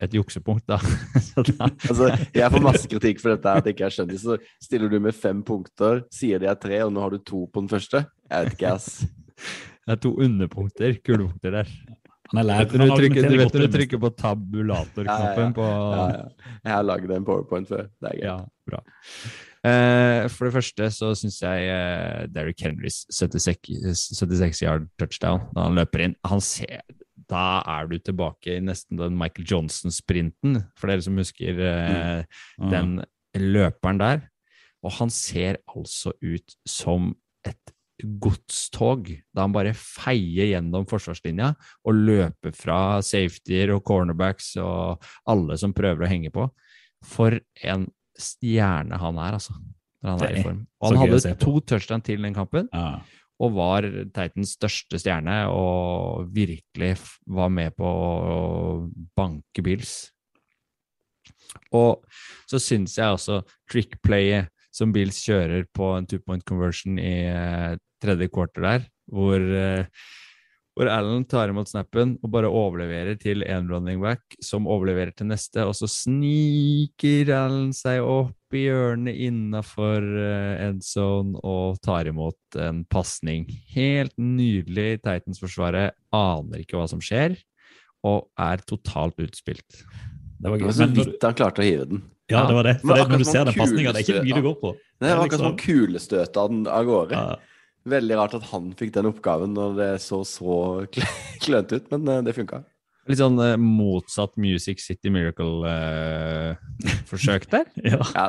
et 0.02 0.18
juksepunkt, 0.18 0.66
da. 0.68 0.82
Da 1.62 1.70
Altså, 1.70 2.10
jeg 2.34 2.52
får 2.52 2.66
masse 2.66 2.90
kritikk 2.92 3.22
for 3.22 3.36
dette, 3.36 3.54
at 3.54 3.70
jeg 3.70 3.78
ikke 3.78 3.86
har 3.88 3.96
skjønt 3.96 4.12
det. 4.12 4.20
Så 4.24 4.40
stiller 4.66 4.92
du 4.92 4.98
med 5.00 5.16
fem 5.16 5.46
punkter, 5.46 6.02
sier 6.12 6.42
de 6.42 6.50
er 6.50 6.58
tre, 6.60 6.82
og 6.88 6.92
nå 6.96 7.06
har 7.06 7.14
du 7.14 7.22
to 7.22 7.46
på 7.46 7.64
den 7.64 7.70
første. 7.72 8.04
Jeg 8.26 8.50
vet 8.50 8.58
ikke, 8.58 8.74
ass. 8.74 9.70
Det 9.88 9.96
er 9.96 10.02
to 10.04 10.12
underpunkter, 10.22 10.96
kulepunkter 11.06 11.52
der. 11.60 11.72
Han 12.32 12.39
er 12.39 12.46
lært. 12.48 12.72
Vet 12.72 12.80
du, 12.80 12.96
trykker, 12.96 13.26
du 13.28 13.38
vet 13.41 13.54
når 13.56 13.65
du 13.65 13.74
trykker 13.78 14.00
på 14.00 14.10
tabulator-knappen 14.22 15.54
på 15.58 15.65
Ja, 15.67 16.04
ja. 16.15 16.52
Jeg 16.63 16.72
har 16.78 16.84
lagd 16.88 17.12
en 17.12 17.26
powerpoint 17.28 17.67
før. 17.67 17.89
Det 18.00 18.12
er 18.12 18.20
greit. 18.20 18.24
Ja, 18.30 18.38
bra. 18.70 18.80
Eh, 19.67 20.28
for 20.34 20.48
det 20.48 20.54
første 20.56 20.88
så 20.96 21.12
syns 21.17 21.41
jeg 21.44 21.67
eh, 21.70 22.24
Derrick 22.34 22.63
Henrys 22.65 23.04
76, 23.13 23.67
76 24.17 24.63
yard 24.65 24.88
touchdown 24.98 25.44
da 25.54 25.67
han 25.67 25.76
løper 25.78 26.02
inn 26.08 26.15
han 26.26 26.41
ser, 26.41 26.82
Da 27.32 27.62
er 27.70 27.86
du 27.88 27.98
tilbake 28.02 28.58
i 28.58 28.63
nesten 28.63 28.98
den 29.00 29.13
Michael 29.20 29.46
Johnson-sprinten, 29.48 30.58
for 30.76 30.89
dere 30.91 31.04
som 31.06 31.20
husker 31.20 31.62
eh, 31.67 32.24
Mm. 32.62 32.70
den 32.72 32.89
løperen 33.54 34.00
der. 34.02 34.26
Og 34.84 34.91
han 34.98 35.10
ser 35.13 35.58
altså 35.70 36.12
ut 36.22 36.56
som 36.67 37.13
et 37.48 37.72
godstog, 38.02 39.10
da 39.34 39.46
han 39.46 39.54
bare 39.56 39.74
feier 39.78 40.52
gjennom 40.52 40.88
forsvarslinja 40.90 41.52
og 41.86 42.02
løper 42.10 42.56
fra 42.58 42.80
safetyer 43.06 43.74
og 43.76 43.84
cornerbacks 43.88 44.56
og 44.62 45.04
alle 45.30 45.58
som 45.62 45.76
prøver 45.78 46.06
å 46.06 46.12
henge 46.12 46.34
på. 46.34 46.48
For 47.06 47.40
en 47.66 47.88
stjerne 48.18 49.00
han 49.02 49.18
er, 49.22 49.40
altså. 49.40 49.56
Når 50.02 50.12
han 50.12 50.24
er 50.26 50.38
i 50.38 50.46
form. 50.46 50.62
Og 50.82 50.88
han 50.96 51.02
hadde 51.04 51.36
to 51.42 51.60
touchdown 51.70 52.02
til 52.06 52.24
den 52.26 52.34
kampen, 52.34 52.70
Ja. 52.74 53.02
og 53.42 53.54
var 53.54 53.86
Titans 54.14 54.56
største 54.58 55.00
stjerne, 55.02 55.44
og 55.50 56.30
virkelig 56.34 56.96
var 57.28 57.50
med 57.50 57.76
på 57.78 57.86
å 57.86 58.92
banke 59.18 59.62
Bills. 59.66 60.12
Og 61.74 62.04
så 62.50 62.60
syns 62.62 62.98
jeg 62.98 63.14
også 63.14 63.42
trickplayet 63.70 64.50
som 64.72 64.94
Bills 64.96 65.20
kjører 65.26 65.68
på 65.76 65.94
en 65.98 66.08
two 66.10 66.22
point 66.24 66.44
conversion 66.48 67.00
i 67.00 67.16
eh, 67.28 67.78
tredje 68.02 68.32
quarter 68.34 68.66
der, 68.66 68.86
hvor, 69.12 69.38
eh, 69.38 69.86
hvor 70.76 70.90
Allen 70.90 71.26
tar 71.30 71.52
imot 71.52 71.70
snappen 71.70 72.16
og 72.24 72.32
bare 72.34 72.50
overleverer 72.50 73.20
til 73.20 73.44
en 73.44 73.68
running 73.70 74.02
back, 74.02 74.24
som 74.42 74.70
overleverer 74.72 75.14
til 75.16 75.30
neste, 75.30 75.66
og 75.68 75.76
så 75.78 75.90
sniker 75.92 77.34
Allen 77.36 77.74
seg 77.76 78.02
opp 78.06 78.56
i 78.56 78.66
hjørnet 78.66 79.20
innafor 79.28 80.04
uh, 80.04 80.56
endzone 80.66 81.40
og 81.48 81.78
tar 81.84 82.10
imot 82.12 82.58
en 82.60 82.82
pasning. 82.92 83.46
Helt 83.72 84.16
nydelig. 84.20 85.00
Titans-forsvaret 85.06 85.96
aner 86.16 86.64
ikke 86.64 86.80
hva 86.80 86.88
som 86.92 87.04
skjer, 87.04 87.38
og 88.08 88.28
er 88.40 88.64
totalt 88.68 89.20
utspilt. 89.24 89.84
Det 90.42 90.50
var 90.50 90.58
Det 90.58 90.68
var 90.68 90.76
så 90.76 90.90
vidt 90.90 91.24
han 91.24 91.38
klarte 91.38 91.64
å 91.64 91.68
hive 91.68 91.88
den. 91.94 92.04
Ja, 92.32 92.39
det 92.48 92.56
var 92.58 92.63
det. 92.70 92.76
For 92.82 92.94
det, 92.96 93.04
når 93.12 93.17
du 93.22 93.26
ser 93.28 93.44
den 93.46 93.54
pasninga, 93.60 93.89
det 93.94 94.00
er 94.02 94.06
ikke 94.08 94.24
mye 94.26 94.36
du 94.39 94.44
går 94.48 94.58
på. 94.62 94.70
Nei, 95.02 95.08
Det 95.10 95.15
var 95.17 95.24
akkurat 95.26 95.44
som 95.44 95.56
liksom- 95.56 95.65
kulestøta 95.65 96.41
den 96.50 96.62
av 96.67 96.84
gårde. 96.86 97.13
Ja, 97.20 97.36
Veldig 97.91 98.15
rart 98.20 98.34
at 98.38 98.44
han 98.52 98.65
fikk 98.78 98.91
den 98.94 99.06
oppgaven 99.10 99.54
når 99.58 99.70
det 99.80 99.91
så 100.04 100.20
så 100.24 100.86
kl- 100.94 101.15
klønete 101.41 101.74
ut, 101.82 101.88
men 101.91 102.02
eh, 102.08 102.22
det 102.22 102.36
funka. 102.38 102.60
Litt 103.10 103.17
sånn 103.17 103.39
eh, 103.41 103.56
motsatt 103.58 104.38
Music 104.38 104.78
City 104.86 105.10
Miracle-forsøk 105.10 107.50
der. 107.50 107.65
ja. 107.91 107.98
Ja, 108.15 108.28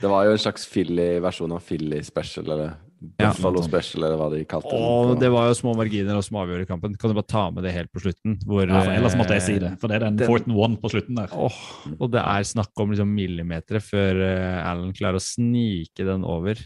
det 0.00 0.08
var 0.10 0.24
jo 0.28 0.32
en 0.36 0.44
slags 0.44 0.66
Philly 0.70 1.18
versjon 1.22 1.52
av 1.52 1.60
Philly 1.66 1.98
Special, 2.06 2.44
eller 2.54 2.70
Buffalo 3.18 3.60
ja. 3.60 3.66
Special, 3.66 4.04
eller 4.06 4.16
hva 4.20 4.28
de 4.32 4.40
kalte 4.48 4.70
Og 4.72 5.12
på- 5.12 5.20
det 5.20 5.30
var 5.34 5.48
jo 5.50 5.54
små 5.58 5.74
marginer 5.76 6.16
og 6.18 6.24
som 6.26 6.38
avgjorde 6.42 6.66
kampen. 6.68 6.96
Kan 6.98 7.10
du 7.10 7.16
bare 7.18 7.28
ta 7.32 7.44
med 7.50 7.64
det 7.66 7.72
helt 7.74 7.90
på 7.92 8.02
slutten? 8.04 8.38
Hvor, 8.46 8.66
Ja, 8.68 8.82
for 8.82 8.92
ellers 8.96 9.16
måtte 9.18 9.36
jeg 9.38 9.42
si 9.46 9.54
eh, 9.56 9.62
det, 9.64 9.72
for 9.80 9.88
det 9.88 9.96
er 9.96 10.04
den 10.06 10.16
Den- 10.16 10.28
fourth 10.30 10.46
and 10.48 10.56
one 10.56 10.76
på 10.82 10.90
slutten 10.92 11.16
der. 11.18 11.28
Åh, 11.32 11.58
og 11.98 12.10
det 12.12 12.22
er 12.22 12.42
snakk 12.46 12.72
om 12.84 12.90
liksom 12.94 13.10
millimeter 13.14 13.80
før 13.82 14.22
eh, 14.22 14.60
Allen 14.70 14.92
klarer 14.92 15.16
å 15.18 15.24
snike 15.24 16.04
den 16.06 16.24
over. 16.24 16.56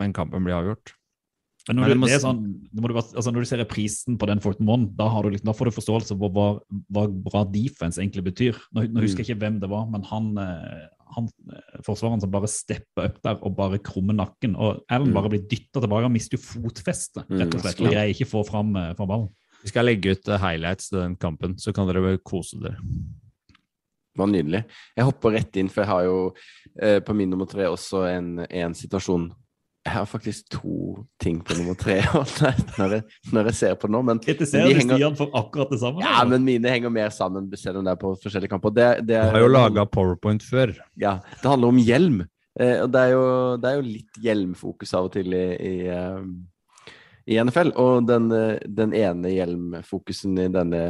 Men 0.00 0.12
kampen 0.12 0.44
blir 0.44 0.54
avgjort. 0.58 0.92
Men 1.68 1.80
når, 1.80 1.88
du, 1.88 1.94
må 1.98 2.06
det 2.06 2.14
er 2.14 2.20
sånn, 2.22 2.42
det 2.70 2.78
må 2.80 2.86
du 2.86 2.94
bare, 2.94 3.10
altså 3.18 3.32
når 3.34 3.42
du 3.42 3.48
ser 3.50 3.58
reprisen 3.58 4.14
på 4.20 4.26
den 4.30 4.38
fourth 4.38 4.60
and 4.62 4.68
one, 4.70 4.84
da, 4.94 5.08
har 5.10 5.24
du 5.26 5.30
liksom, 5.34 5.48
da 5.48 5.54
får 5.56 5.66
du 5.66 5.74
forståelse 5.74 6.14
for 6.20 6.30
hva, 6.30 6.44
hva 6.94 7.06
bra 7.10 7.42
defense 7.50 7.98
egentlig 7.98 8.22
betyr. 8.28 8.54
Nå, 8.76 8.84
nå 8.92 9.02
husker 9.02 9.24
jeg 9.24 9.34
ikke 9.34 9.40
hvem 9.42 9.56
det 9.58 9.70
var, 9.72 9.88
men 9.90 10.04
han, 10.06 10.28
eh, 10.38 10.84
han 11.14 11.28
eh, 11.52 11.80
forsvareren 11.86 12.20
som 12.20 12.30
bare 12.30 12.48
stepper 12.50 13.06
opp 13.10 13.20
der 13.22 13.38
og 13.42 13.56
bare 13.56 13.78
krummer 13.78 14.14
nakken. 14.16 14.56
Og 14.56 14.82
Allen 14.90 15.08
Mm. 15.12 15.14
bare 15.14 15.30
blir 15.30 15.46
dytta 15.48 15.80
tilbake. 15.80 16.02
Han 16.02 16.12
mister 16.12 16.36
jo 16.36 16.42
fotfestet, 16.42 17.24
rett 17.30 17.54
og 17.54 17.60
Mm, 17.60 17.62
slett. 17.62 17.80
Og 17.80 17.92
greier 17.92 18.10
ikke 18.14 18.26
få 18.30 18.44
fram, 18.46 18.74
eh, 18.76 18.94
fram 18.94 19.08
ballen. 19.08 19.28
Vi 19.62 19.68
skal 19.68 19.84
legge 19.86 20.10
ut 20.12 20.28
eh, 20.28 20.38
highlights 20.38 20.88
til 20.90 20.98
den 21.00 21.16
kampen, 21.16 21.54
så 21.56 21.72
kan 21.74 21.86
dere 21.88 22.18
kose 22.18 22.58
dere. 22.60 22.76
Det 24.16 24.18
var 24.18 24.26
nydelig. 24.28 24.64
Jeg 24.96 25.04
hopper 25.04 25.30
rett 25.36 25.56
inn, 25.56 25.68
for 25.68 25.82
jeg 25.82 25.88
har 25.90 26.04
jo 26.04 26.34
eh, 26.80 27.00
på 27.00 27.14
min 27.14 27.28
nummer 27.30 27.46
tre 27.46 27.64
også 27.68 28.06
en, 28.16 28.38
en 28.48 28.72
situasjon. 28.74 29.30
Jeg 29.86 29.94
har 29.94 30.06
faktisk 30.10 30.48
to 30.50 31.04
ting 31.22 31.36
på 31.46 31.54
nummer 31.54 31.76
tre 31.78 32.00
når 32.78 32.96
jeg, 32.96 33.02
når 33.32 33.50
jeg 33.52 33.54
ser 33.60 33.74
på 33.78 33.86
det 33.86 33.94
nå, 33.94 34.00
men 34.08 34.18
Kritiserer 34.24 34.66
de 34.66 34.74
du 34.74 34.80
henger- 34.80 34.98
Stian 34.98 35.18
for 35.18 35.30
akkurat 35.38 35.70
det 35.70 35.78
samme? 35.78 36.02
Ja, 36.02 36.16
eller? 36.24 36.32
men 36.34 36.46
mine 36.48 36.72
henger 36.72 36.90
mer 36.90 37.12
sammen, 37.14 37.46
selv 37.54 37.78
om 37.78 37.86
det 37.86 37.92
er 37.94 38.00
på 38.00 38.10
forskjellige 38.24 38.50
kamper. 38.50 38.74
Det, 38.74 38.88
det 39.06 39.14
Du 39.14 39.20
er, 39.20 39.30
har 39.36 39.44
jo 39.44 39.52
laga 39.54 39.84
powerpoint 39.86 40.42
før. 40.42 40.74
Ja, 40.98 41.20
det 41.38 41.46
handler 41.46 41.70
om 41.70 41.78
hjelm. 41.78 42.24
Eh, 42.58 42.80
og 42.82 42.90
det 42.90 43.04
er, 43.04 43.14
jo, 43.14 43.24
det 43.62 43.70
er 43.70 43.78
jo 43.78 43.86
litt 43.86 44.20
hjelmfokus 44.26 44.94
av 44.98 45.06
og 45.06 45.14
til 45.14 45.36
i, 45.38 45.44
i, 45.54 45.74
eh, 45.92 46.20
i 47.30 47.38
NFL. 47.46 47.70
Og 47.78 48.06
den, 48.10 48.26
eh, 48.34 48.56
den 48.66 48.96
ene 48.96 49.32
hjelmfokusen 49.36 50.34
i 50.42 50.48
denne, 50.50 50.82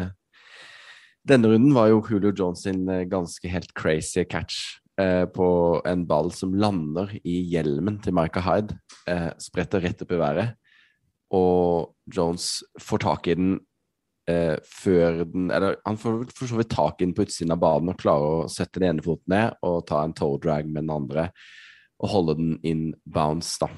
denne 1.26 1.52
runden 1.52 1.76
var 1.76 1.90
jo 1.92 2.00
Julio 2.08 2.32
Jones 2.32 2.64
sin 2.64 2.86
eh, 2.88 3.04
ganske 3.10 3.50
helt 3.50 3.74
crazy 3.76 4.24
catch 4.24 4.78
eh, 5.00 5.24
på 5.30 5.48
en 5.86 6.04
ball 6.08 6.32
som 6.34 6.54
lander 6.54 7.12
i 7.22 7.38
hjelmen 7.52 8.00
til 8.02 8.16
Micah 8.16 8.44
Hyde. 8.46 8.76
Eh, 9.08 9.30
spretter 9.42 9.84
rett 9.84 10.02
opp 10.04 10.12
i 10.14 10.20
været. 10.20 10.54
Og 11.36 11.94
Jones 12.12 12.60
får 12.80 13.02
tak 13.02 13.30
i 13.30 13.34
den 13.34 13.56
eh, 14.30 14.54
før 14.62 15.24
den 15.26 15.50
Eller 15.50 15.74
han 15.82 15.98
får 15.98 16.20
for 16.30 16.46
så 16.46 16.60
vidt 16.60 16.70
tak 16.70 17.00
i 17.00 17.08
den 17.08 17.16
på 17.16 17.26
utsiden 17.26 17.54
av 17.56 17.58
banen 17.64 17.90
og 17.90 17.98
klarer 17.98 18.44
å 18.44 18.50
sette 18.52 18.78
den 18.78 18.92
ene 18.92 19.02
foten 19.02 19.34
ned 19.34 19.58
og 19.66 19.82
ta 19.90 20.04
en 20.06 20.14
toe 20.14 20.38
drag 20.38 20.70
med 20.70 20.84
den 20.84 20.94
andre 20.94 21.30
og 21.96 22.10
holde 22.12 22.36
den 22.36 22.56
in 22.66 22.80
bounce, 23.08 23.56
da. 23.60 23.70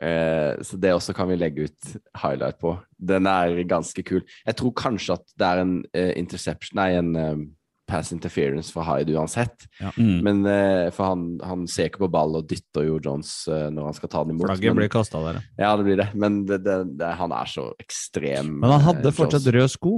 Eh, 0.00 0.56
så 0.64 0.78
det 0.80 0.94
også 0.96 1.12
kan 1.14 1.28
vi 1.28 1.36
legge 1.36 1.68
ut 1.68 1.96
highlight 2.16 2.58
på. 2.60 2.74
Den 2.96 3.28
er 3.30 3.62
ganske 3.68 4.02
kul. 4.02 4.22
Jeg 4.46 4.56
tror 4.56 4.72
kanskje 4.76 5.18
at 5.18 5.34
det 5.38 5.46
er 5.46 5.62
en 5.62 5.74
eh, 5.94 6.12
interception, 6.18 6.80
nei, 6.80 6.88
en 6.96 7.10
eh, 7.16 7.42
pass 7.90 8.12
interference 8.14 8.72
for 8.72 8.86
Hyde 8.86 9.12
uansett. 9.18 9.66
Mm. 9.96 10.20
Men 10.24 10.40
uh, 10.46 10.90
For 10.94 11.10
han, 11.10 11.24
han 11.44 11.66
ser 11.70 11.90
ikke 11.90 12.04
på 12.04 12.10
ball 12.14 12.38
og 12.38 12.46
dytter 12.50 12.86
jo 12.86 13.00
Jones 13.02 13.32
uh, 13.50 13.66
når 13.72 13.90
han 13.90 13.96
skal 13.98 14.12
ta 14.12 14.22
den 14.24 14.36
imot. 14.36 14.46
Flagget 14.48 14.70
men- 14.70 14.80
blir 14.82 14.92
kasta 14.92 15.22
der. 15.24 15.40
ja. 15.40 15.64
Ja, 15.64 15.72
det 15.76 15.86
blir 15.88 16.00
det. 16.00 16.08
Men 16.14 16.40
det, 16.48 16.60
det, 16.64 16.78
det, 17.00 17.10
han 17.20 17.34
er 17.36 17.50
så 17.50 17.66
ekstrem. 17.82 18.54
Men 18.62 18.76
han 18.76 18.86
hadde 18.86 19.10
eh, 19.10 19.16
fortsatt 19.16 19.44
Jones. 19.44 19.56
rød 19.58 19.74
sko. 19.74 19.92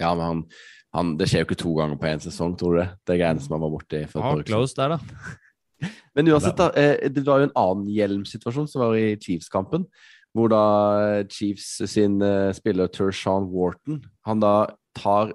Ja, 0.00 0.10
men 0.14 0.24
han, 0.26 0.42
han, 0.96 1.12
det 1.20 1.28
skjer 1.30 1.44
jo 1.44 1.48
ikke 1.50 1.60
to 1.62 1.74
ganger 1.78 2.00
på 2.00 2.08
én 2.10 2.22
sesong, 2.24 2.56
tror 2.58 2.74
du 2.76 2.80
det? 2.82 2.88
Det 3.06 3.14
er 3.14 3.22
greiene 3.22 3.44
som 3.44 3.56
han 3.56 3.64
var 3.64 3.74
borti 3.76 4.02
for 4.10 4.24
Ja, 4.26 4.48
close 4.48 4.76
der, 4.76 4.96
da. 4.96 5.32
Men 6.16 6.28
uansett, 6.32 6.56
da, 6.56 6.70
det 7.12 7.22
var 7.26 7.42
jo 7.42 7.50
en 7.50 7.56
annen 7.60 7.88
hjelmsituasjon 7.92 8.68
som 8.72 8.80
var 8.80 8.96
i 8.96 9.10
Chiefs-kampen. 9.20 9.84
Hvor 10.36 10.48
da 10.52 10.62
Chiefs 11.32 11.78
sin 11.88 12.18
spiller 12.56 12.90
Tershawn 12.92 13.46
Wharton 13.52 14.02
Han 14.28 14.40
da 14.42 14.54
tar 14.96 15.30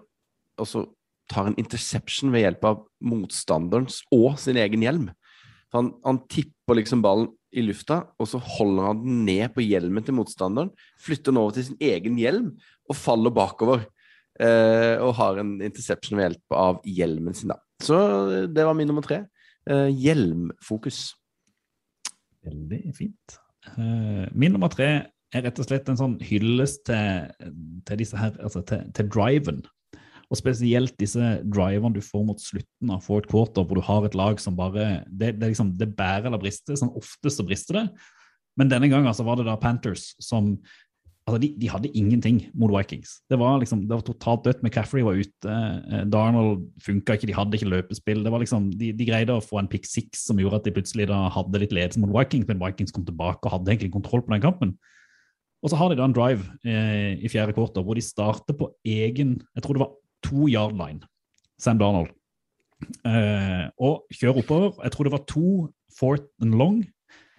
også 0.61 0.83
tar 1.31 1.49
en 1.49 1.57
interception 1.59 2.33
ved 2.33 2.45
hjelp 2.45 2.67
av 2.67 2.81
motstanderens 3.07 4.01
og 4.13 4.35
sin 4.41 4.59
egen 4.59 4.83
hjelm. 4.85 5.09
Han, 5.75 5.93
han 6.03 6.19
tipper 6.31 6.81
liksom 6.81 7.03
ballen 7.03 7.31
i 7.51 7.63
lufta, 7.65 8.01
og 8.19 8.29
så 8.31 8.39
holder 8.39 8.89
han 8.89 9.01
den 9.03 9.23
ned 9.27 9.51
på 9.55 9.63
hjelmen 9.63 10.03
til 10.07 10.15
motstanderen. 10.15 10.71
Flytter 11.03 11.31
den 11.31 11.41
over 11.41 11.55
til 11.55 11.67
sin 11.67 11.81
egen 11.83 12.19
hjelm 12.19 12.53
og 12.87 12.99
faller 12.99 13.33
bakover. 13.35 13.85
Eh, 14.41 14.95
og 15.03 15.13
har 15.19 15.41
en 15.41 15.57
interception 15.59 16.17
ved 16.17 16.29
hjelp 16.29 16.55
av 16.55 16.79
hjelmen 16.87 17.35
sin, 17.37 17.51
da. 17.51 17.59
Så 17.83 17.97
eh, 18.31 18.45
det 18.51 18.65
var 18.65 18.77
min 18.77 18.87
nummer 18.89 19.03
tre. 19.05 19.25
Eh, 19.69 19.89
hjelmfokus. 19.91 21.01
Veldig 22.47 22.81
fint. 22.97 23.35
Eh, 23.75 24.25
min 24.31 24.55
nummer 24.55 24.71
tre 24.73 24.89
er 25.31 25.45
rett 25.45 25.59
og 25.61 25.67
slett 25.67 25.91
en 25.91 25.99
sånn 25.99 26.15
hyllest 26.25 26.85
til, 26.89 27.51
til 27.87 28.01
disse 28.01 28.17
her, 28.19 28.33
altså 28.43 28.63
til, 28.67 28.87
til 28.95 29.11
driven. 29.11 29.61
Og 30.31 30.39
spesielt 30.39 30.95
disse 30.99 31.33
driverne 31.43 31.97
du 31.97 32.03
får 32.03 32.23
mot 32.23 32.39
slutten 32.39 32.93
av 32.93 33.03
fourth 33.03 33.27
quarter, 33.31 33.65
hvor 33.67 33.81
du 33.81 33.83
har 33.83 34.05
et 34.07 34.15
lag 34.15 34.39
som 34.39 34.55
bare 34.55 35.03
Det, 35.07 35.35
det, 35.35 35.51
liksom, 35.51 35.73
det 35.77 35.91
bærer 35.97 36.29
eller 36.29 36.39
brister. 36.39 36.77
Sånn 36.79 36.93
oftest 36.95 37.41
så 37.41 37.47
brister 37.47 37.81
det. 37.81 37.87
Men 38.59 38.71
denne 38.71 38.87
gangen 38.91 39.11
så 39.15 39.25
var 39.27 39.39
det 39.39 39.47
da 39.47 39.57
Panthers 39.59 40.13
som 40.23 40.55
altså 41.27 41.37
de, 41.43 41.51
de 41.61 41.69
hadde 41.69 41.91
ingenting 41.97 42.39
mot 42.57 42.71
Vikings. 42.73 43.19
Det 43.29 43.37
var 43.39 43.59
liksom, 43.61 43.83
det 43.87 43.93
var 43.93 44.05
totalt 44.05 44.45
dødt. 44.47 44.63
McCaffrey 44.63 45.03
var 45.05 45.19
ute. 45.19 45.51
eh, 45.51 46.05
Darnold 46.11 46.63
funka 46.83 47.15
ikke, 47.15 47.29
de 47.29 47.35
hadde 47.37 47.59
ikke 47.59 47.69
løpespill. 47.69 48.23
Det 48.25 48.33
var 48.33 48.41
liksom, 48.43 48.71
de, 48.79 48.91
de 48.97 49.07
greide 49.07 49.35
å 49.35 49.43
få 49.43 49.61
en 49.61 49.69
pick 49.71 49.85
six 49.87 50.25
som 50.27 50.39
gjorde 50.41 50.61
at 50.61 50.67
de 50.67 50.75
plutselig 50.75 51.07
da 51.11 51.27
hadde 51.35 51.61
litt 51.61 51.75
ledelse 51.75 52.01
mot 52.01 52.13
Vikings, 52.15 52.47
men 52.49 52.61
Vikings 52.63 52.95
kom 52.95 53.05
tilbake 53.07 53.45
og 53.45 53.55
hadde 53.57 53.75
egentlig 53.75 53.93
kontroll 53.93 54.25
på 54.25 54.33
den 54.33 54.43
kampen. 54.43 54.75
Og 55.61 55.69
så 55.69 55.77
har 55.77 55.91
de 55.91 55.99
da 55.99 56.07
en 56.07 56.15
drive 56.15 56.47
eh, 56.65 57.21
i 57.21 57.29
fjerde 57.29 57.53
kvartal 57.53 57.85
hvor 57.85 57.97
de 57.97 58.01
starter 58.01 58.57
på 58.57 58.71
egen 58.81 59.37
Jeg 59.53 59.63
tror 59.63 59.77
det 59.77 59.83
var 59.83 59.91
to 60.23 60.47
yard 60.47 60.73
line, 60.77 61.01
Sam 61.59 61.79
Darnold. 61.81 62.09
Eh, 63.05 63.67
og 63.81 64.07
kjører 64.13 64.41
oppover. 64.41 64.71
Jeg 64.83 64.91
tror 64.95 65.07
det 65.07 65.11
var 65.13 65.23
to 65.29 65.45
fourth 65.97 66.27
and 66.41 66.55
long. 66.57 66.81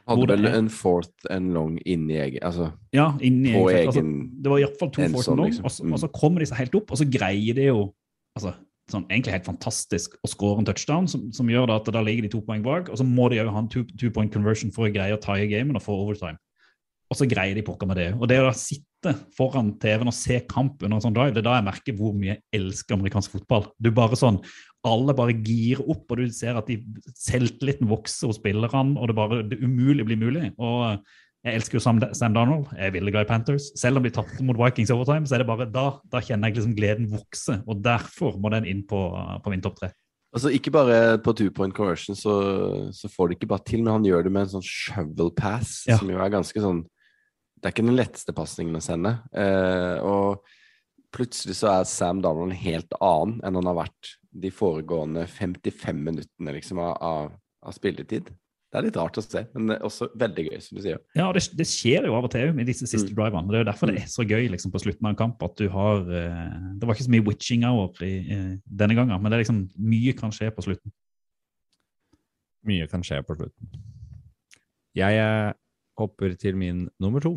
Hadde 0.09 0.27
vel 0.33 0.47
en 0.51 0.69
fourth 0.71 1.27
and 1.31 1.53
long 1.55 1.77
inni 1.87 2.17
egen 2.19 2.43
Altså 2.43 2.73
Ja, 2.93 3.13
inni 3.23 3.53
på 3.55 3.69
egen, 3.71 3.87
altså, 3.87 4.03
Det 4.43 4.51
var 4.51 4.59
iallfall 4.59 4.91
to 4.91 5.03
fourth 5.13 5.29
and 5.31 5.39
long, 5.39 5.49
liksom. 5.53 5.65
og, 5.65 5.71
så, 5.71 5.85
Mm. 5.85 5.93
og 5.93 5.99
så 6.03 6.09
kommer 6.13 6.39
de 6.43 6.47
seg 6.51 6.59
helt 6.59 6.75
opp, 6.75 6.91
og 6.91 6.99
så 6.99 7.07
greier 7.07 7.55
de 7.55 7.69
jo 7.69 7.93
altså, 8.37 8.55
sånn, 8.91 9.07
egentlig 9.09 9.33
helt 9.33 9.47
fantastisk 9.47 10.17
å 10.27 10.29
score 10.29 10.59
en 10.59 10.65
touchdown, 10.67 11.07
som, 11.09 11.31
som 11.33 11.47
gjør 11.47 11.67
da 11.71 11.77
at 11.79 11.87
da 11.95 12.03
ligger 12.03 12.23
de 12.27 12.29
to 12.35 12.41
poeng 12.43 12.63
bak, 12.65 12.91
og 12.91 12.99
så 12.99 13.07
må 13.07 13.29
de 13.31 13.39
òg 13.39 13.51
ha 13.55 13.59
en 13.63 13.69
two, 13.69 13.85
two 13.97 14.11
point 14.11 14.33
conversion 14.33 14.73
for 14.73 14.89
å 14.89 14.93
greie 14.93 15.15
å 15.15 15.21
tie 15.23 15.47
gamen 15.47 15.77
og 15.79 15.83
få 15.83 15.95
overtime. 15.95 16.37
Og 17.11 17.17
så 17.17 17.29
greier 17.31 17.55
de 17.55 17.63
pokker 17.63 17.87
med 17.87 17.97
det. 17.97 18.15
Og 18.19 18.27
det 18.29 18.41
å 18.41 18.49
da 18.51 18.53
sitte 19.03 19.35
foran 19.37 19.73
TV-en 19.83 20.11
og 20.11 20.15
se 20.17 20.39
kamp 20.49 20.83
under 20.83 20.97
en 20.97 21.03
sånn 21.05 21.15
drive, 21.17 21.35
det 21.35 21.43
er 21.43 21.49
da 21.49 21.57
jeg 21.59 21.67
merker 21.67 21.97
hvor 21.99 22.15
mye 22.15 22.37
jeg 22.37 22.43
elsker 22.61 22.95
amerikansk 22.97 23.33
fotball. 23.35 23.67
Du 23.83 23.91
bare 23.91 24.17
sånn, 24.19 24.41
Alle 24.85 25.15
bare 25.15 25.31
girer 25.47 25.79
opp, 25.87 26.11
og 26.11 26.19
du 26.19 26.29
ser 26.35 26.57
at 26.59 26.67
de 26.67 26.81
selvtilliten 27.15 27.87
vokser 27.87 28.27
hos 28.27 28.41
spillerne, 28.41 28.97
og 28.99 29.07
det 29.07 29.15
bare 29.15 29.43
det 29.47 29.61
umulig 29.63 30.03
blir 30.09 30.19
mulig. 30.19 30.49
Og 30.59 30.99
jeg 31.45 31.55
elsker 31.55 31.79
jo 31.79 31.83
Sam, 31.85 32.01
Sam 32.19 32.35
Donald, 32.35 32.67
jeg 32.75 32.89
er 32.89 32.97
veldig 32.97 33.13
glad 33.15 33.27
i 33.27 33.31
Panthers. 33.31 33.69
Selv 33.79 34.01
om 34.01 34.03
de 34.03 34.11
tapte 34.11 34.43
mot 34.43 34.59
Vikings 34.59 34.91
overtime, 34.91 35.27
så 35.27 35.37
er 35.37 35.45
det 35.45 35.47
bare 35.47 35.69
da, 35.71 35.85
da 36.11 36.19
kjenner 36.19 36.51
jeg 36.51 36.59
liksom 36.59 36.75
gleden 36.75 37.07
vokse. 37.15 37.61
Og 37.71 37.79
derfor 37.83 38.35
må 38.43 38.51
den 38.51 38.67
inn 38.67 38.83
på, 38.83 39.05
på 39.45 39.55
min 39.55 39.63
topp 39.63 39.79
tre. 39.85 39.93
Altså 40.35 40.51
Ikke 40.51 40.73
bare 40.75 41.19
på 41.23 41.35
two 41.37 41.51
point 41.55 41.75
conversion 41.77 42.17
så, 42.19 42.35
så 42.91 43.07
får 43.13 43.29
de 43.31 43.37
ikke 43.39 43.51
bare 43.55 43.63
til, 43.69 43.85
men 43.85 43.93
han 44.01 44.07
gjør 44.09 44.25
det 44.27 44.33
med 44.35 44.49
en 44.49 44.55
sånn 44.57 44.67
shovel 44.67 45.31
pass, 45.37 45.85
Ja. 45.87 45.99
som 46.01 46.11
jo 46.11 46.19
er 46.19 46.33
ganske 46.33 46.59
sånn 46.59 46.83
Det 47.63 47.69
er 47.69 47.75
ikke 47.77 47.87
den 47.87 47.95
letteste 47.95 48.33
pasningen 48.35 48.75
å 48.75 48.83
sende. 48.83 49.13
Eh, 49.39 50.03
og 50.03 50.43
plutselig 51.15 51.55
så 51.61 51.69
er 51.77 51.85
Sam 51.87 52.23
Donald 52.25 52.51
en 52.51 52.59
helt 52.59 52.97
annen 52.99 53.37
enn 53.47 53.59
han 53.61 53.69
har 53.71 53.77
vært 53.85 54.17
de 54.43 54.51
foregående 54.51 55.29
55 55.31 56.01
minuttene 56.03 56.55
liksom, 56.57 56.81
av, 56.83 57.29
av, 57.63 57.77
spilletid. 57.77 58.33
Det 58.73 58.81
er 58.81 58.87
litt 58.87 58.97
rart 58.99 59.21
å 59.21 59.23
se, 59.23 59.45
men 59.53 59.69
det 59.69 59.77
er 59.77 59.87
også 59.87 60.09
veldig 60.19 60.45
gøy, 60.49 60.59
som 60.65 60.79
du 60.79 60.83
sier. 60.83 60.99
Ja, 61.15 61.29
det, 61.37 61.45
det 61.61 61.69
skjer 61.69 62.09
jo 62.09 62.17
av 62.17 62.27
og 62.27 62.33
til 62.33 62.55
med 62.57 62.67
disse 62.67 62.89
siste 62.89 63.13
Mm. 63.13 63.19
driverne. 63.21 63.53
Det 63.53 63.59
er 63.61 63.65
jo 63.67 63.69
derfor 63.69 63.93
det 63.93 64.01
er 64.01 64.11
så 64.11 64.25
gøy 64.25 64.49
liksom, 64.49 64.73
på 64.73 64.83
slutten 64.83 65.07
av 65.07 65.13
en 65.13 65.21
kamp 65.21 65.45
at 65.45 65.55
du 65.61 65.67
har 65.71 66.01
eh, 66.09 66.59
Det 66.81 66.89
var 66.89 66.97
ikke 66.97 67.07
så 67.07 67.15
mye 67.15 67.27
witching 67.29 67.67
hour 67.69 67.93
i, 68.03 68.13
eh, 68.33 68.53
denne 68.67 68.97
gangen, 68.97 69.15
men 69.21 69.31
det 69.31 69.39
er 69.39 69.45
liksom 69.45 69.69
mye 69.77 70.17
kan 70.19 70.33
skje 70.35 70.51
på 70.57 70.65
slutten. 70.67 70.95
Mye 72.67 72.89
kan 72.89 73.05
skje 73.07 73.21
på 73.29 73.37
slutten. 73.37 73.77
Jeg 74.97 75.21
eh, 75.21 75.53
hopper 76.01 76.37
til 76.41 76.57
min 76.59 76.87
nummer 77.03 77.23
to. 77.25 77.37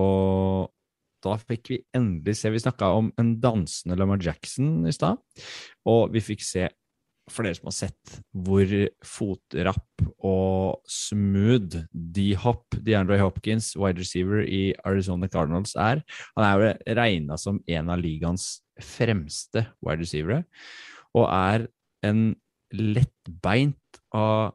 Og 0.00 0.70
da 1.24 1.36
fikk 1.40 1.70
vi 1.72 1.82
endelig 1.96 2.36
se 2.36 2.52
Vi 2.52 2.60
snakka 2.60 2.90
om 2.98 3.10
en 3.20 3.36
dansende 3.40 3.96
Lamar 3.96 4.20
Jackson 4.22 4.84
i 4.86 4.92
stad. 4.92 5.20
Og 5.88 6.12
vi 6.12 6.22
fikk 6.24 6.44
se, 6.44 6.66
for 7.32 7.46
dere 7.46 7.56
som 7.56 7.70
har 7.70 7.76
sett, 7.78 8.16
hvor 8.44 8.74
fotrapp 9.08 10.04
og 10.20 10.82
smooth 10.90 11.86
D-Hop, 11.92 12.76
DeAndre 12.84 13.20
Hopkins, 13.22 13.72
wide 13.80 14.02
receiver 14.02 14.44
i 14.44 14.74
Arizona 14.84 15.30
Cardinals, 15.32 15.72
er. 15.80 16.04
Han 16.36 16.44
er 16.44 16.60
jo 16.66 16.98
regna 17.00 17.40
som 17.40 17.62
en 17.64 17.94
av 17.94 18.02
ligaens 18.02 18.58
fremste 18.82 19.64
wide 19.84 20.02
receivere, 20.02 20.42
og 21.14 21.28
er 21.30 21.68
en 22.04 22.34
lettbeint 22.74 24.02
av 24.12 24.52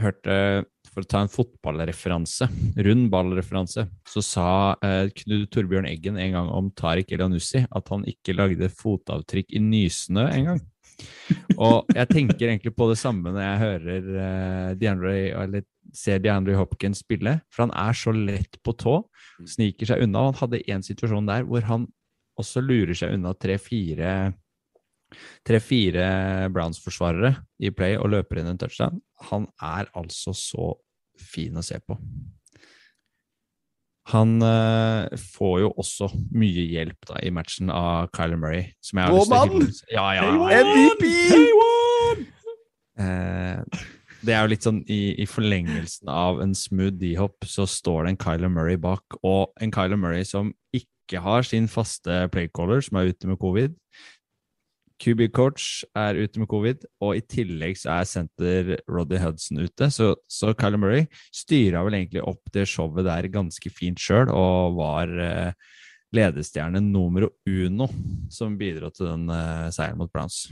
hørte 0.00 0.64
For 0.92 1.04
å 1.04 1.08
ta 1.08 1.22
en 1.24 1.30
fotballreferanse, 1.32 2.48
rund 2.84 3.06
ballreferanse, 3.12 3.86
så 4.08 4.22
sa 4.24 4.48
eh, 4.84 5.08
Knut 5.22 5.48
Torbjørn 5.54 5.88
Eggen 5.88 6.18
en 6.20 6.36
gang 6.36 6.50
om 6.52 6.68
Tariq 6.76 7.14
Elianussi 7.16 7.62
at 7.64 7.88
han 7.94 8.04
ikke 8.10 8.36
lagde 8.36 8.68
fotavtrykk 8.68 9.56
i 9.56 9.62
nysnø 9.64 10.26
en 10.28 10.50
gang. 10.50 10.60
Og 11.56 11.88
jeg 11.96 12.10
tenker 12.10 12.50
egentlig 12.50 12.74
på 12.76 12.90
det 12.90 12.98
samme 13.00 13.32
når 13.32 13.44
jeg 13.46 13.62
hører 13.62 14.10
eh, 14.26 14.68
DeAndre, 14.82 15.16
eller 15.46 15.64
ser 15.96 16.20
DeAndre 16.20 16.58
Hopkins 16.60 17.00
spille, 17.00 17.38
for 17.48 17.64
han 17.66 17.74
er 17.88 17.96
så 17.96 18.12
lett 18.12 18.60
på 18.60 18.76
tå, 18.76 18.98
sniker 19.48 19.88
seg 19.88 20.04
unna. 20.04 20.28
Han 20.28 20.40
hadde 20.42 20.64
en 20.76 20.84
situasjon 20.84 21.32
der 21.32 21.48
hvor 21.48 21.64
han 21.72 21.88
også 22.40 22.60
lurer 22.64 22.96
seg 22.96 23.16
unna 23.16 23.32
tre-fire 23.36 24.32
tre-fire 25.44 26.48
Browns-forsvarere 26.52 27.34
i 27.60 27.72
play 27.74 27.98
og 27.98 28.12
løper 28.14 28.40
inn 28.40 28.52
en 28.52 28.60
touchdown. 28.60 29.00
Han 29.28 29.48
er 29.60 29.90
altså 29.98 30.34
så 30.36 30.72
fin 31.18 31.56
å 31.58 31.64
se 31.64 31.78
på. 31.82 31.98
Han 34.10 34.42
uh, 34.42 35.06
får 35.14 35.56
jo 35.62 35.70
også 35.78 36.08
mye 36.34 36.66
hjelp 36.72 37.06
da, 37.06 37.20
i 37.22 37.30
matchen 37.34 37.70
av 37.70 38.10
Kyler 38.16 38.40
Murray. 38.40 38.64
Som 38.82 38.98
jeg 38.98 39.08
har 39.08 39.14
Vår 39.14 39.28
mann! 39.30 39.68
Ja, 39.92 40.06
ja, 40.18 40.26
ja. 40.26 40.62
MVP! 40.66 41.04
Uh, 42.98 43.62
det 44.22 44.34
er 44.34 44.44
jo 44.44 44.50
litt 44.52 44.66
sånn 44.66 44.82
i, 44.90 45.14
i 45.22 45.26
forlengelsen 45.26 46.10
av 46.12 46.42
en 46.42 46.54
smooth 46.54 46.98
D-hop, 47.00 47.46
så 47.46 47.66
står 47.66 48.04
det 48.04 48.12
en 48.12 48.20
Kyler 48.24 48.52
Murray 48.52 48.78
bak, 48.80 49.18
og 49.22 49.54
en 49.62 49.72
Kyler 49.74 49.98
Murray 49.98 50.26
som 50.26 50.52
ikke 50.74 51.22
har 51.22 51.46
sin 51.46 51.66
faste 51.70 52.26
playcaller, 52.34 52.82
som 52.84 53.00
er 53.00 53.10
ute 53.10 53.30
med 53.30 53.40
covid. 53.42 53.74
QB-coach 55.02 55.82
er 55.98 56.18
ute 56.22 56.40
med 56.40 56.48
covid, 56.50 56.84
og 57.02 57.16
i 57.18 57.22
tillegg 57.26 57.78
så 57.80 57.96
er 57.96 58.08
senter 58.08 58.72
Roddy 58.86 59.18
Hudson 59.18 59.62
ute. 59.64 59.88
Så, 59.90 60.12
så 60.30 60.52
Kyler 60.58 60.80
Murray 60.80 61.06
styra 61.34 61.82
vel 61.86 61.98
egentlig 61.98 62.22
opp 62.22 62.52
det 62.54 62.68
showet 62.70 63.08
der 63.08 63.30
ganske 63.32 63.72
fint 63.74 64.02
sjøl, 64.02 64.30
og 64.30 64.78
var 64.78 65.14
eh, 65.26 65.72
ledestjerne 66.14 66.82
numero 66.84 67.32
uno 67.48 67.88
som 68.30 68.58
bidro 68.60 68.92
til 68.94 69.10
den 69.10 69.26
eh, 69.32 69.68
seieren 69.74 69.98
mot 70.00 70.12
Browns. 70.12 70.46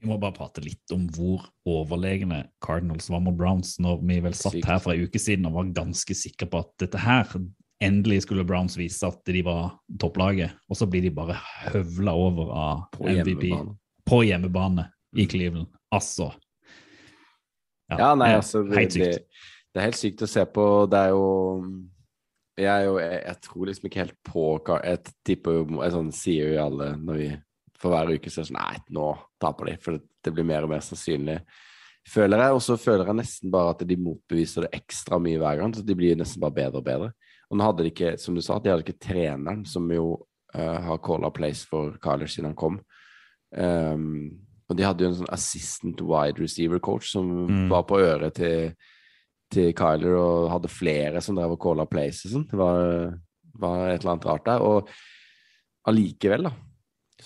Vi 0.00 0.08
må 0.08 0.16
bare 0.16 0.32
prate 0.32 0.62
litt 0.64 0.94
om 0.94 1.04
hvor 1.12 1.44
overlegne 1.68 2.46
Cardinals 2.64 3.10
var 3.12 3.20
mot 3.20 3.36
Browns 3.36 3.74
når 3.82 4.00
vi 4.00 4.20
vel 4.24 4.36
satt 4.38 4.56
her 4.64 4.80
for 4.80 4.94
en 4.94 5.04
uke 5.04 5.20
siden 5.20 5.44
og 5.50 5.58
var 5.58 5.74
ganske 5.76 6.16
sikre 6.16 6.48
på 6.48 6.62
at 6.64 6.70
dette 6.80 7.02
her 7.04 7.26
endelig 7.80 8.22
skulle 8.26 8.44
Browns 8.44 8.76
vise 8.78 9.06
at 9.08 9.20
de 9.26 9.42
var 9.46 9.74
topplaget, 10.00 10.52
og 10.68 10.76
så 10.76 10.86
blir 10.90 11.02
de 11.06 11.12
bare 11.14 11.36
høvla 11.70 12.12
over 12.16 12.52
av 12.52 12.82
På 12.92 13.08
MVP 13.08 13.46
hjemmebane. 13.48 13.76
på 14.06 14.22
hjemmebane 14.26 14.86
i 15.16 15.26
Cleveland. 15.26 15.70
Altså. 15.92 16.30
Ja, 17.90 18.12
nei, 18.14 18.30
eh, 18.30 18.36
altså 18.38 18.62
det, 18.62 18.76
Helt 18.78 18.94
det, 18.94 19.14
sykt. 19.14 19.46
det 19.74 19.80
er 19.80 19.88
helt 19.88 19.98
sykt 19.98 20.22
å 20.22 20.28
se 20.30 20.44
på. 20.46 20.66
Det 20.90 20.98
er 20.98 21.14
jo 21.14 21.24
Jeg 22.60 22.68
er 22.70 22.84
jo 22.84 22.98
Jeg, 23.00 23.22
jeg 23.26 23.40
tror 23.42 23.66
liksom 23.66 23.86
ikke 23.88 24.02
helt 24.04 24.18
på 24.26 24.44
hva, 24.58 24.76
Jeg 24.84 25.14
tipper 25.26 25.56
jo 25.56 25.80
Jeg 25.82 25.94
sånn 25.96 26.12
sier 26.14 26.52
jo 26.52 26.60
alle 26.62 26.92
når 27.00 27.18
vi 27.18 27.30
for 27.80 27.94
hver 27.94 28.12
uke 28.12 28.28
så 28.30 28.42
er 28.42 28.44
det 28.44 28.50
sånn 28.50 28.60
Nei, 28.60 28.76
nå 28.92 29.08
taper 29.40 29.70
de. 29.70 29.74
For 29.80 29.96
det, 29.96 30.02
det 30.20 30.32
blir 30.36 30.44
mer 30.44 30.66
og 30.66 30.72
mer 30.74 30.82
sannsynlig. 30.84 31.38
Føler 32.12 32.42
jeg, 32.44 32.56
Og 32.58 32.62
så 32.64 32.76
føler 32.76 33.08
jeg 33.08 33.16
nesten 33.22 33.52
bare 33.54 33.72
at 33.72 33.84
de 33.88 33.96
motbeviser 33.96 34.66
det 34.66 34.74
ekstra 34.82 35.16
mye 35.22 35.40
hver 35.40 35.62
gang. 35.62 35.72
Så 35.72 35.84
de 35.88 35.96
blir 35.96 36.18
nesten 36.20 36.42
bare 36.44 36.58
bedre 36.58 36.82
og 36.82 36.84
bedre. 36.84 37.08
Og 37.50 37.58
nå 37.58 37.66
hadde 37.66 37.82
de 37.86 37.90
ikke, 37.90 38.12
som 38.22 38.34
du 38.36 38.42
sa, 38.44 38.58
de 38.62 38.70
hadde 38.70 38.84
ikke 38.84 39.02
treneren, 39.02 39.64
som 39.66 39.88
jo 39.90 40.12
uh, 40.54 40.78
har 40.86 41.00
calla 41.02 41.30
place 41.34 41.66
for 41.66 41.96
Kyler 42.02 42.30
siden 42.30 42.52
han 42.52 42.58
kom. 42.58 42.78
Um, 43.50 44.38
og 44.70 44.76
de 44.78 44.84
hadde 44.86 45.02
jo 45.02 45.10
en 45.10 45.18
sånn 45.24 45.34
assistant 45.34 46.00
wide 46.06 46.38
receiver 46.38 46.78
coach 46.78 47.08
som 47.10 47.26
Mm. 47.48 47.68
var 47.72 47.82
på 47.90 47.98
øret 47.98 48.34
til, 48.38 48.74
til 49.50 49.72
Kyler 49.74 50.14
og 50.14 50.50
hadde 50.52 50.70
flere 50.70 51.20
som 51.20 51.34
drev 51.34 51.56
og 51.56 51.62
calla 51.62 51.86
plays 51.90 52.22
og 52.28 52.36
sånn. 52.36 52.46
Det 52.52 52.58
var, 52.60 53.18
var 53.58 53.88
et 53.88 54.00
eller 54.04 54.12
annet 54.12 54.28
rart 54.30 54.46
der. 54.46 54.62
Og 54.62 54.88
allikevel, 55.90 56.46
da, 56.46 56.52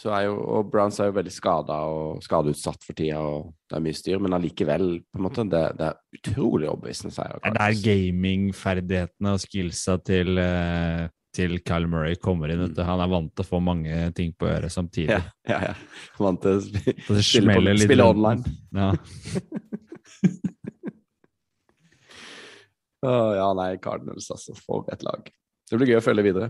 jo 0.03 0.36
Og 0.59 0.70
Browns 0.72 0.99
er 1.01 1.11
jo 1.11 1.16
veldig 1.16 1.32
skada 1.32 1.76
og 1.88 2.22
skadeutsatt 2.24 2.84
for 2.86 2.97
tida, 2.99 3.20
og 3.22 3.53
det 3.70 3.78
er 3.78 3.84
mye 3.84 3.99
styr, 3.99 4.22
men 4.22 4.36
allikevel, 4.36 4.86
på 5.07 5.20
en 5.20 5.26
måte, 5.26 5.45
det, 5.51 5.64
det 5.78 5.90
er 5.90 6.18
utrolig 6.18 6.68
overbevisende 6.70 7.14
seier. 7.14 7.38
Det 7.45 7.53
er 7.66 7.82
gamingferdighetene 7.84 9.34
og 9.36 9.42
skillsa 9.45 9.99
til, 10.07 10.38
eh, 10.42 11.05
til 11.34 11.59
Kyle 11.66 11.90
Murray 11.90 12.18
kommer 12.20 12.53
inn. 12.55 12.64
Mm. 12.72 12.82
Han 12.90 13.05
er 13.05 13.12
vant 13.14 13.32
til 13.34 13.47
å 13.47 13.51
få 13.51 13.62
mange 13.64 14.11
ting 14.18 14.34
på 14.38 14.51
øret 14.51 14.74
samtidig. 14.74 15.14
Ja, 15.14 15.22
ja, 15.51 15.61
ja. 15.70 15.74
Vant 16.18 16.42
til 16.42 16.59
å 16.59 16.64
spille, 16.64 17.22
spille, 17.22 17.59
på, 17.59 17.66
litt 17.68 17.86
spille 17.86 18.11
online. 18.14 18.57
Ja. 18.74 18.92
Å, 23.05 23.14
ja, 23.36 23.49
nei, 23.57 23.74
Cardinals, 23.84 24.30
altså. 24.32 24.55
For 24.64 24.88
et 24.92 25.03
lag. 25.05 25.26
Det 25.68 25.76
blir 25.76 25.90
gøy 25.92 25.99
å 25.99 26.05
følge 26.05 26.24
videre. 26.24 26.47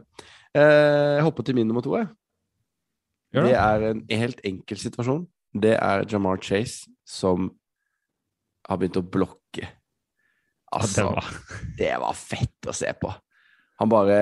Eh, 0.55 1.17
jeg 1.19 1.25
hopper 1.27 1.47
til 1.47 1.57
min 1.59 1.67
nummer 1.71 1.83
to. 1.83 1.97
Jeg. 1.99 2.11
Det 3.35 3.49
det. 3.51 3.57
er 3.59 3.89
en 3.91 4.05
helt 4.11 4.41
enkel 4.47 4.81
situasjon. 4.81 5.25
Det 5.55 5.75
er 5.77 6.05
Jamar 6.11 6.41
Chase 6.43 6.91
som 7.07 7.51
har 8.69 8.81
begynt 8.81 9.01
å 9.01 9.05
blokke. 9.05 9.69
Altså, 10.75 11.03
det 11.03 11.11
var 11.11 11.29
det 11.79 11.93
var 12.03 12.17
fett 12.19 12.71
å 12.71 12.75
se 12.75 12.91
på. 12.99 13.11
Han 13.83 13.91
bare 13.91 14.19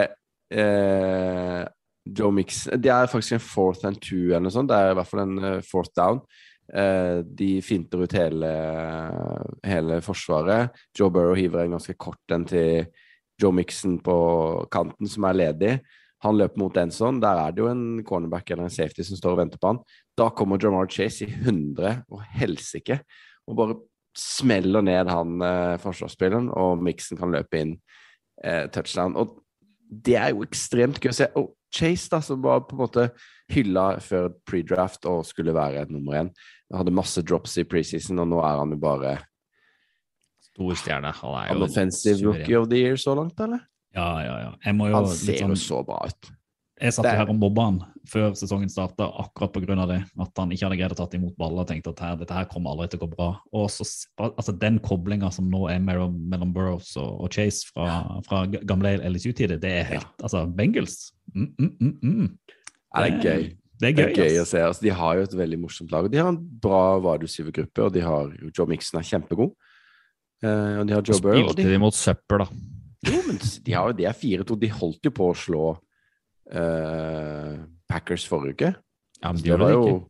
eh, 0.53 1.63
Joe 2.03 2.33
Mix 2.35 2.65
Det 2.81 2.91
er 2.91 3.11
faktisk 3.11 3.37
en 3.37 3.45
fourth 3.45 3.87
and 3.89 4.01
two 4.03 4.31
eller 4.31 4.47
noe 4.49 4.55
sånt. 4.55 4.73
Det 4.73 4.79
er 4.79 4.93
i 4.93 4.99
hvert 4.99 5.11
fall 5.11 5.25
en 5.25 5.39
eh, 5.39 5.63
fourth 5.65 5.93
down. 5.97 6.21
Eh, 6.73 7.21
de 7.25 7.55
finter 7.65 8.05
ut 8.05 8.17
hele, 8.17 8.53
hele 9.67 10.01
forsvaret. 10.05 10.73
Joe 10.99 11.13
Burrow 11.13 11.37
hiver 11.39 11.65
en 11.65 11.77
ganske 11.77 11.97
kort 12.01 12.35
en 12.35 12.47
til 12.49 12.87
Joe 13.41 13.55
Mixon 13.55 13.99
på 14.05 14.17
kanten, 14.73 15.09
som 15.09 15.29
er 15.29 15.39
ledig. 15.39 15.73
Han 16.23 16.39
løper 16.39 16.61
mot 16.63 16.77
en 16.79 16.93
sånn. 16.95 17.21
Der 17.23 17.41
er 17.41 17.55
det 17.55 17.65
jo 17.65 17.71
en 17.71 18.03
cornerback 18.07 18.51
eller 18.51 18.69
en 18.69 18.75
safety 18.75 19.05
som 19.07 19.19
står 19.19 19.35
og 19.35 19.41
venter 19.43 19.63
på 19.63 19.73
han. 19.73 19.81
Da 20.19 20.29
kommer 20.31 20.61
Jamar 20.63 20.91
Chase 20.91 21.27
i 21.27 21.33
100 21.33 22.05
og 22.13 22.23
helsike 22.39 23.01
og 23.51 23.57
bare 23.59 23.79
smeller 24.19 24.85
ned 24.85 25.09
han 25.11 25.41
eh, 25.43 25.79
forsvarsspilleren, 25.83 26.51
og 26.53 26.83
Mixon 26.85 27.19
kan 27.19 27.33
løpe 27.33 27.59
inn 27.59 27.73
eh, 28.45 28.69
touchdown. 28.73 29.17
Og 29.19 29.39
det 29.93 30.19
er 30.21 30.33
jo 30.33 30.45
ekstremt 30.47 31.01
gøy 31.03 31.13
å 31.13 31.17
se. 31.17 31.29
Og 31.41 31.53
Chase, 31.73 32.11
da, 32.13 32.21
som 32.21 32.43
var 32.45 32.67
på 32.69 32.77
en 32.77 32.83
måte 32.85 33.07
hylla 33.53 33.97
før 34.05 34.29
pre-draft 34.49 35.09
og 35.09 35.25
skulle 35.25 35.55
være 35.57 35.87
nummer 35.91 36.21
én, 36.21 36.31
hadde 36.73 36.95
masse 36.95 37.21
drops 37.25 37.57
i 37.61 37.67
preseason, 37.69 38.21
og 38.21 38.29
nå 38.29 38.41
er 38.45 38.61
han 38.61 38.73
jo 38.73 38.81
bare 38.81 39.17
stor 40.53 40.77
stjerne. 40.77 41.13
Han 41.23 41.37
er 41.41 41.53
jo 41.53 41.67
offensive 41.67 42.21
rookie 42.27 42.59
of 42.59 42.69
the 42.69 42.81
year 42.85 43.01
så 43.01 43.17
langt, 43.17 43.41
eller? 43.41 43.65
Ja, 43.95 44.07
ja, 44.25 44.37
ja. 44.47 44.53
Jeg 44.65 44.77
må 44.79 44.89
jo 44.89 45.01
Han 45.01 45.11
ser 45.13 45.43
sånn 45.43 45.53
jo 45.53 45.61
så 45.61 45.83
bra 45.87 45.99
ut. 46.09 46.31
Jeg 46.83 46.95
satt 46.97 47.05
Det 47.05 47.13
er- 47.13 47.19
her 47.21 47.31
og 47.31 47.37
mobba 47.39 47.63
han 47.69 47.77
før 48.09 48.33
sesongen 48.35 48.69
starta, 48.69 49.07
akkurat 49.07 49.53
pga. 49.53 49.87
det. 49.87 50.05
At 50.19 50.31
han 50.37 50.51
ikke 50.51 50.67
hadde 50.67 50.79
greid 50.79 50.91
å 50.91 50.97
tatt 50.97 51.15
imot 51.15 51.37
baller 51.39 51.61
og 51.61 51.69
tenkte 51.69 51.91
at 51.91 52.01
her, 52.01 52.17
dette 52.17 52.35
her 52.35 52.45
kommer 52.47 52.73
aldri 52.73 52.91
til 52.91 52.99
å 52.99 53.07
gå 53.07 53.17
bra. 53.17 53.29
Og 53.53 53.69
så, 53.71 53.85
altså 54.19 54.59
Den 54.59 54.81
koblinga 54.81 55.31
som 55.33 55.49
nå 55.49 55.71
er 55.71 55.79
mellom, 55.79 56.29
mellom 56.29 56.53
Burrows 56.53 56.97
og, 56.97 57.21
og 57.23 57.31
Chase 57.31 57.71
fra, 57.73 58.21
fra 58.27 58.47
gamle 58.47 58.99
LSU-tider, 58.99 59.61
det 59.61 59.71
er 59.71 59.85
helt 59.85 60.07
Altså, 60.23 60.47
Bengals 60.57 61.13
mm, 61.35 61.55
mm, 61.59 61.77
mm, 61.81 61.99
mm. 62.03 62.39
Ja, 62.97 63.03
det 63.05 63.13
er 63.13 63.21
gøy. 63.23 63.57
Det 63.79 63.89
er 63.89 63.93
Det 63.93 64.17
gøy, 64.17 64.25
er 64.25 64.31
gøy 64.31 64.43
å 64.43 64.47
se. 64.47 64.59
Altså, 64.59 64.83
de 64.83 64.91
har 64.91 65.15
jo 65.17 65.23
et 65.23 65.33
veldig 65.39 65.59
morsomt 65.61 65.91
lag. 65.93 66.11
De 66.11 66.19
har 66.19 66.29
en 66.29 66.39
bra 66.39 66.99
wide 66.99 67.23
receiver-gruppe, 67.23 67.83
og 67.83 67.93
de 67.93 68.01
har 68.01 68.31
Joe 68.57 68.67
Mixon 68.67 68.99
er 69.01 69.07
kjempegod. 69.07 69.55
Eh, 70.43 70.79
og 70.81 70.87
de 70.87 70.95
har 70.95 71.03
Joe 71.03 71.21
Burrow. 71.21 71.49
Spilte 71.49 71.71
de 71.71 71.79
mot 71.79 71.95
søppel, 71.95 72.45
da. 72.45 72.47
Jo, 73.09 73.19
men 73.27 73.39
de, 73.43 73.73
har, 73.75 73.91
jo- 73.91 73.97
det 73.99 74.07
er 74.07 74.17
4-2. 74.19 74.57
De 74.63 74.71
holdt 74.71 75.09
jo 75.09 75.13
på 75.15 75.29
å 75.33 75.37
slå 75.37 75.63
uh, 76.55 77.55
Packers 77.91 78.27
forrige 78.31 78.55
uke. 78.57 78.73
Ja, 79.23 79.33
men 79.33 79.43
de 79.43 79.51
gjorde 79.53 79.69
det 79.71 79.77
jo... 79.77 79.87
ikke. 79.87 80.09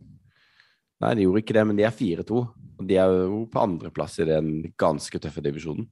Nei, 1.03 1.13
de 1.19 1.25
gjorde 1.25 1.41
ikke 1.43 1.55
det, 1.57 1.63
men 1.67 1.79
de 1.81 1.87
er 1.89 1.95
4-2. 1.99 2.43
Og 2.83 2.85
de 2.87 2.99
er 3.01 3.15
jo 3.25 3.41
på 3.51 3.63
andreplass 3.63 4.21
i 4.23 4.27
den 4.29 4.51
ganske 4.79 5.19
tøffe 5.23 5.43
divisjonen. 5.45 5.89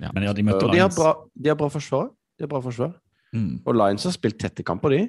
Men 0.00 0.24
ja, 0.26 0.32
de 0.34 0.44
møtte 0.46 0.66
Og 0.66 0.72
de 0.72 0.80
har 0.80 0.88
Lions. 0.88 0.96
bra, 0.98 1.10
de 1.36 1.50
har 1.52 1.58
bra 1.58 1.68
forsvar. 1.70 2.08
De 2.38 2.46
har 2.46 2.50
bra 2.50 2.60
forsvar. 2.64 2.94
Mm. 3.34 3.52
Og 3.62 3.76
Lions 3.76 4.06
har 4.08 4.14
spilt 4.14 4.38
tette 4.40 4.64
kamper, 4.66 4.94
de. 4.94 5.02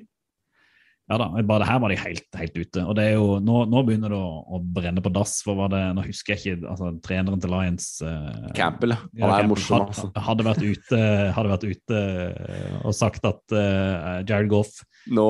Ja 1.06 1.20
da, 1.22 1.28
bare 1.45 1.62
det 1.62 1.68
her 1.70 1.82
var 1.84 1.91
de 1.93 1.97
helt, 2.01 2.26
helt 2.34 2.56
ute. 2.58 2.82
Og 2.82 2.95
det 2.97 3.03
er 3.06 3.12
jo, 3.20 3.36
nå, 3.38 3.60
nå 3.70 3.82
begynner 3.86 4.10
det 4.10 4.18
å, 4.18 4.39
å 4.58 4.60
brenne 4.78 5.03
på 5.06 5.12
dass. 5.14 5.36
For 5.45 5.58
var 5.60 5.70
det, 5.70 5.82
nå 5.93 6.01
husker 6.08 6.34
jeg 6.34 6.41
ikke 6.56 6.72
altså, 6.72 6.89
treneren 7.06 7.43
til 7.43 7.53
Lions 7.53 7.89
eh, 8.01 8.47
Campbell, 8.58 8.95
ja. 8.95 9.03
Ja, 9.22 9.30
er 9.38 9.49
morsom, 9.51 9.84
had- 9.84 9.91
altså. 9.93 10.10
Hadde 10.26 10.47
vært 10.47 10.64
ute, 10.66 11.01
hadde 11.36 11.51
vært 11.51 11.68
ute 11.70 11.99
eh, 11.99 12.80
og 12.82 12.97
sagt 12.97 13.28
at 13.30 13.53
uh, 13.53 14.24
Jared 14.26 14.49
Goff 14.49 14.80
Nå. 15.14 15.28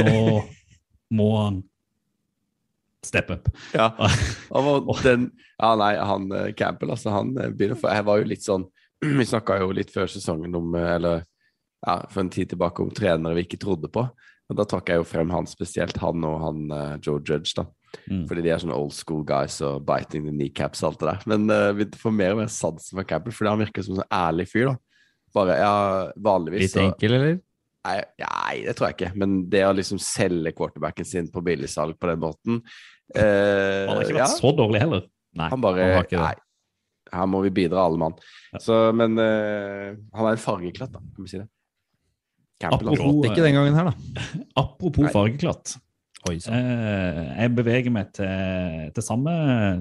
nå 0.00 0.14
må 1.12 1.28
han 1.36 1.60
steppe 3.04 3.36
up. 3.36 3.52
Ja. 3.76 3.90
Han 4.54 4.88
den 5.04 5.30
Ja, 5.60 5.74
nei, 5.76 5.94
han 6.00 6.32
eh, 6.32 6.50
Campbell, 6.56 6.94
altså, 6.96 7.12
han 7.12 7.34
begynner 7.36 7.76
for 7.76 7.92
Jeg 7.92 8.08
var 8.08 8.20
jo 8.20 8.28
litt 8.28 8.44
sånn 8.44 8.64
Vi 9.20 9.28
snakka 9.28 9.60
jo 9.60 9.70
litt 9.76 9.92
før 9.92 10.08
sesongen 10.08 10.56
om 10.56 10.72
Eller 10.80 11.26
ja, 11.84 11.94
for 12.08 12.24
en 12.24 12.32
tid 12.32 12.50
tilbake 12.52 12.84
om 12.84 12.90
trenere 12.92 13.36
vi 13.38 13.46
ikke 13.46 13.60
trodde 13.60 13.88
på. 13.88 14.02
Og 14.50 14.56
da 14.58 14.66
trakk 14.66 14.90
jeg 14.90 14.98
jo 14.98 15.06
frem 15.06 15.30
han 15.30 15.46
spesielt, 15.46 16.00
han 16.02 16.24
og 16.26 16.40
han 16.42 16.64
uh, 16.74 16.96
Joe 16.98 17.22
Judge, 17.22 17.54
da. 17.56 17.66
Mm. 18.10 18.24
Fordi 18.30 18.42
de 18.44 18.50
er 18.52 18.62
sånne 18.62 18.76
old 18.78 18.92
school 18.94 19.22
guys 19.26 19.58
og 19.66 19.84
biting 19.86 20.26
the 20.26 20.34
kneecaps 20.34 20.82
og 20.82 20.92
alt 20.92 21.02
det 21.02 21.08
der. 21.10 21.28
Men 21.30 21.46
uh, 21.54 21.70
vi 21.78 21.86
får 21.98 22.14
mer 22.14 22.34
og 22.34 22.42
mer 22.42 22.50
sansen 22.52 22.98
for 22.98 23.06
Campbell, 23.06 23.34
fordi 23.34 23.52
han 23.52 23.62
virker 23.62 23.86
som 23.86 23.94
en 23.94 24.02
sånn 24.02 24.16
ærlig 24.20 24.48
fyr, 24.50 24.72
da. 24.72 24.76
Bare, 25.38 25.56
ja, 25.62 25.74
vanligvis 26.18 26.66
Litt 26.66 26.82
enkel, 26.82 27.14
eller? 27.20 27.38
Nei, 27.86 27.96
nei, 28.20 28.54
det 28.66 28.74
tror 28.76 28.90
jeg 28.90 28.98
ikke. 28.98 29.12
Men 29.22 29.38
det 29.52 29.62
å 29.64 29.72
liksom 29.76 30.00
selge 30.02 30.52
quarterbacken 30.56 31.06
sin 31.06 31.30
på 31.32 31.42
billigsalg 31.46 31.96
på 31.96 32.10
den 32.10 32.20
måten 32.20 32.58
uh, 32.60 33.20
Han 33.20 33.94
har 33.94 34.04
ikke 34.04 34.18
ja, 34.18 34.26
vært 34.26 34.42
så 34.42 34.52
dårlig 34.58 34.82
heller. 34.82 35.06
Nei, 35.38 35.48
Han 35.52 35.62
bare 35.62 35.86
han 35.86 35.96
har 36.00 36.08
ikke 36.08 36.18
det. 36.18 36.26
Nei, 36.26 37.14
her 37.14 37.30
må 37.30 37.40
vi 37.46 37.54
bidra, 37.54 37.86
alle 37.86 38.02
mann. 38.02 38.18
Ja. 38.50 38.60
Så, 38.66 38.82
men 38.98 39.14
uh, 39.18 39.94
han 40.18 40.26
er 40.26 40.34
en 40.34 40.42
fargeklatt, 40.42 40.92
da, 40.98 41.02
kan 41.14 41.26
vi 41.26 41.32
si 41.32 41.40
det. 41.40 41.46
Campbell. 42.60 42.92
Apropos- 42.92 43.28
ikke 43.30 43.44
den 43.44 43.56
gangen 43.56 43.74
her, 43.78 43.90
da. 43.90 44.24
Apropos 44.60 45.06
Nei. 45.06 45.12
fargeklatt. 45.14 45.76
Oi. 46.28 46.36
Eh, 46.36 47.20
jeg 47.40 47.54
beveger 47.56 47.92
meg 47.94 48.10
til, 48.12 48.90
til 48.94 49.04
samme 49.04 49.32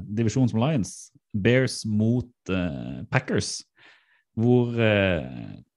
divisjon 0.08 0.48
som 0.48 0.62
Lions. 0.62 0.94
Bears 1.36 1.82
mot 1.86 2.30
eh, 2.50 3.02
Packers. 3.12 3.58
Hvor 4.40 4.72
eh, 4.80 5.26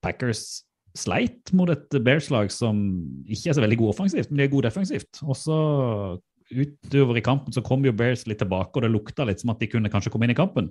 Packers 0.05 0.62
sleit 0.94 1.50
mot 1.57 1.70
et 1.72 1.98
Bears-lag 2.05 2.53
som 2.53 2.76
ikke 3.24 3.50
er 3.50 3.57
så 3.57 3.64
veldig 3.64 3.78
god 3.80 3.94
offensivt, 3.94 4.30
men 4.30 4.38
de 4.38 4.44
er 4.46 4.53
gode 4.53 4.68
defensivt. 4.68 5.22
Og 5.24 5.38
så 5.40 5.59
utover 6.53 7.16
i 7.16 7.24
kampen 7.24 7.55
så 7.55 7.62
kom 7.64 7.84
jo 7.86 7.94
Bears 7.96 8.26
litt 8.28 8.42
tilbake, 8.42 8.76
og 8.76 8.84
det 8.84 8.92
lukta 8.92 9.26
litt 9.26 9.40
som 9.42 9.55
at 9.55 9.62
de 9.62 9.70
kunne 9.72 9.90
kanskje 9.92 10.12
komme 10.12 10.28
inn 10.28 10.34
i 10.34 10.38
kampen. 10.38 10.70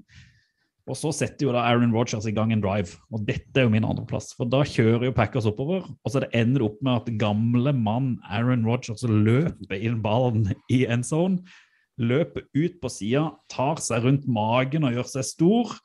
Og 0.90 0.98
så 0.98 1.12
setter 1.14 1.46
jo 1.46 1.54
da 1.54 1.62
Aaron 1.70 1.94
Rodgers 1.94 2.26
i 2.26 2.34
gang 2.34 2.52
en 2.54 2.64
drive, 2.64 2.98
og 3.14 3.26
dette 3.28 3.54
er 3.60 3.68
jo 3.68 3.74
min 3.74 3.86
andreplass. 3.86 4.32
For 4.38 4.50
da 4.50 4.64
kjører 4.68 5.08
jo 5.08 5.16
Packers 5.16 5.48
oppover, 5.50 5.86
og 5.86 6.14
så 6.14 6.24
ender 6.32 6.62
det 6.62 6.68
opp 6.68 6.80
med 6.86 6.94
at 6.96 7.12
gamle 7.22 7.74
mann 7.78 8.16
Aaron 8.30 8.66
Rodgers 8.68 9.06
løper 9.06 9.78
inn 9.78 10.02
ballen 10.04 10.50
i 10.74 10.84
end 10.90 11.06
zone, 11.08 11.44
løper 12.02 12.48
ut 12.58 12.80
på 12.82 12.90
sida, 12.90 13.28
tar 13.52 13.82
seg 13.84 14.08
rundt 14.08 14.26
magen 14.26 14.88
og 14.88 14.98
gjør 14.98 15.12
seg 15.16 15.28
stor. 15.28 15.76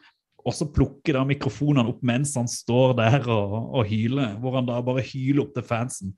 Og 0.46 0.54
så 0.54 0.68
plukker 0.70 1.18
da 1.18 1.24
mikrofonene 1.26 1.90
opp 1.90 2.02
mens 2.06 2.36
han 2.38 2.46
står 2.48 2.94
der 3.00 3.24
og, 3.26 3.56
og 3.76 3.88
hyler, 3.90 4.36
hvor 4.40 4.56
han 4.56 4.68
da 4.68 4.78
bare 4.86 5.04
hyler 5.04 5.42
opp 5.42 5.56
til 5.56 5.66
fansen. 5.66 6.14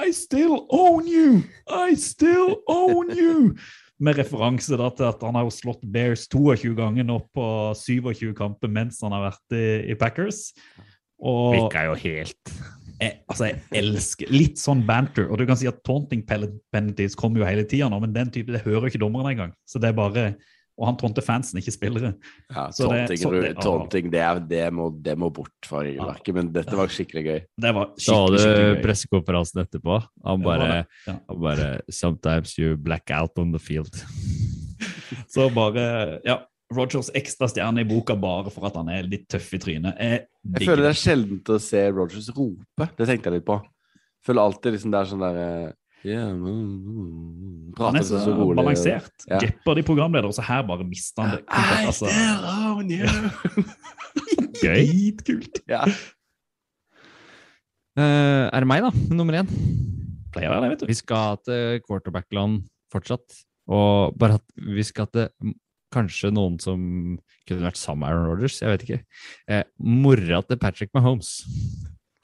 I 0.00 0.12
still 0.12 0.66
own 0.70 1.08
you! 1.08 1.42
I 1.66 1.94
still 1.96 2.62
own 2.68 3.10
you! 3.10 3.56
Med 4.02 4.18
referanse 4.18 4.78
da 4.78 4.88
til 4.90 5.06
at 5.06 5.20
han 5.22 5.36
har 5.38 5.44
jo 5.46 5.54
slått 5.54 5.84
Bears 5.94 6.24
22 6.32 6.72
ganger 6.78 7.06
nå 7.06 7.20
på 7.36 7.46
27 7.78 8.32
kamper 8.38 8.72
mens 8.72 8.98
han 9.04 9.14
har 9.14 9.28
vært 9.28 9.54
i, 9.54 9.66
i 9.92 9.98
Packers. 9.98 10.48
Og 11.22 11.54
Virka 11.54 11.84
jo 11.86 11.94
helt 12.02 12.54
jeg, 13.00 13.20
altså 13.30 13.48
jeg 13.48 13.60
elsker 13.80 14.32
litt 14.32 14.60
sånn 14.60 14.84
banter. 14.86 15.28
Og 15.28 15.40
du 15.40 15.46
kan 15.48 15.58
si 15.58 15.68
at 15.70 15.80
taunting 15.86 16.24
penalties 16.26 17.16
kommer 17.18 17.42
jo 17.42 17.48
hele 17.48 17.66
tida 17.68 17.88
nå, 17.90 18.00
men 18.02 18.14
den 18.14 18.30
type, 18.34 18.52
det 18.54 18.64
hører 18.66 18.88
ikke 18.90 19.02
dommerne 19.02 19.34
engang. 19.34 19.54
Så 19.68 19.80
det 19.82 19.90
er 19.90 19.98
bare 19.98 20.26
Og 20.76 20.86
han 20.88 20.96
tånte 20.98 21.22
fansen, 21.22 21.60
ikke 21.60 21.70
spillere. 21.70 22.14
Ja, 22.50 22.64
Så 22.74 22.88
det- 22.90 23.18
så 23.20 23.30
det- 23.30 23.54
taunting 23.62 24.10
det, 24.10 24.20
er- 24.20 24.40
det, 24.40 24.72
må, 24.72 24.88
det 25.02 25.16
må 25.16 25.28
bort 25.32 25.52
fra 25.64 25.84
regelverket, 25.84 26.34
men 26.34 26.48
dette 26.52 26.74
var 26.74 26.88
skikkelig 26.88 27.24
gøy. 27.24 27.40
Det 27.60 27.74
var 27.74 27.92
Så 27.94 28.10
skikkelig, 28.10 28.40
hadde 28.40 28.74
du 28.74 28.82
pressekonferansen 28.82 29.62
etterpå. 29.62 30.00
Han 30.24 30.42
bare. 30.42 30.86
Ja. 31.06 31.18
han 31.28 31.40
bare 31.40 31.80
Sometimes 31.90 32.58
you 32.58 32.76
black 32.76 33.08
out 33.14 33.38
on 33.38 33.52
the 33.52 33.58
field. 33.60 33.94
Så 35.28 35.48
bare 35.54 36.20
Ja. 36.24 36.40
Rogers 36.74 37.10
ekstra 37.14 37.46
stjerne 37.46 37.82
i 37.84 37.84
boka 37.86 38.16
bare 38.18 38.50
for 38.50 38.66
at 38.66 38.74
han 38.74 38.88
er 38.88 39.04
litt 39.06 39.28
tøff 39.30 39.52
i 39.54 39.58
trynet. 39.62 39.94
Jeg, 40.00 40.24
Jeg 40.58 40.66
føler 40.66 40.82
det 40.88 40.90
er 40.90 40.98
sjeldent 40.98 41.50
å 41.54 41.58
se 41.60 41.82
Rogers 41.92 42.30
rope. 42.34 42.88
Det 42.96 43.06
tenkte 43.06 43.30
jeg 43.30 43.32
litt 43.38 43.46
på. 43.46 43.60
Jeg 43.62 44.26
føler 44.26 44.42
alltid 44.42 44.72
liksom 44.74 44.90
det 44.90 45.00
er 45.00 45.10
sånn 45.12 45.22
der 45.22 45.38
eh, 45.68 45.72
yeah, 46.04 46.32
mm, 46.32 46.44
mm, 46.44 47.74
Han 47.78 47.96
er 47.98 48.04
så 48.06 48.20
så 48.24 48.34
rolig. 48.36 48.56
balansert. 48.60 49.26
Ja. 49.30 49.38
Jeopardy-programleder, 49.42 50.28
og 50.28 50.34
så 50.36 50.44
her 50.46 50.62
bare 50.68 50.84
mister 50.88 51.22
han 51.22 51.38
det. 51.38 51.44
Altså, 51.86 52.06
Down, 52.44 52.90
yeah. 52.90 53.08
Gøy. 54.64 54.84
Dritkult. 54.84 55.62
ja. 55.68 55.84
Uh, 57.94 58.50
er 58.50 58.64
det 58.64 58.68
meg, 58.68 58.82
da? 58.82 58.90
Nummer 59.14 59.38
én. 59.38 59.50
Pleier 60.34 60.50
å 60.50 60.54
være 60.56 60.64
det, 60.66 60.70
vet 60.72 60.80
du. 60.82 60.88
Vi 60.90 60.96
skal 60.98 61.38
til 61.46 61.82
quarterback-land 61.86 62.64
fortsatt. 62.92 63.42
Og 63.70 64.16
bare 64.20 64.40
at 64.40 64.46
vi 64.58 64.82
skal 64.84 65.06
til 65.14 65.30
kanskje 65.94 66.32
noen 66.34 66.58
som 66.62 66.80
kunne 67.46 67.66
vært 67.68 67.78
sammen 67.78 68.02
med 68.02 68.10
Aaron 68.10 68.30
Rodgers. 68.32 68.58
Jeg 68.62 68.72
vet 68.72 68.84
ikke. 68.86 69.00
Eh, 69.46 69.62
mora 69.78 70.42
til 70.42 70.58
Patrick 70.60 70.90
Mahomes. 70.96 71.36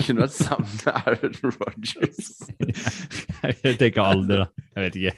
Kunne 0.04 0.26
vært 0.26 0.36
sammen 0.36 0.70
med 0.76 0.92
Aaron 1.00 1.36
Rogers. 1.44 2.30
jeg 3.64 3.76
tenker 3.80 4.02
alder, 4.04 4.44
da. 4.44 4.66
Jeg 4.76 4.86
vet 4.86 5.00
ikke. 5.00 5.16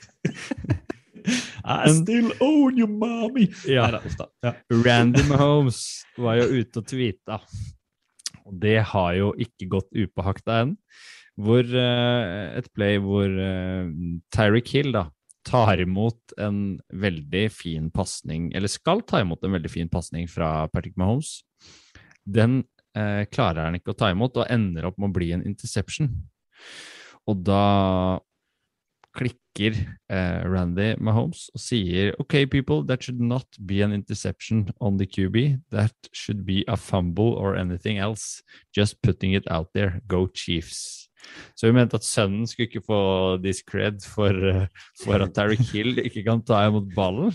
I 1.62 1.93
still 1.95 2.33
own 2.41 2.78
you, 2.78 2.89
mommy! 2.89 3.47
Ja. 3.68 3.87
Ja. 4.43 4.55
Randy 4.85 5.22
Mahomes 5.28 6.03
var 6.18 6.41
jo 6.41 6.49
ute 6.59 6.83
og 6.83 6.89
tweeta, 6.91 7.39
og 8.43 8.57
det 8.62 8.80
har 8.91 9.14
jo 9.18 9.33
ikke 9.41 9.70
gått 9.70 9.91
upåhakta 9.95 10.62
enn. 10.64 10.76
Hvor 11.43 11.64
uh, 11.64 12.59
et 12.59 12.66
play 12.76 12.99
hvor 13.01 13.30
uh, 13.30 13.89
Tyreek 14.35 14.68
Hill 14.74 14.93
da 14.93 15.07
tar 15.47 15.80
imot 15.83 16.35
en 16.43 16.76
veldig 16.93 17.47
fin 17.55 17.89
pasning, 17.95 18.51
eller 18.55 18.70
skal 18.70 19.03
ta 19.07 19.22
imot 19.22 19.43
en 19.47 19.57
veldig 19.57 19.70
fin 19.72 19.91
pasning 19.91 20.28
fra 20.30 20.68
Patrick 20.74 20.99
Mahomes. 21.01 21.41
Den 22.22 22.62
eh, 22.99 23.22
klarer 23.32 23.68
han 23.68 23.78
ikke 23.78 23.95
å 23.95 23.99
ta 23.99 24.11
imot, 24.12 24.36
og 24.40 24.51
ender 24.53 24.88
opp 24.88 25.01
med 25.01 25.11
å 25.11 25.16
bli 25.16 25.32
en 25.36 25.47
interception. 25.49 26.11
Og 27.30 27.43
da 27.47 28.18
klikker 29.12 29.76
eh, 30.09 30.40
Randy 30.49 30.95
Mahomes 30.97 31.47
og 31.53 31.61
sier 31.61 32.14
OK, 32.22 32.47
people, 32.51 32.82
that 32.88 33.05
should 33.05 33.20
not 33.20 33.47
be 33.66 33.82
an 33.84 33.93
interception 33.93 34.70
on 34.80 34.97
the 34.97 35.07
QB. 35.07 35.61
That 35.70 35.95
should 36.12 36.47
be 36.47 36.64
a 36.68 36.76
fumble 36.76 37.36
or 37.36 37.57
anything 37.57 37.99
else. 37.99 38.43
Just 38.72 39.03
putting 39.03 39.34
it 39.34 39.51
out 39.51 39.72
there. 39.74 40.01
Go 40.09 40.26
Chiefs. 40.26 41.09
Så 41.55 41.68
vi 41.68 41.76
mente 41.76 41.99
at 41.99 42.07
sønnen 42.07 42.49
skulle 42.51 42.66
ikke 42.66 42.84
få 42.86 43.03
discred 43.43 44.03
for, 44.03 44.32
eh, 44.32 44.66
for 45.05 45.22
at 45.22 45.34
Terry 45.36 45.59
Hill 45.70 46.01
ikke 46.03 46.24
kan 46.26 46.43
ta 46.43 46.64
imot 46.66 46.90
ballen. 46.97 47.34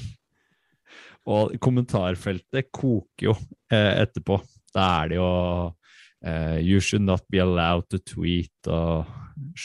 Og 1.27 1.57
kommentarfeltet 1.59 2.71
koker 2.71 3.29
jo 3.29 3.35
eh, 3.71 4.03
etterpå. 4.03 4.39
Da 4.77 4.87
er 5.01 5.11
det 5.11 5.17
jo 5.19 5.29
uh, 5.73 6.57
You 6.61 6.81
should 6.83 7.05
not 7.05 7.25
be 7.33 7.41
allowed 7.41 7.89
to 7.93 8.01
tweet 8.03 8.69
og 8.71 9.07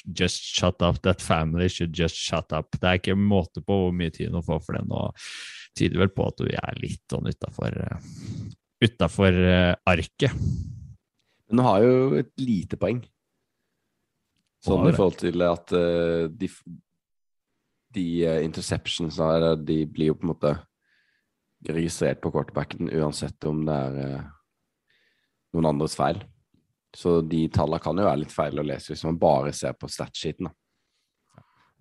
Just 0.04 0.50
shut 0.52 0.82
up. 0.84 0.98
That 1.00 1.22
family 1.24 1.68
should 1.72 1.96
just 1.96 2.18
shut 2.20 2.52
up. 2.52 2.74
Det 2.76 2.84
er 2.84 2.98
ikke 2.98 3.14
en 3.16 3.22
måte 3.24 3.62
på 3.64 3.72
hvor 3.72 3.94
mye 3.96 4.12
tid 4.12 4.28
hun 4.28 4.44
får 4.44 4.58
for 4.66 4.76
det 4.76 4.82
nå. 4.84 5.04
Tyder 5.78 6.02
vel 6.02 6.10
på 6.12 6.26
at 6.28 6.42
hun 6.44 6.50
er 6.52 6.80
litt 6.82 7.00
sånn 7.08 7.30
utafor 7.30 7.78
utafor 8.82 9.32
eh, 9.32 9.74
arket. 9.86 10.34
Men 11.48 11.58
hun 11.58 11.66
har 11.66 11.84
jo 11.84 11.96
et 12.20 12.32
lite 12.40 12.78
poeng. 12.80 13.02
Sånn 14.62 14.86
i 14.88 14.94
forhold 14.94 15.18
til 15.18 15.42
at 15.42 15.72
uh, 15.74 16.28
de, 16.30 16.48
de 17.96 18.04
uh, 18.28 18.38
interceptions 18.44 19.16
her, 19.18 19.48
de 19.58 19.80
blir 19.90 20.12
jo 20.12 20.18
på 20.20 20.28
en 20.28 20.30
måte 20.30 20.52
registrert 21.66 22.20
på 22.22 22.30
quarterbacken 22.34 22.92
uansett 22.94 23.42
om 23.50 23.64
det 23.66 23.74
er 23.74 23.98
eh, 24.02 24.22
noen 25.53 25.70
andres 25.72 25.96
feil. 25.98 26.22
Så 26.96 27.20
de 27.24 27.46
tallene 27.53 27.80
kan 27.80 27.96
jo 27.96 28.05
være 28.05 28.24
litt 28.24 28.34
feil 28.34 28.61
å 28.61 28.66
lese 28.66 28.92
hvis 28.92 29.05
man 29.07 29.20
bare 29.20 29.53
ser 29.57 29.72
på 29.78 29.88
statsheeten. 29.88 30.50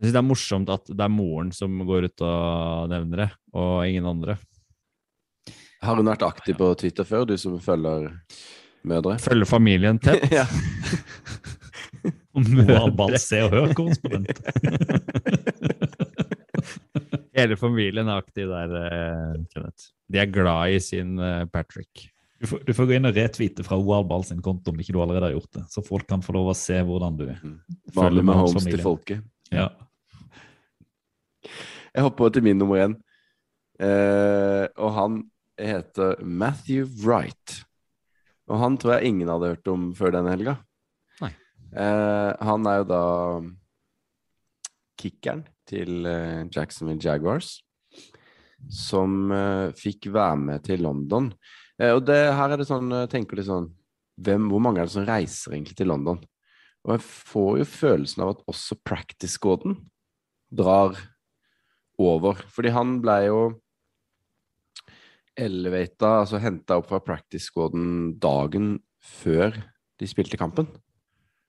Jeg 0.01 0.07
synes 0.07 0.15
det 0.15 0.21
er 0.21 0.29
morsomt 0.29 0.71
at 0.73 0.87
det 0.89 1.03
er 1.05 1.13
moren 1.13 1.51
som 1.53 1.75
går 1.85 2.07
ut 2.09 2.23
og 2.25 2.87
nevner 2.89 3.25
det, 3.25 3.29
og 3.53 3.85
ingen 3.85 4.07
andre. 4.09 4.37
Har 5.81 5.97
hun 5.97 6.09
vært 6.09 6.25
aktiv 6.25 6.57
på 6.57 6.71
Twitter 6.77 7.05
før, 7.05 7.25
du 7.29 7.35
som 7.41 7.59
følger 7.61 8.09
mødre? 8.87 9.17
Følger 9.21 9.49
familien 9.49 9.99
tett. 10.01 10.25
ja. 10.39 10.45
mødre. 12.33 13.19
Se 13.21 13.43
og 13.45 13.53
Hør-korrespondent. 13.55 14.41
Hele 17.37 17.55
familien 17.57 18.09
er 18.11 18.21
aktiv 18.21 18.49
der, 18.51 18.73
eh, 18.77 19.37
Kenneth. 19.53 19.91
De 20.11 20.19
er 20.21 20.29
glad 20.29 20.75
i 20.75 20.79
sin 20.83 21.19
eh, 21.19 21.45
Patrick. 21.49 22.10
Du 22.41 22.47
får, 22.49 22.63
du 22.65 22.73
får 22.73 22.87
gå 22.89 22.95
inn 22.97 23.05
og 23.05 23.17
retweete 23.17 23.65
fra 23.65 23.77
Oral 23.77 24.07
Ball 24.09 24.25
sin 24.25 24.41
konto 24.41 24.73
om 24.73 24.79
ikke 24.81 24.95
du 24.95 25.01
allerede 25.03 25.29
har 25.29 25.35
gjort 25.35 25.59
det. 25.59 25.65
Så 25.69 25.83
folk 25.85 26.07
kan 26.09 26.23
få 26.25 26.33
lov 26.33 26.49
å 26.51 26.57
se 26.57 26.79
hvordan 26.87 27.19
du 27.19 27.27
Vanlig 27.93 28.25
med 28.25 28.39
Holmes 28.39 28.65
til 28.65 28.81
folket. 28.81 29.21
Ja. 29.53 29.69
Jeg 31.91 32.05
hopper 32.07 32.27
over 32.27 32.33
til 32.33 32.45
min 32.47 32.57
nummer 32.57 32.81
én. 32.81 32.97
Eh, 33.81 34.65
og 34.81 34.95
han 34.97 35.21
heter 35.61 36.17
Matthew 36.25 36.89
Wright. 37.03 37.61
Og 38.49 38.57
han 38.59 38.77
tror 38.81 38.97
jeg 38.97 39.13
ingen 39.13 39.29
hadde 39.29 39.53
hørt 39.53 39.71
om 39.71 39.91
før 39.97 40.17
denne 40.17 40.33
helga. 40.33 40.57
Eh, 41.71 42.31
han 42.43 42.67
er 42.67 42.81
jo 42.81 42.87
da 42.89 43.03
kickeren 44.99 45.45
til 45.69 46.07
eh, 46.07 46.43
Jacksonville 46.51 46.99
Jaguars, 47.01 47.61
som 48.67 49.31
eh, 49.31 49.71
fikk 49.77 50.09
være 50.11 50.39
med 50.41 50.65
til 50.67 50.83
London. 50.83 51.31
Eh, 51.81 51.95
og 51.95 52.03
det, 52.05 52.19
her 52.37 52.53
er 52.53 52.61
det 52.61 52.67
sånn, 52.69 52.91
jeg 52.93 53.09
tenker 53.11 53.39
litt 53.39 53.49
sånn 53.49 53.71
hvem, 54.21 54.51
Hvor 54.51 54.61
mange 54.61 54.81
er 54.81 54.89
det 54.89 54.93
som 54.93 55.07
reiser 55.07 55.55
egentlig 55.55 55.79
til 55.79 55.89
London? 55.89 56.19
Og 56.85 56.95
jeg 56.95 57.03
får 57.05 57.51
jo 57.61 57.69
følelsen 57.69 58.23
av 58.25 58.35
at 58.35 58.45
også 58.51 58.77
practice 58.85 59.37
squaden 59.37 59.77
drar 60.53 60.97
over. 62.01 62.41
Fordi 62.53 62.73
han 62.73 62.95
ble 63.01 63.17
jo 63.27 63.41
elevata, 65.37 66.21
altså 66.21 66.41
henta 66.41 66.77
opp 66.77 66.89
fra 66.89 67.01
practice 67.05 67.47
squaden 67.49 68.15
dagen 68.21 68.75
før 69.01 69.55
de 70.01 70.09
spilte 70.09 70.37
kampen. 70.41 70.67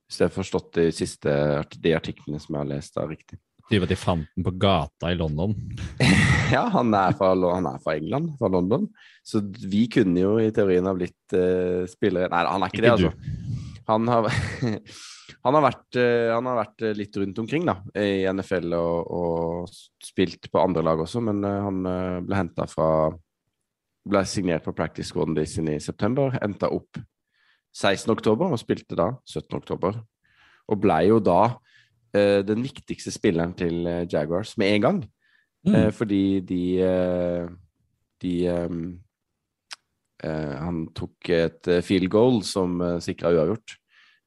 Hvis 0.07 0.21
jeg 0.21 0.29
har 0.29 0.37
forstått 0.37 0.75
de 0.77 0.87
siste 0.95 1.33
de 1.81 1.97
artiklene 1.97 2.41
som 2.41 2.55
jeg 2.55 2.63
har 2.63 2.73
lest, 2.73 2.95
da 2.97 3.09
riktig. 3.09 3.41
At 3.73 3.89
de 3.89 3.97
fant 3.97 4.27
den 4.37 4.45
på 4.45 4.53
gata 4.61 5.13
i 5.13 5.19
London. 5.19 5.57
Ja, 6.53 6.67
han 6.69 6.93
er 6.93 7.15
fra, 7.17 7.31
han 7.33 7.65
er 7.65 7.79
fra 7.81 7.95
England, 7.97 8.35
fra 8.37 8.51
London. 8.53 8.83
Så 9.25 9.41
vi 9.41 9.87
kunne 9.89 10.21
jo 10.21 10.35
i 10.37 10.51
teorien 10.53 10.85
ha 10.85 10.93
blitt 10.93 11.33
uh, 11.33 11.89
spillere 11.89 12.29
Nei, 12.29 12.43
han 12.45 12.67
er 12.67 12.69
ikke, 12.69 12.83
Ikke 12.83 12.85
det, 12.85 12.91
altså. 12.93 13.79
Han 13.89 14.11
har, 14.13 14.29
han, 15.47 15.57
har 15.57 15.65
vært, 15.65 15.87
eh, 15.97 16.29
han 16.29 16.51
har 16.51 16.59
vært 16.61 16.85
eh, 16.85 16.93
litt 16.99 17.17
rundt 17.19 17.41
omkring 17.41 17.65
da, 17.67 17.79
i 17.99 18.29
NFL 18.29 18.77
og, 18.77 19.09
og 19.17 20.05
spilt 20.05 20.51
på 20.53 20.61
andre 20.61 20.85
lag 20.85 21.01
også, 21.03 21.23
men 21.25 21.41
han 21.43 21.81
ble 22.29 22.39
henta 22.39 22.69
fra 22.71 22.91
Ble 24.03 24.25
signert 24.27 24.65
på 24.67 24.75
practice 24.75 25.13
squaden 25.13 25.37
de 25.37 25.45
sin 25.47 25.69
i 25.71 25.81
september, 25.83 26.33
henta 26.35 26.67
opp 26.75 26.99
16. 27.73 28.11
oktober 28.13 28.53
og 28.53 28.61
spilte 28.61 28.97
da 28.99 29.13
17. 29.25 29.57
oktober. 29.61 30.01
Og 30.71 30.81
ble 30.83 30.99
jo 31.09 31.21
da 31.23 31.55
den 32.47 32.63
viktigste 32.65 33.13
spilleren 33.15 33.55
til 33.57 33.87
eh, 33.89 34.07
Jaguars 34.11 34.57
med 34.61 34.75
en 34.75 34.83
gang. 34.85 34.99
Mm. 35.67 35.75
Eh, 35.75 35.91
fordi 35.95 36.41
de 36.41 36.63
eh, 36.83 37.47
De 38.23 38.33
um, 38.51 38.99
eh, 40.23 40.57
Han 40.59 40.89
tok 40.95 41.29
et 41.31 41.69
eh, 41.71 41.83
field 41.83 42.11
goal 42.11 42.43
som 42.43 42.81
uh, 42.81 42.99
sikra 43.03 43.31
uavgjort. 43.31 43.77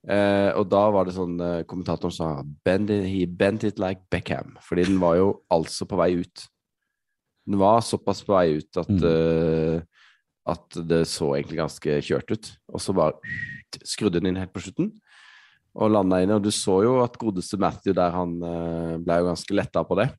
Uh, 0.06 0.52
og 0.60 0.68
da 0.70 0.84
var 0.94 1.08
det 1.08 1.16
sånn 1.16 1.40
uh, 1.42 1.64
Kommentatoren 1.66 2.14
sa 2.14 2.28
bend 2.66 2.92
it, 2.94 3.08
He 3.10 3.26
bent 3.26 3.64
it 3.64 3.80
like 3.82 4.04
Beckham. 4.12 4.56
Fordi 4.62 4.86
den 4.86 5.00
var 5.02 5.16
jo 5.18 5.30
altså 5.52 5.88
på 5.90 5.98
vei 5.98 6.12
ut. 6.22 6.46
Den 7.46 7.60
var 7.60 7.82
såpass 7.82 8.24
på 8.26 8.36
vei 8.36 8.58
ut 8.60 8.78
at 8.78 8.90
Mm. 8.90 9.04
uh, 9.04 9.82
At 10.48 10.78
det 10.78 11.08
så 11.10 11.32
egentlig 11.34 11.58
ganske 11.58 12.02
kjørt 12.06 12.32
ut. 12.32 12.52
Og 12.70 12.80
så 12.80 12.94
bare 12.94 13.18
skrudde 13.84 14.20
den 14.20 14.30
inn 14.30 14.38
helt 14.38 14.54
på 14.54 14.62
slutten. 14.62 14.92
Og 15.76 15.92
landa 15.92 16.22
inn. 16.24 16.34
Og 16.36 16.44
du 16.44 16.52
så 16.56 16.80
jo 16.86 17.00
at 17.04 17.18
godeste 17.20 17.60
Matthew 17.62 17.96
der, 17.98 18.14
han 18.16 18.36
eh, 18.40 18.98
ble 19.04 19.20
jo 19.20 19.30
ganske 19.30 19.58
letta 19.58 19.84
på 19.88 19.98
det. 20.00 20.10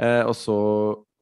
Eh, 0.00 0.22
og 0.22 0.34
så, 0.38 0.58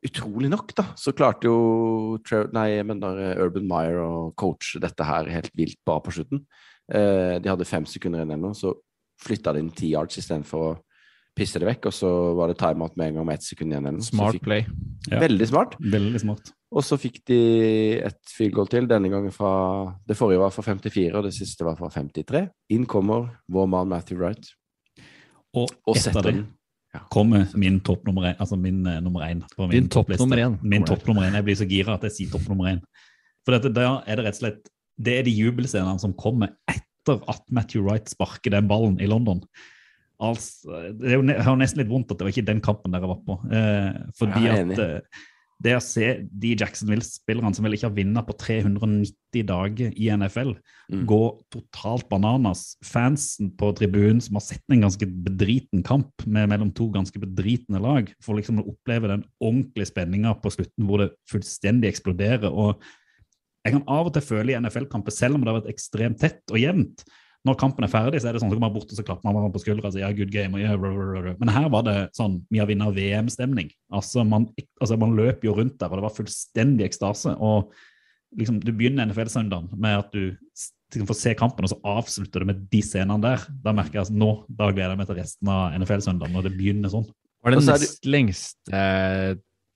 utrolig 0.04 0.50
nok, 0.52 0.74
da, 0.78 0.84
så 1.00 1.14
klarte 1.16 1.48
jo 1.48 2.18
nei, 2.54 2.68
jeg 2.76 2.86
mener, 2.86 3.22
eh, 3.24 3.40
Urban 3.42 3.66
Meyer 3.70 4.02
å 4.04 4.10
coache 4.38 4.82
dette 4.82 5.06
her 5.06 5.30
helt 5.32 5.54
vilt 5.58 5.80
bare 5.88 6.04
på 6.04 6.18
slutten. 6.18 6.44
De 6.88 7.44
hadde 7.44 7.66
fem 7.68 7.84
sekunder 7.84 8.22
igjen 8.22 8.30
eller 8.32 8.54
så 8.56 8.70
flytta 9.20 9.52
de 9.52 9.60
inn 9.60 9.74
ti 9.76 9.90
yards 9.90 10.16
istedenfor 10.22 10.62
å 10.64 10.76
pisse 11.38 11.60
det 11.62 11.68
vekk, 11.68 11.88
og 11.90 11.94
så 11.94 12.10
var 12.38 12.50
det 12.50 12.58
timeout 12.60 12.94
med 12.98 13.10
en 13.10 13.18
gang 13.18 13.28
med 13.28 13.38
ett 13.38 13.46
sekund 13.46 13.74
igjen. 13.74 14.02
Smart 14.04 14.36
fikk, 14.36 14.44
play. 14.44 14.66
Ja. 15.08 15.22
Veldig 15.22 15.48
smart. 15.50 15.76
Veldig 15.80 16.22
smart. 16.24 16.52
Og 16.68 16.84
så 16.84 16.98
fikk 17.00 17.22
de 17.30 17.40
et 18.04 18.18
field 18.28 18.52
goal 18.58 18.68
til, 18.68 18.88
denne 18.90 19.08
gangen 19.08 19.32
fra 19.32 19.50
Det 20.04 20.18
forrige 20.18 20.42
var 20.42 20.52
fra 20.52 20.66
54, 20.66 21.14
og 21.16 21.24
det 21.24 21.32
siste 21.36 21.64
var 21.64 21.78
fra 21.78 21.88
53. 21.94 22.44
Inn 22.76 22.84
kommer 22.90 23.30
vår 23.48 23.70
mann 23.72 23.88
Matthew 23.88 24.20
Wright 24.20 24.50
Og, 25.56 25.70
og 25.88 25.96
etter 25.96 26.28
det 26.28 26.36
kommer 27.12 27.46
min 27.58 27.78
topp 27.84 28.06
nummer 28.08 28.30
én. 28.30 28.36
Altså 28.40 28.56
min 28.56 28.80
uh, 28.86 28.98
nummer 29.04 29.24
én. 29.26 29.42
på 29.56 29.66
min 29.66 29.70
Din 29.70 29.88
topp 29.88 30.08
top 30.08 30.24
nummer 30.24 30.40
én. 30.44 30.58
Min 30.62 30.84
topp 30.84 31.06
nummer 31.06 31.28
én. 31.28 31.36
Jeg 31.36 31.44
blir 31.44 31.58
så 31.60 31.68
gira 31.68 31.94
at 31.94 32.04
jeg 32.08 32.14
sier 32.16 32.30
topp 32.32 32.48
nummer 32.48 32.72
én. 32.72 32.82
For 33.44 33.56
dette, 33.56 33.72
da 33.72 34.02
er 34.06 34.18
det 34.18 34.26
rett 34.26 34.38
og 34.38 34.42
slett 34.42 34.70
Det 34.98 35.18
er 35.18 35.22
de 35.22 35.30
jubelscenene 35.30 36.00
som 36.02 36.12
kommer 36.18 36.56
etter 36.68 37.20
at 37.30 37.44
Matthew 37.54 37.84
Wright 37.86 38.08
sparker 38.10 38.50
den 38.50 38.68
ballen 38.68 38.98
i 39.00 39.06
London. 39.06 39.44
Altså, 40.18 40.84
det 40.98 41.12
er 41.12 41.18
jo, 41.20 41.56
nesten 41.60 41.82
litt 41.82 41.90
vondt 41.90 42.10
at 42.10 42.18
det 42.18 42.26
var 42.26 42.34
ikke 42.34 42.48
den 42.48 42.62
kampen 42.64 42.94
dere 42.94 43.10
var 43.10 43.20
på. 43.26 43.36
Eh, 43.54 43.98
fordi 44.18 44.48
er 44.50 44.64
at 44.64 44.80
eh, 44.82 45.26
det 45.62 45.74
å 45.74 45.82
se 45.82 46.08
de 46.22 46.52
Jacksonville-spillerne 46.58 47.54
som 47.54 47.66
vel 47.66 47.74
ikke 47.74 47.88
har 47.88 47.96
vunnet 47.96 48.26
på 48.26 48.34
390 48.38 49.46
dager 49.46 49.94
i 49.94 50.10
NFL, 50.14 50.56
Mm. 50.88 51.02
gå 51.04 51.24
totalt 51.52 52.06
bananas. 52.08 52.78
Fansen 52.80 53.50
på 53.60 53.68
tribunen 53.76 54.22
som 54.24 54.38
har 54.38 54.44
sett 54.46 54.64
en 54.72 54.86
ganske 54.86 55.04
bedriten 55.04 55.82
kamp 55.84 56.24
med 56.24 56.48
mellom 56.48 56.70
to 56.72 56.86
ganske 56.88 57.20
bedritne 57.20 57.76
lag, 57.76 58.08
får 58.24 58.38
liksom 58.38 58.62
oppleve 58.62 59.10
den 59.10 59.26
ordentlige 59.36 59.90
spenninga 59.90 60.32
på 60.40 60.48
slutten 60.54 60.88
hvor 60.88 61.02
det 61.02 61.10
fullstendig 61.28 61.90
eksploderer. 61.92 62.48
og 62.48 62.80
jeg 63.66 63.74
kan 63.74 63.84
av 63.90 64.06
og 64.08 64.14
til 64.14 64.22
føle 64.24 64.54
i 64.54 64.56
NFL-kamper, 64.56 65.12
selv 65.12 65.36
om 65.36 65.42
det 65.42 65.52
har 65.52 65.60
vært 65.60 65.74
ekstremt 65.74 66.20
tett 66.22 66.40
og 66.48 66.56
jevnt, 66.56 67.04
når 67.46 67.58
kampen 67.60 67.86
er 67.86 67.90
ferdig, 67.92 68.20
så 68.20 68.28
er 68.28 68.34
det 68.34 68.42
sånn 68.42 68.50
så 68.50 68.56
kommer 68.56 68.66
man 68.66 68.74
bort 68.74 68.90
og 68.90 68.98
så 68.98 69.04
klapper 69.06 69.26
man 69.26 69.36
hverandre 69.36 69.54
på 69.54 69.62
skuldra 69.62 69.92
sier 69.94 70.02
ja, 70.02 70.14
good 70.16 70.32
game. 70.34 70.58
Ja, 70.60 70.72
rrr, 70.74 70.90
rrr, 70.90 71.20
rrr. 71.22 71.36
Men 71.38 71.52
her 71.54 71.68
var 71.72 71.84
det 71.86 71.96
sånn 72.16 72.40
vi 72.50 72.60
har 72.60 72.68
vunnet 72.70 72.96
VM-stemning. 72.96 73.70
Altså, 73.94 74.24
man, 74.26 74.48
altså, 74.80 74.98
man 75.00 75.14
løp 75.18 75.46
jo 75.46 75.54
rundt 75.56 75.78
der, 75.78 75.92
og 75.92 76.00
det 76.00 76.06
var 76.08 76.16
fullstendig 76.16 76.88
ekstase. 76.88 77.36
og 77.38 77.70
liksom, 78.38 78.58
Du 78.64 78.72
begynner 78.72 79.06
NFL-søndagen 79.06 79.70
med 79.78 80.02
at 80.02 80.10
du 80.12 80.34
liksom 80.92 81.08
får 81.10 81.20
se 81.20 81.34
kampen, 81.38 81.68
og 81.68 81.72
så 81.72 81.80
avslutter 81.86 82.42
du 82.42 82.50
med 82.50 82.66
de 82.72 82.82
scenene 82.84 83.22
der. 83.22 83.46
Da 83.64 83.74
merker 83.76 84.00
jeg 84.00 84.08
at 84.08 84.18
nå 84.24 84.32
da 84.48 84.72
gleder 84.72 84.96
jeg 84.96 85.02
meg 85.02 85.10
til 85.10 85.20
resten 85.20 85.52
av 85.54 85.78
NFL-søndagen, 85.78 86.34
når 86.34 86.48
det 86.48 86.56
begynner 86.58 86.92
sånn. 86.92 87.06
Var 87.44 87.54
det 87.54 87.62
så 87.62 87.76
nest 87.76 88.08
lengste 88.08 88.82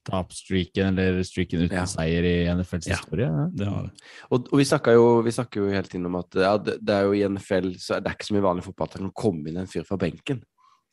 tapstreaken, 0.09 0.97
eller 0.99 1.23
streaken 1.27 1.63
uten 1.65 1.77
Ja. 1.77 1.85
seier 1.89 2.23
i 2.27 2.33
NFLs 2.53 2.87
Ja. 2.87 2.97
historie? 2.97 3.27
Ja. 3.29 3.47
Det 3.53 3.67
har 3.67 3.83
det. 3.83 3.91
Og, 4.31 4.47
og 4.51 4.57
vi 4.59 4.65
snakka 4.67 4.93
jo, 4.95 5.21
vi 5.25 5.31
snakker 5.31 5.61
jo 5.63 5.69
hele 5.73 5.87
tiden 5.89 6.05
om 6.09 6.15
at 6.19 6.33
ja, 6.35 6.57
det, 6.57 6.77
det 6.83 6.95
er 6.95 7.03
jo 7.07 7.13
i 7.13 7.23
NFL 7.27 7.73
så 7.79 7.95
er 7.97 8.01
det 8.05 8.13
ikke 8.15 8.27
så 8.29 8.35
mye 8.37 8.45
vanlig 8.47 8.65
fotball 8.67 8.87
at 8.89 8.97
det 8.97 9.01
kan 9.05 9.13
komme 9.23 9.47
inn 9.49 9.57
en 9.63 9.67
fyr 9.69 9.85
fra 9.87 9.97
benken 9.97 10.41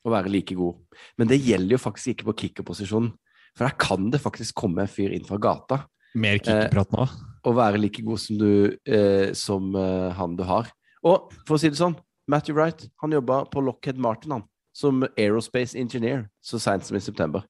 og 0.04 0.12
være 0.14 0.30
like 0.32 0.54
god. 0.56 0.78
Men 1.18 1.28
det 1.28 1.40
gjelder 1.44 1.74
jo 1.76 1.78
faktisk 1.82 2.14
ikke 2.14 2.28
på 2.30 2.36
kickerposisjonen. 2.44 3.10
For 3.56 3.66
der 3.66 3.74
kan 3.76 4.10
det 4.10 4.20
faktisk 4.22 4.54
komme 4.54 4.80
en 4.86 4.88
fyr 4.88 5.10
inn 5.12 5.24
fra 5.26 5.36
gata 5.42 5.82
Mer 6.14 6.38
kickerprat 6.38 6.92
nå. 6.94 7.04
og 7.44 7.56
være 7.58 7.78
like 7.82 8.02
god 8.06 8.18
som, 8.22 8.38
du, 8.38 8.76
eh, 8.86 9.32
som 9.34 9.74
eh, 9.76 10.12
han 10.16 10.36
du 10.38 10.44
har. 10.44 10.70
Og 11.04 11.32
for 11.46 11.56
å 11.56 11.60
si 11.60 11.68
det 11.68 11.76
sånn, 11.80 11.96
Matthew 12.30 12.54
Wright 12.56 12.86
han 13.02 13.12
jobba 13.12 13.44
på 13.50 13.60
Lockhead 13.66 13.98
Martin 13.98 14.32
han, 14.36 14.42
som 14.72 15.02
aerospace 15.18 15.74
engineer 15.76 16.28
så 16.40 16.60
seint 16.62 16.84
som 16.86 16.96
i 16.96 17.00
september. 17.02 17.42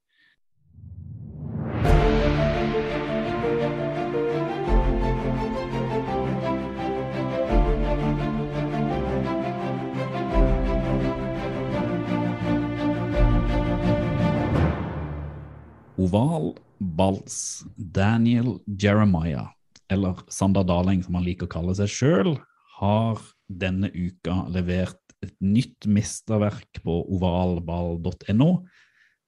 Oval 16.00 16.54
Balls 16.80 17.64
Daniel 17.76 18.58
Jeremiah, 18.80 19.52
eller 19.92 20.22
Sander 20.32 20.64
Daling 20.64 21.02
som 21.04 21.18
han 21.18 21.26
liker 21.26 21.48
å 21.48 21.52
kalle 21.52 21.76
seg 21.76 21.92
sjøl, 21.92 22.34
har 22.80 23.20
denne 23.50 23.90
uka 23.92 24.46
levert 24.54 24.96
et 25.20 25.34
nytt 25.44 25.84
mesterverk 25.84 26.80
på 26.84 27.02
ovalball.no, 27.16 28.50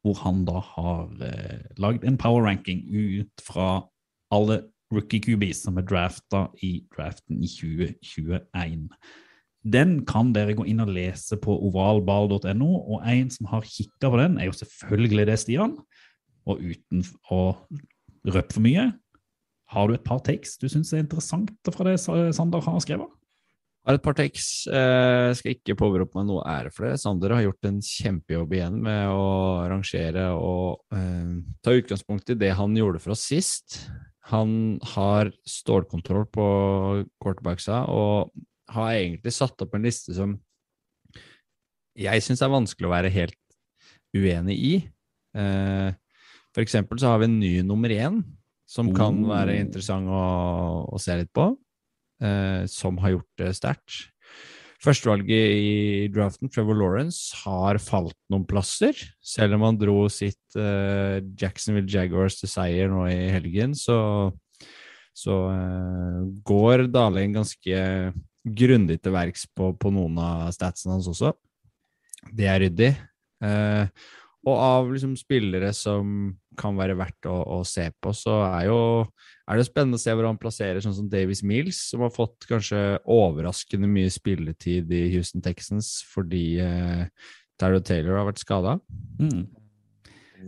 hvor 0.02 0.20
han 0.24 0.44
da 0.48 0.62
har 0.72 1.10
eh, 1.26 1.66
lagd 1.82 2.06
en 2.08 2.16
power 2.18 2.46
ranking 2.46 2.86
ut 2.88 3.44
fra 3.44 3.82
alle 4.32 4.62
rookie 4.92 5.20
QBs 5.22 5.66
som 5.66 5.76
er 5.80 5.86
drafta 5.88 6.46
i 6.64 6.78
draften 6.94 7.42
i 7.44 7.50
2021. 7.50 8.88
Den 9.62 9.92
kan 10.08 10.32
dere 10.34 10.56
gå 10.58 10.64
inn 10.66 10.82
og 10.82 10.90
lese 10.96 11.36
på 11.40 11.54
ovalball.no, 11.68 12.70
og 12.80 13.04
en 13.06 13.28
som 13.30 13.52
har 13.52 13.68
kikka 13.68 14.10
på 14.10 14.18
den, 14.18 14.40
er 14.40 14.48
jo 14.48 14.56
selvfølgelig 14.58 15.28
det, 15.28 15.38
Stian. 15.44 15.76
Og 16.50 16.62
uten 16.62 17.04
å 17.30 17.42
røpe 18.26 18.56
for 18.56 18.64
mye, 18.64 18.90
har 19.72 19.88
du 19.88 19.96
et 19.96 20.04
par 20.04 20.20
takes 20.24 20.58
du 20.60 20.68
syns 20.68 20.92
er 20.92 21.04
interessant 21.04 21.52
fra 21.72 21.86
det 21.88 21.98
Sander 22.02 22.64
har 22.64 22.80
skrevet? 22.84 23.10
Har 23.82 23.96
et 23.98 24.04
par 24.04 24.14
takes. 24.14 24.68
Eh, 24.70 25.32
skal 25.34 25.56
ikke 25.56 25.74
påberope 25.78 26.14
meg 26.14 26.28
noe 26.28 26.44
ære 26.46 26.70
for 26.70 26.86
det. 26.86 27.00
Sander 27.02 27.34
har 27.34 27.42
gjort 27.42 27.66
en 27.66 27.80
kjempejobb 27.82 28.54
igjen 28.54 28.76
med 28.84 29.10
å 29.10 29.24
rangere 29.72 30.28
og 30.38 30.94
eh, 30.94 31.32
ta 31.66 31.74
utgangspunkt 31.74 32.30
i 32.30 32.38
det 32.38 32.52
han 32.58 32.76
gjorde 32.78 33.02
for 33.02 33.16
oss 33.16 33.24
sist. 33.32 33.80
Han 34.30 34.78
har 34.92 35.32
stålkontroll 35.48 36.28
på 36.30 36.46
quarterbacksa 37.22 37.82
og 37.90 38.30
har 38.70 38.94
egentlig 39.00 39.34
satt 39.34 39.64
opp 39.64 39.74
en 39.74 39.88
liste 39.88 40.14
som 40.14 40.36
jeg 41.98 42.22
syns 42.24 42.40
er 42.44 42.52
vanskelig 42.52 42.86
å 42.88 42.94
være 42.94 43.10
helt 43.12 43.40
uenig 44.14 44.56
i. 44.56 44.72
Eh, 45.34 45.90
for 46.52 46.64
eksempel 46.64 47.00
så 47.00 47.12
har 47.12 47.22
vi 47.22 47.28
en 47.30 47.40
ny 47.40 47.52
nummer 47.66 47.92
én 47.92 48.22
som 48.68 48.92
kan 48.94 49.18
Oh. 49.24 49.28
være 49.32 49.58
interessant 49.60 50.08
å, 50.08 50.22
å 50.88 51.00
se 51.00 51.16
litt 51.18 51.32
på 51.34 51.50
eh, 52.22 52.64
som 52.70 52.98
har 53.02 53.16
gjort 53.16 53.30
det 53.40 53.52
sterkt. 53.58 54.08
Førstevalget 54.82 55.52
i 55.62 56.08
draften, 56.10 56.50
Trevor 56.50 56.74
Lawrence, 56.74 57.36
har 57.44 57.78
falt 57.78 58.16
noen 58.32 58.46
plasser. 58.48 58.96
Selv 59.22 59.54
om 59.54 59.66
han 59.68 59.78
dro 59.78 60.08
sitt 60.10 60.56
eh, 60.58 61.20
Jacksonville 61.38 61.86
Jaguars 61.86 62.40
til 62.40 62.50
seier 62.50 62.90
nå 62.90 63.04
i 63.06 63.30
helgen, 63.30 63.76
så, 63.78 64.32
så 65.14 65.38
eh, 65.52 66.18
går 66.42 66.88
Daling 66.90 67.36
ganske 67.38 67.84
grundig 68.42 68.98
til 68.98 69.14
verks 69.14 69.46
på, 69.54 69.70
på 69.78 69.94
noen 69.94 70.18
av 70.18 70.50
statsene 70.56 70.96
hans 70.96 71.06
også. 71.12 71.30
Det 72.34 72.50
er 72.50 72.64
ryddig. 72.64 72.90
Eh, 73.46 73.86
og 74.42 74.56
av 74.58 74.90
liksom 74.90 75.14
spillere 75.18 75.70
som 75.76 76.32
kan 76.58 76.76
være 76.78 76.96
verdt 76.98 77.28
å, 77.30 77.36
å 77.56 77.60
se 77.66 77.88
på, 78.02 78.12
så 78.16 78.38
er, 78.46 78.66
jo, 78.68 78.78
er 79.48 79.60
det 79.60 79.66
spennende 79.68 80.00
å 80.00 80.02
se 80.02 80.14
hvor 80.14 80.28
han 80.28 80.40
plasserer 80.40 80.84
sånn 80.84 80.96
som 80.96 81.08
Davies 81.12 81.42
Mills, 81.46 81.80
som 81.92 82.04
har 82.04 82.12
fått 82.14 82.48
kanskje 82.50 82.80
overraskende 83.10 83.90
mye 83.90 84.12
spilletid 84.12 84.92
i 84.92 85.06
Houston 85.14 85.44
Texans 85.44 85.94
fordi 86.12 86.46
eh, 86.62 87.08
Tyler 87.60 87.82
Taylor 87.86 88.20
har 88.20 88.30
vært 88.30 88.42
skada. 88.42 88.76
Mm. 89.20 89.46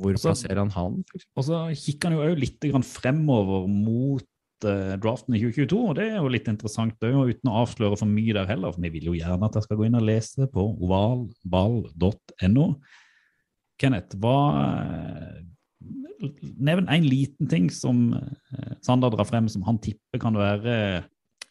Hvor 0.01 0.17
også, 0.17 0.31
plasserer 0.31 0.63
han 0.63 0.73
han? 0.75 1.03
Og 1.37 1.47
så 1.47 1.65
kikker 1.79 2.11
han 2.11 2.19
jo 2.19 2.31
òg 2.31 2.41
litt 2.43 2.65
grann 2.65 2.87
fremover 2.87 3.69
mot 3.71 4.67
eh, 4.67 4.97
draften 5.03 5.37
i 5.37 5.43
2022, 5.45 5.79
og 5.79 5.95
det 5.99 6.09
er 6.11 6.19
jo 6.19 6.33
litt 6.33 6.51
interessant 6.51 7.07
er 7.07 7.15
uten 7.15 7.53
å 7.53 7.61
avsløre 7.63 7.99
for 8.01 8.11
mye 8.11 8.35
der 8.37 8.51
heller. 8.51 8.75
for 8.75 8.83
Vi 8.83 8.93
vil 8.97 9.13
jo 9.13 9.17
gjerne 9.19 9.47
at 9.47 9.59
jeg 9.59 9.69
skal 9.69 9.81
gå 9.81 9.89
inn 9.89 9.99
og 10.01 10.07
lese 10.09 10.49
på 10.51 10.67
ovalball.no. 10.75 12.69
Kenneth, 13.81 14.19
hva 14.23 14.37
Nevn 16.41 16.89
en 16.93 17.07
liten 17.07 17.49
ting 17.51 17.71
som 17.73 18.13
eh, 18.19 18.75
Sander 18.85 19.13
drar 19.15 19.29
frem 19.29 19.49
som 19.53 19.65
han 19.69 19.81
tipper 19.83 20.23
kan 20.23 20.37
være 20.39 21.05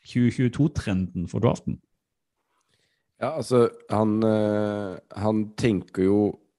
2022-trenden 0.09 1.27
for 1.31 1.43
draften. 1.43 1.79
Ja, 3.21 3.35
altså, 3.37 3.69
han, 3.91 4.17
eh, 4.23 4.97
han 5.15 5.45
tenker 5.55 6.03
jo 6.03 6.17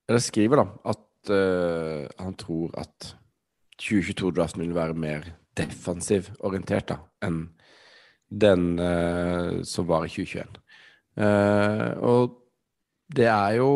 Eller 0.09 0.21
skriver, 0.21 0.61
da, 0.61 0.93
at 0.93 1.31
uh, 1.33 2.05
han 2.21 2.35
tror 2.37 2.75
at 2.77 3.15
2022-draften 3.81 4.61
vil 4.61 4.75
være 4.77 4.93
mer 4.93 5.31
defensiv 5.57 6.29
orientert 6.45 6.91
da, 6.91 6.99
enn 7.25 7.39
den 8.29 8.75
uh, 8.77 9.63
som 9.65 9.89
var 9.89 10.05
i 10.05 10.13
2021. 10.13 10.61
Uh, 11.17 11.89
og 12.05 12.37
det 13.15 13.29
er 13.31 13.59
jo 13.61 13.71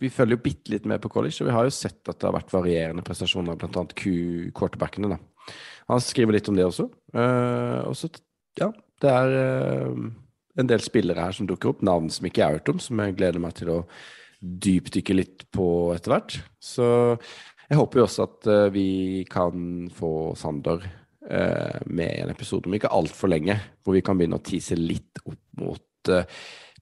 Vi 0.00 0.10
følger 0.12 0.36
jo 0.36 0.44
bitte 0.44 0.72
litt 0.74 0.86
med 0.88 1.00
på 1.02 1.10
college, 1.12 1.38
og 1.40 1.48
vi 1.48 1.56
har 1.56 1.66
jo 1.66 1.74
sett 1.74 2.00
at 2.08 2.18
det 2.20 2.28
har 2.28 2.36
vært 2.36 2.52
varierende 2.52 3.04
prestasjoner, 3.06 3.58
bl.a. 3.58 3.84
Q-quarterbackene. 3.96 5.14
da. 5.14 5.20
Han 5.90 6.02
skriver 6.04 6.36
litt 6.36 6.48
om 6.50 6.58
det 6.58 6.66
også. 6.68 6.86
Uh, 7.16 7.82
og 7.88 7.96
så, 7.98 8.10
ja, 8.60 8.70
det 9.02 9.12
er 9.12 9.36
uh, 9.36 10.08
en 10.60 10.70
del 10.70 10.82
spillere 10.84 11.26
her 11.26 11.36
som 11.36 11.48
dukker 11.50 11.72
opp, 11.72 11.84
navn 11.86 12.10
som 12.12 12.28
ikke 12.28 12.44
har 12.44 12.58
hørt 12.58 12.72
om, 12.72 12.82
som 12.82 13.00
jeg 13.02 13.16
gleder 13.18 13.42
meg 13.42 13.56
til 13.58 13.72
å 13.74 13.80
dypdykke 14.40 15.16
litt 15.16 15.46
på 15.52 15.66
etter 15.96 16.14
hvert. 16.14 16.38
Så 16.62 16.86
jeg 17.70 17.78
håper 17.78 18.00
jo 18.00 18.06
også 18.06 18.28
at 18.28 18.50
uh, 18.50 18.66
vi 18.74 19.26
kan 19.30 19.90
få 19.96 20.32
Sander 20.38 20.88
med 21.30 22.08
i 22.08 22.22
en 22.24 22.30
episode 22.32 22.66
om 22.66 22.72
ikke 22.74 22.88
altfor 22.90 23.30
lenge, 23.30 23.54
hvor 23.84 23.94
vi 23.94 24.00
kan 24.02 24.18
begynne 24.18 24.38
å 24.40 24.42
tease 24.42 24.74
litt 24.74 25.20
opp 25.20 25.60
mot 25.60 26.10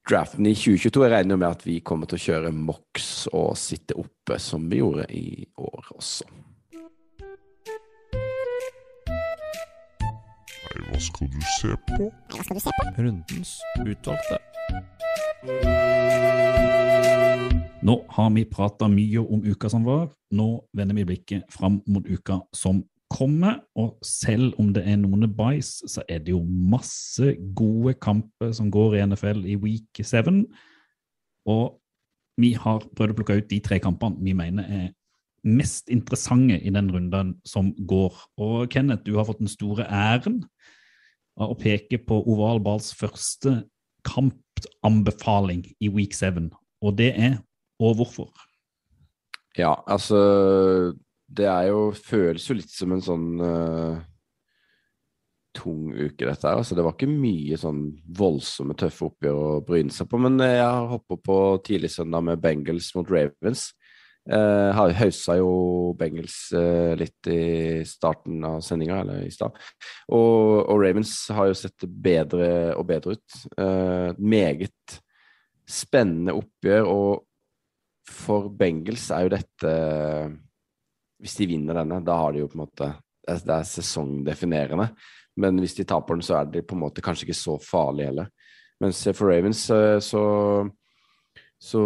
draften 0.09 0.47
i 0.47 0.55
2022. 0.55 1.05
Jeg 1.05 1.13
regner 1.13 1.37
med 1.37 1.49
at 1.49 1.65
vi 1.67 1.79
kommer 1.85 2.09
til 2.09 2.19
å 2.19 2.25
kjøre 2.25 2.53
Mox 2.57 3.27
og 3.33 3.57
sitte 3.61 3.97
oppe, 3.99 4.39
som 4.41 4.69
vi 4.71 4.81
gjorde 4.81 5.05
i 5.13 5.45
år 5.61 5.91
også. 5.95 6.25
Nei, 10.69 10.85
hva 10.89 11.01
skal 11.03 11.33
du 11.33 11.41
se 11.59 11.75
på? 11.91 12.09
Hva 12.33 12.45
skal 12.47 12.57
du 12.57 12.63
se 12.65 12.77
på? 12.79 12.87
Rundens 12.99 13.57
utvalgte. 13.85 14.41
Nå 17.89 17.95
har 18.17 18.31
vi 18.35 18.45
prata 18.49 18.89
mye 18.91 19.21
om 19.23 19.45
uka 19.45 19.71
som 19.73 19.85
var. 19.87 20.09
Nå 20.35 20.49
vender 20.77 20.97
vi 20.99 21.09
blikket 21.13 21.53
fram 21.53 21.83
mot 21.87 22.09
uka 22.09 22.41
som 22.57 22.83
kommer. 23.13 23.61
Og 23.79 23.97
selv 24.05 24.55
om 24.61 24.73
det 24.75 24.85
er 24.87 24.99
noen 25.01 25.27
buys, 25.37 25.79
så 25.87 26.05
er 26.09 26.23
det 26.25 26.35
jo 26.35 26.43
masse 26.45 27.35
gode 27.57 27.95
kamper 28.03 28.53
som 28.57 28.71
går 28.73 28.99
i 28.99 29.05
NFL 29.07 29.45
i 29.49 29.57
week 29.61 30.03
7. 30.03 30.45
Og 31.49 31.79
vi 32.39 32.53
har 32.55 32.85
prøvd 32.97 33.15
å 33.15 33.19
plukke 33.19 33.41
ut 33.41 33.51
de 33.51 33.59
tre 33.65 33.81
kampene 33.83 34.23
vi 34.23 34.37
mener 34.37 34.69
er 34.69 34.87
mest 35.49 35.89
interessante 35.91 36.59
i 36.61 36.71
den 36.75 36.91
runden 36.93 37.35
som 37.47 37.73
går. 37.89 38.15
Og 38.39 38.69
Kenneth, 38.71 39.05
du 39.07 39.17
har 39.17 39.27
fått 39.29 39.43
den 39.43 39.51
store 39.51 39.87
æren 39.87 40.43
av 41.39 41.55
å 41.55 41.59
peke 41.59 42.01
på 42.03 42.21
Oval 42.27 42.61
Balls 42.63 42.91
første 42.99 43.63
kampanbefaling 44.07 45.65
i 45.81 45.91
week 45.95 46.15
7. 46.17 46.49
Og 46.83 46.99
det 46.99 47.13
er 47.17 47.39
og 47.79 47.99
hvorfor? 48.01 48.31
Ja, 49.59 49.75
altså 49.87 50.19
Det 51.29 51.49
er 51.49 51.69
jo 51.69 51.89
Føles 51.93 52.47
jo 52.49 52.57
litt 52.57 52.73
som 52.73 52.95
en 52.95 53.05
sånn 53.05 53.27
uh, 53.43 53.99
tung 55.59 55.91
uke, 55.93 56.25
dette 56.25 56.47
her. 56.47 56.61
Altså, 56.61 56.77
det 56.77 56.85
var 56.87 56.95
ikke 56.97 57.11
mye 57.11 57.59
sånn 57.61 57.83
voldsomme, 58.19 58.77
tøffe 58.79 59.09
oppgjør 59.09 59.43
å 59.43 59.51
bryne 59.67 59.95
seg 59.95 60.09
på. 60.11 60.21
Men 60.23 60.39
jeg 60.45 60.63
har 60.65 60.89
hoppa 60.93 61.19
på 61.21 61.39
tidlig 61.67 61.93
søndag 61.95 62.25
med 62.29 62.43
Bengals 62.43 62.93
mot 62.97 63.11
Ravens. 63.13 63.71
Uh, 64.29 64.77
Hausa 64.77 65.39
jo 65.39 65.53
Bengals 65.97 66.51
uh, 66.53 66.93
litt 67.01 67.31
i 67.33 67.81
starten 67.89 68.43
av 68.45 68.59
sendinga, 68.65 69.01
eller 69.03 69.23
i 69.25 69.33
stad. 69.33 69.57
Og, 70.13 70.69
og 70.69 70.83
Ravens 70.83 71.15
har 71.33 71.49
jo 71.49 71.57
sett 71.57 71.87
bedre 71.89 72.51
og 72.77 72.85
bedre 72.91 73.17
ut. 73.17 73.39
Uh, 73.57 74.13
meget 74.19 75.01
spennende 75.69 76.37
oppgjør. 76.37 76.93
og 76.93 77.25
for 78.09 78.49
Bengals 78.49 79.11
er 79.13 79.27
jo 79.27 79.33
dette 79.35 79.73
Hvis 81.19 81.37
de 81.39 81.49
vinner 81.51 81.81
denne, 81.81 82.01
da 82.07 82.17
har 82.21 82.35
de 82.35 82.45
jo 82.45 82.51
på 82.51 82.59
en 82.59 82.65
måte 82.67 82.93
Det 83.29 83.35
er, 83.35 83.59
er 83.59 83.67
sesongdefinerende. 83.69 84.89
Men 85.39 85.59
hvis 85.63 85.77
de 85.77 85.85
taper 85.85 86.17
den, 86.17 86.25
så 86.25 86.39
er 86.39 86.51
de 86.51 86.63
på 86.65 86.75
en 86.75 86.83
måte 86.83 87.05
kanskje 87.05 87.29
ikke 87.29 87.37
så 87.37 87.59
farlig 87.63 88.09
heller. 88.09 88.31
Mens 88.83 89.03
for 89.13 89.31
Ravens 89.31 89.69
eh, 89.75 89.99
så 90.01 90.23
så 91.59 91.81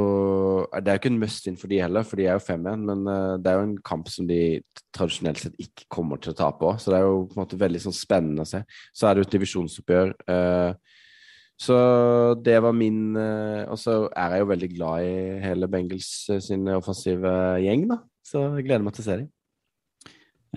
det 0.85 0.91
er 0.91 0.97
jo 0.99 1.01
ikke 1.01 1.11
en 1.15 1.21
must-in 1.23 1.55
for 1.57 1.71
de 1.71 1.79
heller, 1.81 2.05
for 2.05 2.21
de 2.21 2.27
er 2.29 2.37
jo 2.37 2.45
5-1. 2.45 2.83
Men 2.91 3.07
eh, 3.09 3.39
det 3.41 3.49
er 3.49 3.57
jo 3.57 3.69
en 3.71 3.79
kamp 3.81 4.11
som 4.13 4.27
de 4.29 4.61
tradisjonelt 4.93 5.41
sett 5.41 5.57
ikke 5.65 5.89
kommer 5.97 6.21
til 6.21 6.35
å 6.35 6.37
tape 6.37 6.69
òg. 6.69 6.77
Så 6.81 6.93
det 6.93 6.99
er 6.99 7.07
jo 7.07 7.23
på 7.31 7.39
en 7.39 7.41
måte 7.41 7.61
veldig 7.61 7.81
sånn 7.87 7.97
spennende 7.97 8.45
å 8.45 8.51
se. 8.51 8.61
Så 8.93 9.09
er 9.09 9.15
det 9.17 9.23
jo 9.23 9.29
et 9.31 9.37
divisjonsoppgjør. 9.39 10.13
eh, 10.35 10.99
så 11.63 11.77
det 12.43 12.57
var 12.65 12.73
min 12.75 13.15
Og 13.15 13.77
så 13.79 13.93
er 14.19 14.33
jeg 14.33 14.41
jo 14.41 14.47
veldig 14.51 14.69
glad 14.73 15.05
i 15.05 15.13
hele 15.45 15.69
Bengals 15.71 16.09
sin 16.43 16.67
offensive 16.75 17.31
gjeng, 17.63 17.85
da. 17.93 18.01
Så 18.27 18.43
jeg 18.57 18.67
gleder 18.69 18.85
meg 18.87 18.97
til 18.97 19.05
å 19.05 19.09
se 19.09 19.17
dem. 19.23 19.31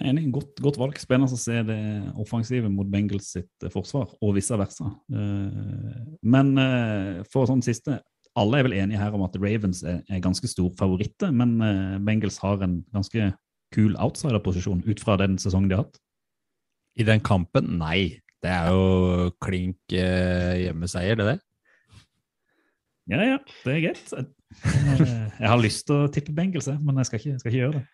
Enig. 0.03 0.25
Godt, 0.35 0.59
godt 0.59 0.77
valg. 0.79 0.97
Spennende 0.99 1.31
å 1.31 1.39
se 1.39 1.61
det 1.63 1.79
offensive 2.19 2.67
mot 2.71 2.87
Bengals 2.91 3.29
sitt 3.37 3.63
eh, 3.63 3.71
forsvar, 3.71 4.09
og 4.19 4.35
vice 4.35 4.57
versa. 4.59 4.89
Eh, 5.07 6.01
Men 6.35 6.51
eh, 6.59 7.21
for 7.31 7.47
sånn 7.47 7.63
siste 7.63 8.01
Alle 8.35 8.59
er 8.59 8.67
vel 8.67 8.75
enige 8.75 8.99
her 8.99 9.15
om 9.15 9.23
at 9.23 9.37
Ravens 9.39 9.79
er, 9.87 10.01
er 10.11 10.19
ganske 10.19 10.49
stor 10.51 10.73
favoritter, 10.75 11.31
men 11.31 11.53
Bengals 12.03 12.41
har 12.43 12.59
en 12.65 12.81
ganske 12.91 13.29
kul 13.71 13.95
outsiderposisjon 13.95 14.81
ut 14.83 14.99
fra 14.99 15.15
den 15.21 15.37
sesongen 15.39 15.69
de 15.71 15.77
har 15.77 15.85
hatt. 15.85 16.01
I 16.99 17.07
den 17.07 17.23
kampen? 17.23 17.77
Nei. 17.79 18.19
Det 18.43 18.51
er 18.51 18.75
jo 18.75 19.29
klink 19.39 19.79
hjemmeseier, 19.87 21.15
det 21.15 21.29
der. 21.29 21.39
Ja, 23.07 23.23
ja, 23.23 23.39
det 23.63 23.77
er 23.77 23.81
greit. 23.87 24.34
Jeg, 24.63 25.07
eh, 25.41 25.49
har 25.49 25.61
lyst 25.61 25.85
til 25.89 26.05
å 26.05 26.11
tippe 26.11 26.33
Bengals, 26.35 26.69
men 26.69 27.01
jeg 27.01 27.09
skal 27.09 27.21
ikke, 27.21 27.37
skal 27.41 27.51
ikke 27.51 27.63
gjøre 27.63 27.77
det. 27.79 27.85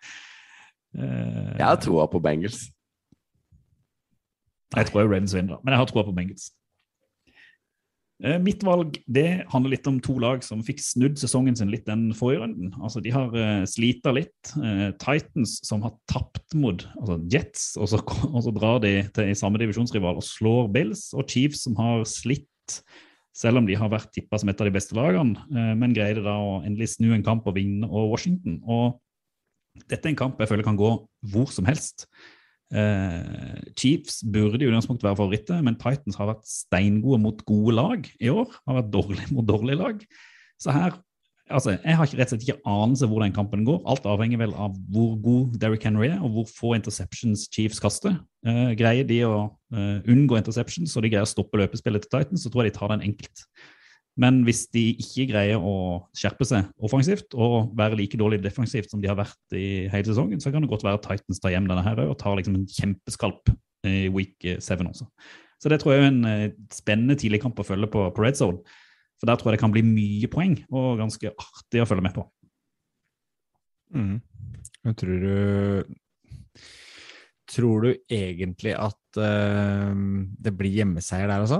Eh, 0.98 1.52
Jeg 1.58 1.66
har 1.66 1.78
troa 1.82 2.08
på 2.10 2.22
Bengals. 2.22 2.64
Jeg 4.72 4.88
tror 4.88 5.02
jeg 5.02 5.10
Ravens 5.10 5.34
vinner, 5.36 5.60
men 5.62 5.74
jeg 5.74 5.82
har 5.82 5.88
troa 5.90 6.04
på 6.06 6.14
Bengals. 6.16 6.50
Eh, 8.22 8.38
Mitt 8.38 8.62
valg 8.64 8.96
det 9.10 9.44
handler 9.50 9.74
litt 9.74 9.88
om 9.90 9.98
to 10.00 10.14
lag 10.22 10.44
som 10.46 10.62
fikk 10.64 10.80
snudd 10.80 11.18
sesongen 11.18 11.56
sin 11.58 11.72
litt 11.72 11.84
den 11.88 12.12
forrige 12.16 12.44
runden. 12.44 12.70
Altså, 12.80 13.02
De 13.02 13.10
har 13.12 13.34
uh, 13.34 13.64
slita 13.66 14.14
litt. 14.14 14.52
Titans, 15.02 15.58
som 15.66 15.82
har 15.82 15.96
tapt 16.08 16.54
mot 16.54 16.86
altså 17.00 17.18
Jets, 17.32 17.72
og 17.76 17.90
så, 17.90 18.00
og 18.34 18.40
så 18.46 18.54
drar 18.54 18.80
de 18.84 18.94
til 19.12 19.32
i 19.32 19.38
samme 19.38 19.60
divisjonsrival 19.60 20.20
og 20.22 20.28
slår 20.28 20.70
Bills. 20.72 21.10
Og 21.16 21.26
Chiefs, 21.28 21.66
som 21.66 21.76
har 21.80 22.06
slitt, 22.08 22.48
selv 23.36 23.62
om 23.62 23.66
de 23.68 23.76
har 23.78 23.90
vært 23.92 24.12
tippa 24.12 24.38
som 24.38 24.50
et 24.52 24.60
av 24.60 24.68
de 24.68 24.74
beste 24.74 24.96
lagene, 24.96 25.40
eh, 25.52 25.72
men 25.78 25.94
greide 25.96 26.24
da 26.24 26.36
å 26.36 26.60
endelig 26.66 26.94
snu 26.96 27.12
en 27.16 27.24
kamp 27.24 27.48
og 27.48 27.56
vinne 27.56 27.88
over 27.88 28.12
Washington. 28.12 28.60
Og 28.68 29.00
dette 29.88 30.04
er 30.04 30.12
en 30.12 30.20
kamp 30.20 30.40
jeg 30.40 30.50
føler 30.50 30.66
kan 30.66 30.78
gå 30.78 30.92
hvor 31.32 31.52
som 31.52 31.68
helst. 31.68 32.06
Eh, 32.72 33.72
Chiefs 33.76 34.20
burde 34.24 34.60
i 34.60 34.68
utgangspunktet 34.68 35.04
være 35.08 35.20
favoritter, 35.20 35.62
men 35.64 35.78
Titans 35.80 36.16
har 36.20 36.30
vært 36.32 36.44
steingode 36.48 37.20
mot 37.24 37.40
gode 37.48 37.76
lag 37.76 38.12
i 38.20 38.32
år. 38.32 38.52
Har 38.68 38.80
vært 38.82 38.92
dårlige 38.92 39.32
mot 39.36 39.48
dårlige 39.48 39.80
lag. 39.80 40.04
Så 40.60 40.76
her 40.76 40.96
altså, 41.54 41.74
Jeg 41.76 41.96
har 41.98 42.08
rett 42.18 42.32
og 42.32 42.32
slett 42.32 42.46
ikke 42.46 42.60
anelse 42.68 43.08
hvor 43.10 43.22
den 43.24 43.34
kampen 43.36 43.64
går. 43.66 43.82
Alt 43.88 44.06
avhenger 44.08 44.40
vel 44.40 44.54
av 44.54 44.74
hvor 44.92 45.12
god 45.22 45.58
Derrick 45.62 45.84
Henry 45.86 46.08
er, 46.08 46.18
og 46.22 46.34
hvor 46.36 46.48
få 46.50 46.72
interceptions 46.78 47.46
Chiefs 47.52 47.82
kaster. 47.82 48.16
Uh, 48.46 48.72
greier 48.78 49.06
de 49.08 49.20
å 49.28 49.34
uh, 49.50 49.98
unngå 50.10 50.40
interceptions, 50.40 50.96
og 50.96 51.04
de 51.04 51.12
greier 51.12 51.28
å 51.28 51.30
stoppe 51.30 51.60
løpespillet 51.60 52.04
til 52.04 52.12
Titans, 52.14 52.44
så 52.44 52.52
tror 52.52 52.66
jeg 52.66 52.74
de 52.74 52.78
tar 52.80 52.94
den 52.94 53.06
enkelt. 53.10 53.44
Men 54.20 54.42
hvis 54.44 54.66
de 54.74 54.90
ikke 55.00 55.30
greier 55.30 55.62
å 55.62 55.74
skjerpe 56.16 56.44
seg 56.44 56.68
offensivt 56.84 57.32
og 57.32 57.70
være 57.78 57.96
like 58.02 58.18
dårlig 58.20 58.42
defensivt 58.44 58.92
som 58.92 59.00
de 59.00 59.08
har 59.08 59.16
vært 59.16 59.56
i 59.56 59.86
hele 59.92 60.04
sesongen, 60.04 60.42
så 60.42 60.52
kan 60.52 60.64
det 60.64 60.68
godt 60.72 60.84
være 60.84 61.00
at 61.00 61.06
Titans 61.06 61.40
tar 61.40 61.54
hjem 61.54 61.70
denne 61.70 61.84
her 61.86 62.02
og 62.04 62.18
tar 62.20 62.36
liksom 62.36 62.58
en 62.58 62.68
kjempeskalp 62.68 63.54
i 63.88 64.10
week 64.12 64.36
7 64.60 64.84
også. 64.84 65.08
Så 65.62 65.70
det 65.70 65.78
tror 65.80 65.94
jeg 65.94 66.02
er 66.02 66.10
en 66.10 66.24
eh, 66.26 66.54
spennende 66.74 67.14
tidlig 67.18 67.40
kamp 67.42 67.60
å 67.62 67.66
følge 67.66 67.88
på, 67.90 68.04
på 68.14 68.24
Red 68.24 68.38
Zone. 68.40 68.60
For 69.22 69.30
der 69.30 69.38
tror 69.38 69.52
jeg 69.52 69.60
det 69.60 69.62
kan 69.62 69.70
bli 69.70 69.84
mye 69.86 70.26
poeng, 70.26 70.56
og 70.74 70.98
ganske 70.98 71.30
artig 71.30 71.78
å 71.78 71.86
følge 71.86 72.02
med 72.02 72.16
på. 72.16 72.24
Mm. 73.94 74.16
Jeg 74.82 74.98
tror 74.98 75.26
du 75.26 75.98
Tror 77.52 77.84
du 77.84 77.90
egentlig 78.08 78.72
at 78.72 79.18
uh, 79.20 79.92
det 80.40 80.52
blir 80.56 80.72
hjemmeseier 80.72 81.28
der 81.28 81.42
altså? 81.42 81.58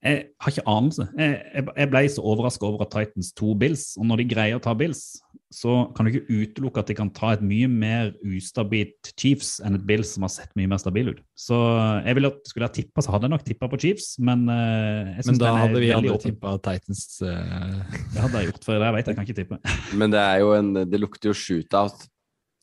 Jeg 0.00 0.22
har 0.40 0.52
ikke 0.52 0.64
anelse. 0.70 1.06
Jeg, 1.18 1.34
jeg, 1.52 1.66
jeg 1.76 1.90
ble 1.92 2.02
så 2.14 2.24
overraska 2.24 2.64
over 2.64 2.86
at 2.86 2.92
Titans 2.94 3.34
to 3.36 3.52
Bills. 3.58 3.90
Og 4.00 4.06
når 4.08 4.22
de 4.22 4.28
greier 4.30 4.56
å 4.56 4.62
ta 4.62 4.72
Bills, 4.78 5.18
så 5.52 5.92
kan 5.94 6.04
du 6.04 6.10
ikke 6.10 6.26
utelukke 6.26 6.80
at 6.82 6.88
de 6.90 6.94
kan 6.98 7.10
ta 7.14 7.28
et 7.36 7.42
mye 7.46 7.68
mer 7.70 8.08
ustabilt 8.26 9.12
Chiefs 9.14 9.60
enn 9.62 9.76
et 9.78 9.84
Bills 9.86 10.10
som 10.16 10.22
har 10.26 10.32
sett 10.34 10.50
mye 10.58 10.66
mer 10.70 10.80
stabil 10.82 11.06
ut. 11.12 11.20
Så 11.38 11.54
jeg 12.02 12.14
ville, 12.18 12.30
at 12.34 12.40
skulle 12.50 12.66
jeg 12.66 12.74
tippa, 12.80 12.98
så 13.04 13.10
hadde 13.14 13.24
jeg 13.28 13.34
nok 13.36 13.44
tippa 13.46 13.66
på 13.70 13.78
Chiefs, 13.84 14.08
men 14.18 14.38
eh, 14.50 15.12
jeg 15.14 15.22
synes 15.22 15.36
Men 15.36 15.42
da 15.44 15.52
hadde 15.60 15.78
vi 15.84 15.90
alle 15.94 16.16
tippa 16.24 16.48
Titans. 16.66 17.02
Uh... 17.22 17.78
Det 18.10 18.20
hadde 18.24 18.36
jeg 18.42 18.46
gjort, 18.50 18.64
for 18.66 18.72
det 18.74 18.80
vet 18.82 18.90
jeg, 18.98 19.06
jeg 19.06 19.16
kan 19.16 19.26
ikke 19.28 19.38
tippe. 19.38 19.56
Men 20.02 20.08
det 20.12 20.22
er 20.22 20.36
jo 20.42 20.48
en 20.56 20.68
Det 20.82 20.98
lukter 21.00 21.26
jo 21.30 21.34
shootout. 21.38 21.98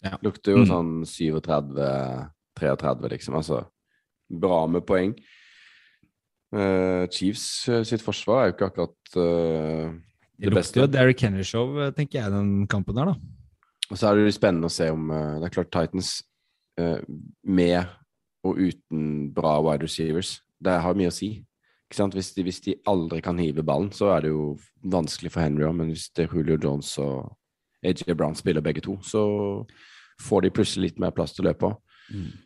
Ja. 0.03 0.13
Lukter 0.25 0.49
jo 0.51 0.57
Mm. 0.63 0.69
sånn 0.73 0.91
37-33, 1.07 3.07
liksom. 3.15 3.33
Altså 3.39 3.57
bra 4.27 4.59
med 4.67 4.83
poeng. 4.85 5.11
Uh, 6.53 7.07
Chiefs 7.09 7.65
sitt 7.87 8.03
forsvar 8.03 8.37
er 8.41 8.45
jo 8.51 8.55
ikke 8.57 8.69
akkurat 8.73 8.99
Det 10.43 10.51
lukter 10.51 10.83
jo 10.83 10.89
Derrick 10.91 11.23
Henry-show, 11.23 11.77
eh, 11.79 11.93
tenker 11.95 12.19
jeg, 12.19 12.31
den 12.33 12.67
kampen 12.67 12.97
der, 12.97 13.13
da. 13.13 13.15
Og 13.91 13.99
så 13.99 14.09
er 14.09 14.19
det 14.19 14.35
spennende 14.35 14.67
å 14.67 14.73
se 14.73 14.89
om 14.91 15.11
eh, 15.11 15.39
Det 15.39 15.47
er 15.47 15.53
klart 15.55 15.71
Titans 15.71 16.13
eh, 16.79 16.99
med 17.43 17.83
og 18.43 18.59
uten 18.59 19.29
bra 19.31 19.55
wide 19.63 19.87
receivers, 19.87 20.41
det 20.59 20.75
har 20.83 20.97
mye 20.99 21.11
å 21.11 21.15
si. 21.15 21.29
Ikke 21.87 21.95
sant? 21.95 22.15
Hvis, 22.17 22.33
de, 22.35 22.43
hvis 22.43 22.59
de 22.65 22.75
aldri 22.89 23.21
kan 23.23 23.39
hive 23.39 23.63
ballen, 23.63 23.91
så 23.95 24.09
er 24.11 24.25
det 24.25 24.33
jo 24.33 24.57
vanskelig 24.91 25.31
for 25.31 25.45
Henry 25.45 25.63
òg, 25.63 25.77
men 25.77 25.93
hvis 25.93 26.09
det 26.11 26.25
er 26.25 26.35
Julio 26.35 26.57
Jones 26.59 26.89
og 26.99 27.31
AJ 27.87 28.11
Brown 28.17 28.35
spiller 28.35 28.63
begge 28.65 28.83
to, 28.83 28.97
så 29.03 29.23
får 30.23 30.43
de 30.43 30.51
plutselig 30.57 30.89
litt 30.89 30.99
mer 30.99 31.15
plass 31.15 31.35
til 31.35 31.45
å 31.45 31.51
løpe 31.51 31.69
òg. 31.69 31.79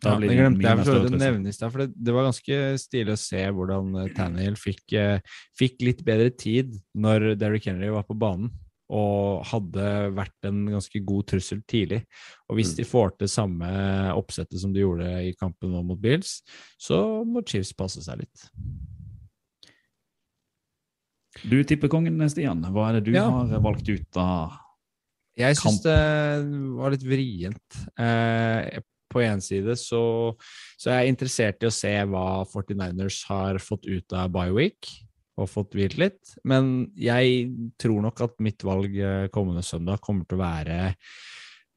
Da 0.01 0.13
Ja, 0.13 0.20
det 0.22 0.30
glemte 0.38 0.63
jeg 0.63 0.86
for 0.86 1.01
å 1.03 1.09
nevne 1.20 1.49
i 1.51 1.55
stad, 1.55 1.72
for 1.74 1.84
det, 1.84 1.89
det 1.99 2.13
var 2.15 2.28
ganske 2.30 2.59
stilig 2.80 3.11
å 3.15 3.20
se 3.20 3.41
hvordan 3.51 3.89
uh, 3.99 4.07
Tannehill 4.15 4.55
fikk, 4.55 4.93
eh, 4.95 5.20
fikk 5.59 5.82
litt 5.84 6.05
bedre 6.07 6.30
tid 6.32 6.72
når 6.95 7.34
Derrick 7.41 7.68
Henry 7.68 7.89
var 7.91 8.05
på 8.07 8.15
banen, 8.18 8.53
og 8.88 9.43
hadde 9.49 10.13
vært 10.15 10.47
en 10.47 10.61
ganske 10.72 11.01
god 11.03 11.28
trussel 11.28 11.59
tidlig. 11.68 12.05
Og 12.47 12.55
hvis 12.55 12.72
Mm. 12.72 12.78
de 12.78 12.84
får 12.88 13.18
til 13.20 13.28
samme 13.28 13.72
oppsettet 14.15 14.61
som 14.61 14.72
de 14.72 14.80
gjorde 14.86 15.09
i 15.28 15.34
kampen 15.36 15.74
nå 15.76 15.84
mot 15.84 15.99
Bills, 15.99 16.38
så 16.80 17.26
må 17.28 17.43
Chiefs 17.45 17.74
passe 17.76 17.99
seg 18.05 18.20
litt. 18.24 18.47
Du 21.45 21.59
tipper 21.68 21.89
kongen, 21.91 22.18
Stian. 22.32 22.63
Hva 22.74 22.89
er 22.89 22.93
det 23.01 23.11
du 23.11 23.11
Ja. 23.13 23.30
har 23.30 23.59
valgt 23.59 23.89
ut 23.89 24.18
av 24.18 24.57
Jeg 25.38 25.55
syns 25.55 25.84
det 25.84 26.74
var 26.80 26.89
litt 26.89 27.03
vrient. 27.03 27.76
Eh, 27.99 28.80
på 29.18 29.26
én 29.26 29.41
side 29.43 29.76
så, 29.82 30.03
så 30.78 30.93
er 30.93 31.01
jeg 31.01 31.15
interessert 31.15 31.65
i 31.65 31.70
å 31.70 31.74
se 31.74 31.93
hva 32.11 32.28
49ers 32.53 33.24
har 33.32 33.61
fått 33.63 33.89
ut 33.89 34.15
av 34.15 34.32
bye 34.34 34.53
week, 34.53 34.91
og 35.38 35.49
fått 35.51 35.78
hvilt 35.78 35.97
litt. 36.01 36.36
Men 36.47 36.88
jeg 36.97 37.49
tror 37.82 38.01
nok 38.05 38.22
at 38.26 38.38
mitt 38.43 38.63
valg 38.65 38.93
eh, 38.97 39.30
kommende 39.34 39.65
søndag 39.65 40.01
kommer 40.05 40.26
til 40.26 40.39
å 40.39 40.45
være 40.45 40.78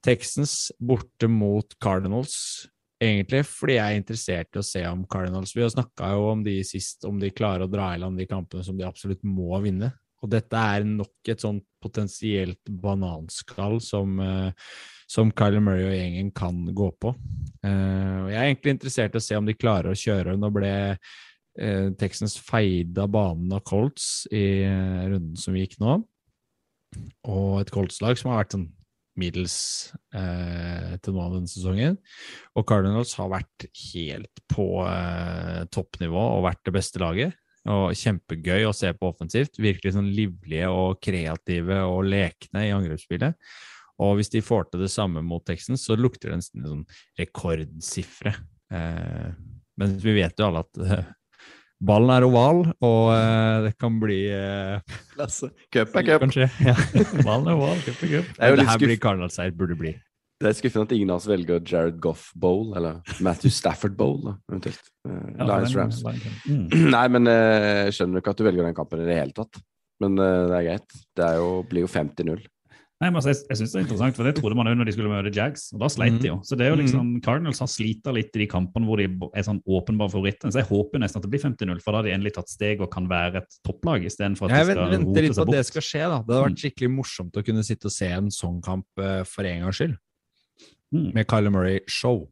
Texans 0.04 0.70
borte 0.80 1.28
mot 1.28 1.76
Cardinals. 1.82 2.36
Egentlig 3.00 3.42
fordi 3.48 3.76
jeg 3.78 3.84
er 3.84 4.00
interessert 4.00 4.56
i 4.56 4.60
å 4.60 4.66
se 4.66 4.82
om 4.88 5.06
Cardinals 5.08 5.54
Vi 5.56 5.62
har 5.64 5.72
snakka 5.72 6.10
jo 6.12 6.26
om 6.34 6.42
de 6.44 6.58
sist, 6.68 7.04
om 7.08 7.20
de 7.20 7.32
klarer 7.32 7.64
å 7.64 7.72
dra 7.72 7.92
i 7.94 8.00
land 8.00 8.20
de 8.20 8.28
kampene 8.28 8.64
som 8.64 8.76
de 8.76 8.88
absolutt 8.88 9.22
må 9.24 9.56
vinne. 9.64 9.92
Og 10.20 10.30
dette 10.32 10.62
er 10.74 10.84
nok 10.84 11.30
et 11.32 11.42
sånt 11.42 11.64
potensielt 11.80 12.60
bananskall 12.82 13.78
som, 13.80 14.18
eh, 14.20 14.52
som 15.08 15.32
Kyler 15.32 15.64
Murray 15.64 15.86
og 15.88 15.96
gjengen 15.96 16.34
kan 16.34 16.60
gå 16.76 16.90
på. 17.00 17.14
Eh, 17.64 18.28
jeg 18.30 18.36
er 18.36 18.48
egentlig 18.50 18.76
interessert 18.76 19.16
i 19.16 19.18
å 19.18 19.24
se 19.24 19.36
om 19.36 19.46
de 19.46 19.56
klarer 19.56 19.90
å 19.90 19.98
kjøre. 19.98 20.36
Nå 20.36 20.52
ble 20.52 20.72
eh, 21.58 21.90
Texans 21.98 22.36
feid 22.36 22.98
av 22.98 23.08
banen 23.16 23.52
av 23.56 23.64
Colts 23.64 24.26
i 24.30 24.64
runden 24.64 25.36
som 25.40 25.56
gikk 25.56 25.78
nå. 25.80 26.02
Og 27.30 27.60
et 27.62 27.72
Colts-lag 27.72 28.18
som 28.18 28.32
har 28.32 28.42
vært 28.42 28.58
sånn 28.58 28.68
middels 29.20 29.56
eh, 30.14 30.96
til 31.02 31.16
nå 31.16 31.28
denne 31.34 31.50
sesongen. 31.50 31.98
Og 32.56 32.66
Cardinals 32.68 33.14
har 33.18 33.30
vært 33.32 33.68
helt 33.92 34.42
på 34.50 34.66
eh, 34.86 35.64
toppnivå 35.74 36.26
og 36.36 36.46
vært 36.48 36.62
det 36.68 36.76
beste 36.76 37.02
laget. 37.02 37.39
Og 37.68 37.92
kjempegøy 37.92 38.64
å 38.64 38.72
se 38.76 38.88
på 38.96 39.10
offensivt. 39.10 39.60
Virkelig 39.60 39.92
sånn 39.96 40.08
livlige 40.16 40.70
og 40.72 41.00
kreative 41.04 41.82
og 41.84 42.06
lekne 42.08 42.64
i 42.68 42.72
angrepsspillet. 42.72 43.36
Og 44.00 44.16
hvis 44.16 44.32
de 44.32 44.40
får 44.40 44.70
til 44.70 44.86
det 44.86 44.90
samme 44.92 45.20
mot 45.24 45.44
Texans, 45.44 45.84
så 45.84 45.96
lukter 45.98 46.32
det 46.32 46.40
nesten 46.40 46.64
sånn 46.64 46.84
rekordsifre. 47.20 48.32
Eh, 48.72 49.32
men 49.80 49.96
vi 50.00 50.16
vet 50.16 50.40
jo 50.40 50.48
alle 50.48 50.64
at 50.64 50.80
eh, 50.80 51.10
ballen 51.84 52.12
er 52.14 52.24
oval, 52.24 52.62
og 52.84 53.10
eh, 53.12 53.56
det 53.66 53.74
kan 53.80 53.98
bli 54.00 54.22
eh, 54.32 54.96
Klasse. 55.14 55.52
Cup 55.72 55.96
er 56.00 56.06
cup. 56.08 56.24
Kanskje. 56.24 56.48
Ja. 56.64 56.76
ballen 57.26 57.50
er 57.50 57.58
oval, 57.58 57.80
cup 57.84 58.06
er 58.06 58.14
cup. 58.16 58.32
Det 58.36 58.46
er 58.46 58.54
jo 58.54 58.60
Det 58.62 58.68
her 58.70 58.84
blir 58.86 59.02
Cardinals-seier, 59.04 59.56
burde 59.56 59.76
bli. 59.80 59.94
Det 60.40 60.48
er 60.48 60.56
skuffende 60.56 60.86
at 60.88 60.92
ingen 60.96 61.10
av 61.12 61.18
oss 61.20 61.26
velger 61.28 61.60
Jared 61.68 61.98
Goff 62.00 62.30
Bowl, 62.34 62.70
eller 62.78 63.02
Matthew 63.20 63.52
Stafford 63.52 63.96
Bowl, 63.98 64.16
da, 64.24 64.36
eventuelt. 64.50 64.80
Uh, 65.06 65.18
Ja, 65.36 65.44
Lions 65.50 65.74
Rams. 65.76 65.98
Mm. 66.48 66.68
Nei, 66.96 67.06
men 67.12 67.28
jeg 67.28 67.66
jeg 67.90 67.98
skjønner 67.98 68.22
ikke 68.22 68.32
at 68.32 68.40
du 68.40 68.44
velger 68.48 68.64
den 68.70 68.74
kampen 68.78 69.02
i 69.04 69.08
det 69.10 69.18
hele 69.20 69.36
tatt. 69.36 69.60
Men 70.00 70.16
uh, 70.16 70.48
det 70.48 70.56
er 70.62 70.64
greit. 70.70 70.96
Det 71.16 71.26
er 71.26 71.36
jo, 71.42 71.50
blir 71.68 71.84
jo 71.84 71.90
50-0. 71.92 72.40
Nei, 73.00 73.08
men 73.08 73.16
altså, 73.16 73.30
jeg, 73.32 73.38
jeg 73.48 73.56
synes 73.56 73.70
det 73.72 73.78
er 73.78 73.84
interessant, 73.86 74.16
for 74.16 74.28
det 74.28 74.32
trodde 74.36 74.56
man 74.58 74.68
jo 74.68 74.74
når 74.76 74.88
de 74.88 74.92
skulle 74.92 75.08
møte 75.12 75.30
Jags, 75.32 75.62
og 75.72 75.80
da 75.80 75.88
sleit 75.88 76.18
de 76.20 76.28
jo. 76.28 76.34
Så 76.44 76.56
det 76.56 76.66
er 76.66 76.72
jo 76.74 76.80
liksom, 76.82 77.12
Cardinals 77.24 77.60
har 77.64 77.68
slita 77.72 78.12
litt 78.12 78.34
i 78.36 78.42
de 78.42 78.48
kampene 78.52 78.84
hvor 78.88 79.00
de 79.00 79.06
er 79.08 79.46
sånn 79.46 79.60
åpenbare 79.64 80.12
favoritter. 80.12 80.52
Så 80.52 80.60
jeg 80.60 80.68
håper 80.68 81.00
nesten 81.00 81.16
at 81.20 81.24
det 81.24 81.30
blir 81.32 81.40
50-0, 81.40 81.80
for 81.80 81.92
da 81.96 82.02
har 82.02 82.08
de 82.08 82.12
endelig 82.16 82.34
tatt 82.36 82.52
steg 82.52 82.82
og 82.84 82.90
kan 82.92 83.08
være 83.08 83.40
et 83.40 83.56
topplag, 83.64 84.04
istedenfor 84.08 84.48
at 84.52 84.56
Jeg 84.56 84.68
de 84.68 84.74
skal 84.76 84.92
venter 84.92 85.08
rote 85.08 85.24
litt 85.24 85.32
på 85.32 85.38
seg 85.38 85.44
at 85.46 85.52
det 85.54 85.62
bort. 85.62 85.70
skal 85.72 85.86
skje. 85.88 86.02
da. 86.12 86.18
Det 86.20 86.34
hadde 86.34 86.40
Mm. 86.42 86.48
vært 86.50 86.64
skikkelig 86.66 86.90
morsomt 86.98 87.40
å 87.40 87.44
kunne 87.48 87.64
sitte 87.70 87.88
og 87.88 87.94
se 87.96 88.08
en 88.20 88.28
sånn 88.36 88.60
kamp 88.68 88.86
eh, 89.00 89.22
for 89.24 89.48
en 89.48 89.64
gangs 89.64 89.80
skyld, 89.80 89.96
Mm. 89.96 89.98
Med 90.92 91.24
Kyler 91.30 91.50
Murray 91.50 91.78
show. 91.88 92.26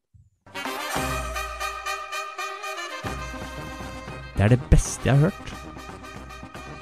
Det 4.37 4.45
er 4.45 4.49
det 4.49 4.61
beste 4.71 5.09
jeg 5.09 5.19
har 5.19 5.31
hørt. 5.31 5.55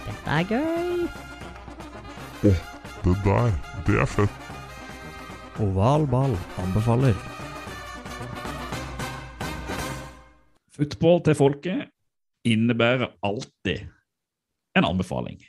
Dette 0.07 0.31
er 0.31 0.45
gøy. 0.51 1.09
Det 2.43 3.17
der, 3.25 3.53
det 3.87 3.99
er 4.03 4.09
fett. 4.11 4.43
Oval 5.61 6.05
ball 6.11 6.37
anbefaler. 6.61 7.17
Football 10.77 11.23
til 11.25 11.35
folket 11.39 11.87
innebærer 12.45 13.09
alltid 13.25 13.87
en 14.77 14.85
anbefaling. 14.85 15.41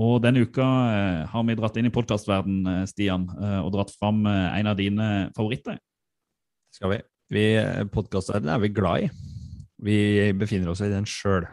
Og 0.00 0.22
denne 0.24 0.42
uka 0.46 0.64
eh, 0.64 1.22
har 1.28 1.44
vi 1.48 1.56
dratt 1.58 1.76
inn 1.76 1.88
i 1.88 1.92
podkastverden, 1.92 2.62
eh, 2.68 2.84
Stian, 2.88 3.26
eh, 3.36 3.58
og 3.60 3.72
dratt 3.74 3.92
fram 3.94 4.24
en 4.26 4.70
av 4.70 4.78
dine 4.78 5.08
favoritter. 5.36 5.76
Skal 6.72 6.94
vi? 6.94 7.00
vi 7.32 7.44
Podkastverdenen 7.92 8.54
er 8.54 8.62
vi 8.62 8.72
glad 8.72 9.04
i. 9.06 9.10
Vi 9.82 9.98
befinner 10.38 10.72
oss 10.72 10.82
i 10.84 10.90
den 10.92 11.06
sjøl. 11.08 11.46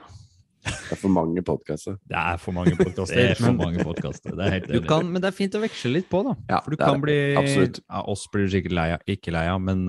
Det 0.63 0.91
er 0.93 0.99
for 0.99 1.11
mange 1.13 1.41
podkaster. 1.45 1.95
Det 2.07 2.19
er 2.19 2.39
for 2.41 2.55
mange 2.55 2.75
podkaster. 2.77 3.15
Det 3.19 3.29
er 3.31 3.39
for 3.39 3.55
mange 3.55 3.85
podkaster. 3.87 4.35
Det 4.35 4.45
er 4.45 4.55
helt 4.57 4.67
Du 4.67 4.75
enig. 4.77 4.87
kan, 4.89 5.07
men 5.07 5.23
det 5.23 5.29
er 5.31 5.37
fint 5.37 5.55
å 5.55 5.61
veksle 5.63 5.93
litt 5.95 6.09
på, 6.11 6.21
da. 6.27 6.35
Ja, 6.51 6.59
For 6.65 6.75
du 6.75 6.81
kan 6.81 6.99
bli 7.03 7.17
Absolutt. 7.39 7.79
Ja, 7.85 8.03
oss 8.11 8.27
blir 8.31 8.45
du 8.47 8.53
sikkert 8.53 8.75
lei 8.75 8.89
av, 8.95 9.05
ikke 9.07 9.33
lei 9.33 9.45
av, 9.51 9.61
men, 9.63 9.87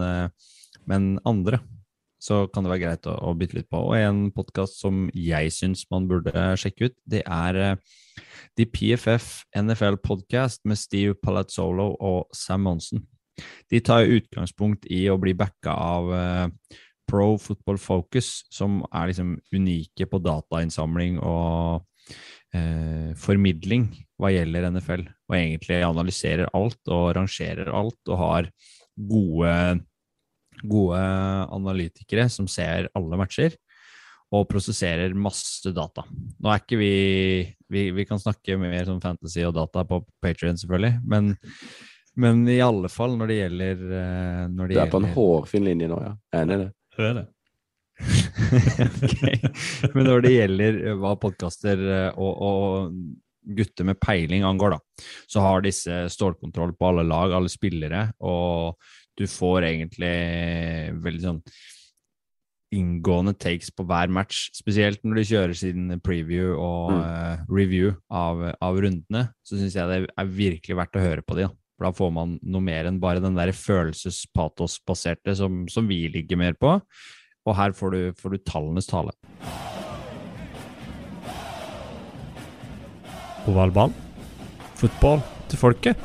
men 0.88 1.10
andre. 1.28 1.58
Så 2.22 2.44
kan 2.52 2.64
det 2.66 2.70
være 2.74 2.84
greit 2.84 3.08
å, 3.10 3.16
å 3.30 3.34
bytte 3.36 3.58
litt 3.58 3.70
på. 3.72 3.80
Og 3.90 3.96
en 3.98 4.26
podkast 4.36 4.78
som 4.82 5.06
jeg 5.16 5.52
syns 5.56 5.86
man 5.92 6.06
burde 6.10 6.32
sjekke 6.60 6.90
ut, 6.90 6.96
det 7.08 7.24
er 7.26 7.80
The 8.58 8.66
PFF 8.66 9.30
NFL 9.56 10.00
Podcast 10.04 10.64
med 10.68 10.78
Steve 10.78 11.16
Palazzolo 11.20 11.92
og 11.96 12.28
Sam 12.36 12.66
Monsen. 12.68 13.04
De 13.70 13.80
tar 13.80 14.10
utgangspunkt 14.10 14.86
i 14.92 15.06
å 15.10 15.18
bli 15.20 15.34
backa 15.38 15.72
av 15.72 16.10
eh, 16.14 16.78
Pro 17.10 17.34
Football 17.40 17.78
Focus, 17.80 18.44
som 18.52 18.82
er 18.92 19.10
liksom 19.10 19.34
unike 19.54 20.06
på 20.06 20.20
datainnsamling 20.22 21.18
og 21.18 21.86
eh, 22.54 23.10
formidling 23.18 23.88
hva 24.20 24.32
gjelder 24.34 24.68
NFL, 24.70 25.06
og 25.30 25.38
egentlig 25.38 25.80
analyserer 25.86 26.52
alt 26.56 26.92
og 26.92 27.14
rangerer 27.16 27.72
alt 27.74 28.12
og 28.12 28.20
har 28.20 28.50
gode, 29.10 29.54
gode 30.60 31.02
analytikere 31.56 32.28
som 32.30 32.48
ser 32.50 32.90
alle 32.94 33.18
matcher 33.20 33.56
og 34.30 34.46
prosesserer 34.50 35.16
masse 35.18 35.72
data. 35.74 36.04
Nå 36.38 36.52
er 36.52 36.62
ikke 36.62 36.78
vi 36.78 36.94
Vi, 37.70 37.88
vi 37.94 38.06
kan 38.08 38.20
snakke 38.20 38.58
mer 38.60 38.84
sånn 38.88 39.02
fantasy 39.02 39.44
og 39.46 39.54
data 39.56 39.84
på 39.86 40.02
Patrion, 40.22 40.58
selvfølgelig, 40.60 41.00
men, 41.10 41.32
men 42.20 42.42
i 42.50 42.60
alle 42.64 42.90
fall 42.92 43.16
når 43.18 43.30
det 43.30 43.40
gjelder 43.40 43.84
eh, 44.00 44.44
når 44.50 44.70
det 44.70 44.78
Du 44.78 44.82
er 44.84 44.94
på 44.94 45.02
en 45.02 45.10
hårfin 45.14 45.68
linje 45.68 45.90
nå, 45.90 46.00
ja. 46.04 46.14
Jeg 46.32 46.40
er 46.40 46.46
Enig 46.46 46.58
i 46.58 46.62
det. 46.64 46.70
Hører 46.98 47.18
det. 47.20 47.26
okay. 49.06 49.50
Men 49.94 50.08
når 50.08 50.22
det 50.24 50.36
gjelder 50.36 50.78
eh, 50.84 51.00
hva 51.00 51.16
podkaster 51.20 51.84
og, 52.10 52.30
og 52.30 52.94
gutter 53.56 53.86
med 53.88 54.00
peiling 54.02 54.44
angår, 54.46 54.76
da, 54.76 55.04
så 55.30 55.44
har 55.44 55.64
disse 55.64 56.04
stålkontroll 56.12 56.74
på 56.76 56.90
alle 56.90 57.06
lag, 57.08 57.32
alle 57.32 57.52
spillere, 57.52 58.08
og 58.20 58.80
du 59.18 59.26
får 59.28 59.68
egentlig 59.68 60.14
veldig 61.04 61.22
sånn 61.24 61.40
inngående 62.74 63.34
takes 63.34 63.70
på 63.74 63.84
hver 63.88 64.10
match, 64.12 64.48
spesielt 64.54 65.02
når 65.02 65.20
de 65.20 65.24
kjører 65.30 65.56
sin 65.58 66.00
preview 66.04 66.52
og 66.54 66.92
Mm. 66.92 67.00
uh, 67.00 67.46
review 67.50 67.94
av, 68.10 68.44
av 68.62 68.78
rundene, 68.78 69.24
så 69.42 69.58
syns 69.58 69.74
jeg 69.74 69.88
det 69.90 70.10
er 70.14 70.26
virkelig 70.30 70.76
verdt 70.78 70.98
å 70.98 71.02
høre 71.02 71.24
på 71.26 71.34
de, 71.38 71.48
da. 71.48 71.54
For 71.80 71.88
da 71.88 71.92
får 71.96 72.10
man 72.12 72.36
noe 72.44 72.60
mer 72.60 72.84
enn 72.90 73.00
bare 73.00 73.22
den 73.24 73.38
der 73.38 73.54
følelsespatosbaserte 73.56 75.32
som, 75.38 75.62
som 75.72 75.88
vi 75.88 76.02
ligger 76.12 76.36
mer 76.36 76.52
på. 76.60 76.74
Og 77.48 77.56
her 77.56 77.72
får 77.72 77.94
du, 77.94 78.00
får 78.20 78.34
du 78.34 78.38
tallenes 78.44 78.86
tale. 78.86 79.14
Ovalbanen. 83.48 83.96
Fotball 84.76 85.24
til 85.48 85.60
folket. 85.60 86.04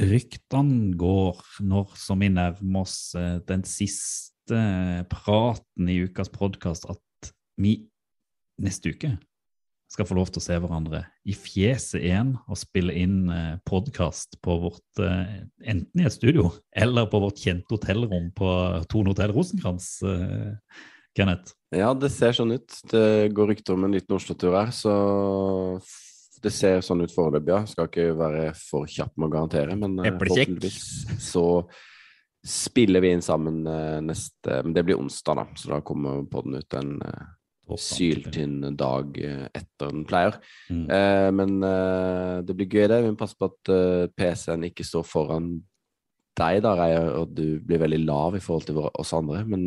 Ryktene 0.00 0.90
går 0.98 1.38
når 1.66 1.94
som 1.98 2.18
vi 2.22 2.28
nærmer 2.34 2.82
oss 2.82 3.14
eh, 3.18 3.38
den 3.46 3.62
siste 3.66 4.39
praten 5.10 5.90
i 5.90 6.00
ukas 6.06 6.30
podkast, 6.32 6.88
at 6.90 7.32
vi 7.60 7.76
neste 8.60 8.92
uke 8.92 9.14
skal 9.90 10.06
få 10.06 10.14
lov 10.14 10.28
til 10.30 10.38
å 10.38 10.44
se 10.44 10.56
hverandre 10.62 11.00
i 11.26 11.34
fjeset 11.34 11.98
igjen 11.98 12.36
og 12.46 12.58
spille 12.60 12.94
inn 12.94 13.24
podkast 13.66 14.38
på 14.44 14.54
vårt 14.62 15.02
eh, 15.02 15.40
enten 15.66 16.02
i 16.02 16.06
et 16.06 16.14
studio 16.14 16.52
eller 16.70 17.08
på 17.10 17.18
vårt 17.24 17.42
kjente 17.42 17.74
hotellrom 17.74 18.28
på 18.36 18.52
Tone 18.92 19.10
hotell 19.10 19.34
Rosenkrantz. 19.34 19.96
eh, 20.06 20.54
Kenneth. 21.16 21.56
Ja, 21.74 21.90
det 21.94 22.10
ser 22.14 22.34
sånn 22.36 22.54
ut. 22.54 22.70
Det 22.90 23.32
går 23.34 23.52
rykter 23.52 23.74
om 23.74 23.86
en 23.86 23.94
liten 23.94 24.14
Oslo-tur 24.14 24.54
her, 24.54 24.70
så 24.74 24.92
det 26.40 26.52
ser 26.54 26.84
sånn 26.84 27.02
ut 27.04 27.12
foreløpig, 27.14 27.52
ja. 27.52 27.60
Skal 27.68 27.90
ikke 27.90 28.12
være 28.18 28.44
for 28.56 28.88
kjapp 28.90 29.16
med 29.16 29.28
å 29.28 29.34
garantere, 29.34 29.76
men 29.78 29.98
eh, 30.00 30.14
forhåpentligvis 30.22 31.20
så 31.30 31.44
spiller 32.46 33.02
vi 33.04 33.10
inn 33.12 33.22
sammen 33.24 33.66
eh, 33.68 33.98
neste 34.00 34.62
Men 34.64 34.72
det 34.76 34.84
blir 34.88 34.96
onsdag, 35.00 35.36
da, 35.36 35.44
så 35.60 35.74
da 35.74 35.80
kommer 35.84 36.22
podden 36.30 36.56
ut 36.56 36.74
en 36.78 36.94
eh, 37.04 37.28
syltynn 37.78 38.76
dag 38.78 39.18
eh, 39.22 39.44
etter 39.54 39.92
den 39.92 40.04
pleier. 40.08 40.38
Mm. 40.72 40.84
Eh, 40.90 41.28
men 41.36 41.58
eh, 41.62 42.36
det 42.46 42.56
blir 42.58 42.66
gøy, 42.70 42.86
det. 42.90 43.02
Vi 43.04 43.12
må 43.12 43.18
passe 43.20 43.38
på 43.38 43.50
at 43.50 43.70
eh, 43.74 44.06
PC-en 44.18 44.64
ikke 44.70 44.86
står 44.88 45.04
foran 45.06 45.52
deg, 46.40 46.62
da, 46.64 46.72
Reier, 46.78 47.10
og 47.20 47.34
du 47.36 47.60
blir 47.66 47.82
veldig 47.82 48.00
lav 48.06 48.38
i 48.38 48.42
forhold 48.42 48.66
til 48.70 48.80
oss 48.88 49.12
andre. 49.14 49.42
Men 49.44 49.66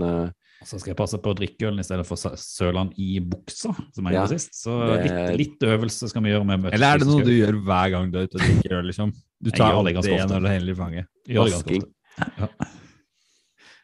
Så 0.65 0.79
skal 0.79 0.93
jeg 0.93 0.99
passe 0.99 1.19
på 1.21 1.31
å 1.33 1.37
drikke 1.37 1.67
ølen 1.69 1.83
i 1.83 1.85
stedet 1.85 2.05
for 2.07 2.17
Sø- 2.19 2.35
Sørland 2.39 2.95
i 2.97 3.19
buksa, 3.19 3.73
som 3.93 4.07
jeg 4.09 4.15
Ja, 4.15 4.23
gjorde 4.23 4.39
sist. 4.39 4.55
Så 4.63 4.77
litt, 4.95 5.17
litt 5.43 5.65
øvelse 5.69 6.09
skal 6.09 6.23
vi 6.25 6.31
gjøre 6.33 6.47
med 6.49 6.63
møtet. 6.63 6.77
Eller 6.79 6.95
er 6.95 7.03
det 7.03 7.09
noe 7.11 7.25
du 7.27 7.33
gjør 7.35 7.59
hver 7.67 7.91
gang 7.93 8.11
du 8.11 8.19
er 8.19 8.27
ute 8.27 8.39
og 8.39 8.45
drikker 8.47 8.77
øl, 8.79 8.87
liksom? 8.89 9.11
Du 9.43 9.51
tar 9.51 9.75
aldri 9.75 9.93
det 9.99 10.15
øl 10.17 10.37
og 10.39 10.49
heller 10.49 10.73
i. 10.73 11.05
Gjør 11.35 11.51
det 11.51 11.57
ganske 11.59 11.77
ofte. 11.83 11.91
Ja. 12.17 12.47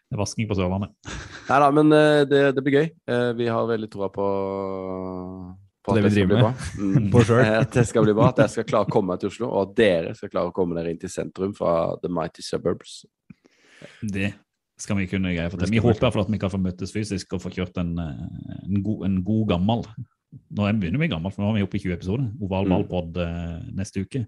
Det 0.09 0.17
er 0.17 0.21
vasking 0.23 0.47
på 0.49 0.55
Sørlandet. 0.57 0.89
Nei 1.49 1.57
da, 1.61 1.67
men 1.73 1.93
eh, 1.93 2.23
det, 2.25 2.39
det 2.57 2.63
blir 2.65 2.79
gøy. 2.79 2.87
Eh, 3.13 3.27
vi 3.37 3.45
har 3.49 3.67
veldig 3.69 3.89
troa 3.93 4.07
på, 4.09 4.25
på 5.85 5.93
at 5.93 5.99
det, 5.99 6.03
det 6.07 6.13
skal 6.15 6.29
bli 6.31 6.39
bra. 6.39 6.49
Mm. 6.81 7.09
At 7.61 7.77
det 7.77 7.83
skal 7.91 8.07
bli 8.07 8.15
bra. 8.17 8.29
At 8.33 8.41
jeg 8.41 8.53
skal 8.55 8.67
klare 8.71 8.89
å 8.89 8.93
komme 8.95 9.13
meg 9.13 9.21
til 9.21 9.29
Oslo, 9.29 9.51
og 9.53 9.67
at 9.67 9.75
dere 9.77 10.15
skal 10.17 10.31
klare 10.33 10.49
å 10.49 10.55
komme 10.55 10.77
dere 10.79 10.89
inn 10.95 11.01
til 11.01 11.13
sentrum 11.13 11.53
fra 11.57 11.75
the 12.01 12.09
mighty 12.09 12.41
suburbs. 12.45 13.03
Det 14.01 14.31
skal 14.79 14.97
vi 14.97 15.07
kunne 15.11 15.33
greie 15.35 15.51
for 15.51 15.59
Det 15.61 15.69
Vi 15.71 15.81
håper 15.83 16.07
iallfall 16.07 16.25
at 16.25 16.31
vi 16.33 16.39
kan 16.41 16.51
få 16.51 16.59
møtes 16.63 16.93
fysisk 16.95 17.35
og 17.35 17.43
få 17.43 17.51
kjørt 17.53 17.77
en, 17.81 17.93
eh, 17.99 18.63
en, 18.65 18.81
god, 18.85 19.05
en 19.11 19.19
god 19.27 19.45
gammel 19.53 19.85
Nå 20.29 20.65
er- 20.65 20.77
begynner 20.77 21.01
vi 21.01 21.07
gammel, 21.09 21.31
for 21.33 21.41
nå 21.41 21.49
er 21.51 21.55
vi 21.57 21.63
oppe 21.65 21.77
i 21.79 21.81
20 21.81 21.93
episoder. 21.95 22.25
Oval 22.45 22.67
Mm. 22.67 22.73
ballpod 22.75 23.15
mm. 23.17 23.69
neste 23.77 24.03
uke. 24.05 24.19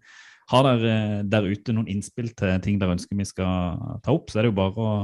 Har 0.52 0.66
dere 0.68 0.92
eh, 0.92 1.20
der 1.32 1.48
ute 1.48 1.76
noen 1.76 1.88
innspill 1.92 2.32
til 2.36 2.58
ting 2.64 2.80
dere 2.82 2.98
ønsker 2.98 3.16
vi 3.16 3.28
skal 3.28 4.00
ta 4.04 4.16
opp, 4.16 4.32
så 4.32 4.40
er 4.40 4.46
det 4.46 4.52
jo 4.52 4.58
bare 4.58 4.84
å 4.84 4.96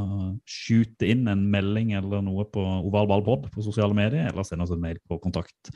skyte 0.49 1.07
inn 1.07 1.27
en 1.31 1.45
melding 1.53 1.93
eller 1.99 2.25
noe 2.25 2.47
på 2.51 2.63
ovalballpod 2.89 3.47
på 3.53 3.63
sosiale 3.65 3.95
medier, 3.95 4.27
eller 4.27 4.47
send 4.47 4.65
oss 4.65 4.73
en 4.75 4.83
mail 4.83 4.99
på 5.07 5.19
kontakt 5.23 5.71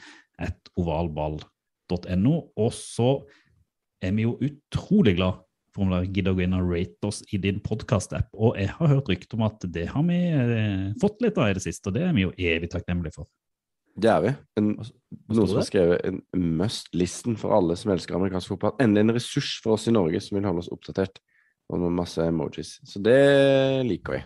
ovalball.no. 0.76 2.36
Og 2.60 2.76
så 2.76 3.14
er 4.04 4.14
vi 4.18 4.28
jo 4.28 4.36
utrolig 4.44 5.16
glad 5.20 5.40
for 5.72 5.86
om 5.86 5.94
dere 5.94 6.10
gidder 6.10 6.34
å 6.34 6.38
gå 6.38 6.44
inn 6.46 6.58
og 6.58 6.72
rate 6.74 7.08
oss 7.08 7.22
i 7.32 7.40
din 7.42 7.62
podkast-app. 7.64 8.32
Og 8.36 8.58
jeg 8.60 8.74
har 8.76 8.92
hørt 8.92 9.12
rykter 9.12 9.40
om 9.40 9.46
at 9.48 9.64
det 9.72 9.88
har 9.94 10.04
vi 10.08 10.20
eh, 10.36 10.90
fått 11.02 11.24
litt 11.24 11.40
av 11.40 11.52
i 11.52 11.56
det 11.56 11.64
siste, 11.64 11.88
og 11.90 11.96
det 11.96 12.04
er 12.08 12.18
vi 12.18 12.26
jo 12.26 12.34
evig 12.36 12.72
takknemlige 12.74 13.22
for. 13.22 13.30
Det 14.00 14.10
er 14.12 14.22
vi. 14.24 14.32
En, 14.60 14.70
noen 14.78 15.50
som 15.50 15.60
har 15.60 15.68
skrevet 15.68 16.06
en 16.08 16.22
must-listen 16.60 17.36
for 17.40 17.56
alle 17.56 17.76
som 17.80 17.92
elsker 17.94 18.16
amerikansk 18.18 18.54
fotball. 18.54 18.76
Endelig 18.84 19.04
en 19.06 19.16
ressurs 19.18 19.52
for 19.64 19.76
oss 19.76 19.90
i 19.92 19.96
Norge 19.96 20.22
som 20.24 20.38
vil 20.38 20.48
holde 20.48 20.64
oss 20.64 20.72
oppdatert. 20.72 21.20
Og 21.72 21.80
med 21.80 21.96
masse 22.02 22.24
emojis. 22.28 22.78
Så 22.88 23.00
det 23.04 23.20
liker 23.88 24.18
vi. 24.18 24.22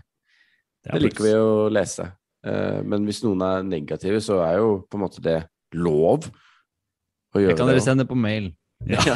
Det, 0.86 0.94
Det 0.94 1.02
liker 1.02 1.26
vi 1.28 1.34
å 1.38 1.50
lese. 1.74 2.10
Uh, 2.46 2.82
men 2.86 3.06
hvis 3.08 3.24
noen 3.26 3.42
er 3.46 3.66
negative, 3.66 4.22
så 4.22 4.40
er 4.46 4.60
jo 4.62 4.70
på 4.86 4.98
en 5.00 5.06
måte 5.06 5.24
det 5.26 5.40
lov 5.78 6.28
å 6.30 7.42
gjøre 7.42 7.54
Det 7.54 7.60
kan 7.60 7.70
dere 7.70 7.84
sende 7.86 8.08
på 8.10 8.18
mail. 8.18 8.54
Ja, 8.92 9.16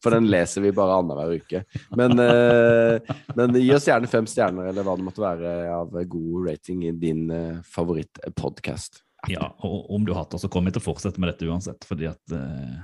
for 0.00 0.14
den 0.14 0.28
leser 0.30 0.62
vi 0.62 0.70
bare 0.72 1.00
annenhver 1.00 1.34
uke. 1.36 1.64
Men, 1.98 2.14
uh, 2.16 3.02
men 3.36 3.58
gi 3.58 3.72
oss 3.74 3.88
gjerne 3.90 4.08
fem 4.08 4.28
stjerner, 4.30 4.70
eller 4.70 4.86
hva 4.86 4.94
det 4.96 5.04
måtte 5.04 5.24
være 5.24 5.54
av 5.74 5.96
god 6.12 6.46
rating 6.46 6.86
i 6.88 6.94
din 6.96 7.26
uh, 7.28 7.58
favorittpodkast. 7.74 9.02
Ja, 9.28 9.50
og 9.66 9.90
om 9.92 10.06
du 10.06 10.14
hater, 10.16 10.40
så 10.40 10.48
kommer 10.48 10.70
jeg 10.70 10.78
til 10.78 10.84
å 10.84 10.88
fortsette 10.88 11.20
med 11.20 11.28
dette 11.32 11.48
uansett, 11.50 11.84
fordi 11.84 12.08
at 12.08 12.32
uh, 12.32 12.78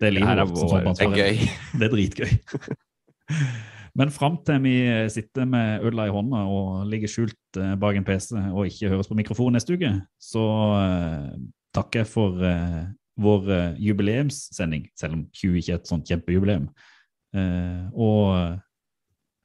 det 0.00 0.08
er 0.08 0.14
livet 0.16 0.48
vårt 0.48 0.62
som 0.62 0.70
vår- 0.72 1.16
Det. 1.18 1.50
Det 1.76 1.88
er 1.88 1.92
dritgøy. 1.92 2.32
Men 3.98 4.12
fram 4.14 4.38
til 4.46 4.62
vi 4.62 4.74
sitter 5.10 5.48
med 5.48 5.84
øla 5.84 6.06
i 6.06 6.12
hånda 6.14 6.44
og 6.46 6.86
ligger 6.88 7.10
skjult 7.10 7.58
uh, 7.60 7.74
bak 7.80 7.98
en 7.98 8.06
PC 8.06 8.32
og 8.38 8.68
ikke 8.70 8.92
høres 8.94 9.10
på 9.10 9.18
mikrofon 9.18 9.56
neste 9.58 9.74
uke, 9.76 9.92
så 10.22 10.44
uh, 10.78 11.36
takker 11.76 12.02
jeg 12.02 12.10
for 12.10 12.44
eh, 12.46 12.86
vår 13.20 13.50
eh, 13.54 13.76
jubileumssending, 13.88 14.88
selv 14.98 15.18
om 15.18 15.26
20 15.34 15.60
ikke 15.60 15.74
er 15.74 15.80
et 15.80 15.90
sånt 15.90 16.08
kjempejubileum. 16.08 16.68
Eh, 17.36 17.84
og 17.92 18.58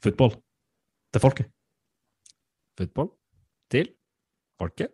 football 0.03 0.36
til 1.13 1.24
folket. 1.24 1.51
Football 2.80 3.11
til 3.74 3.91
folket. 4.61 4.93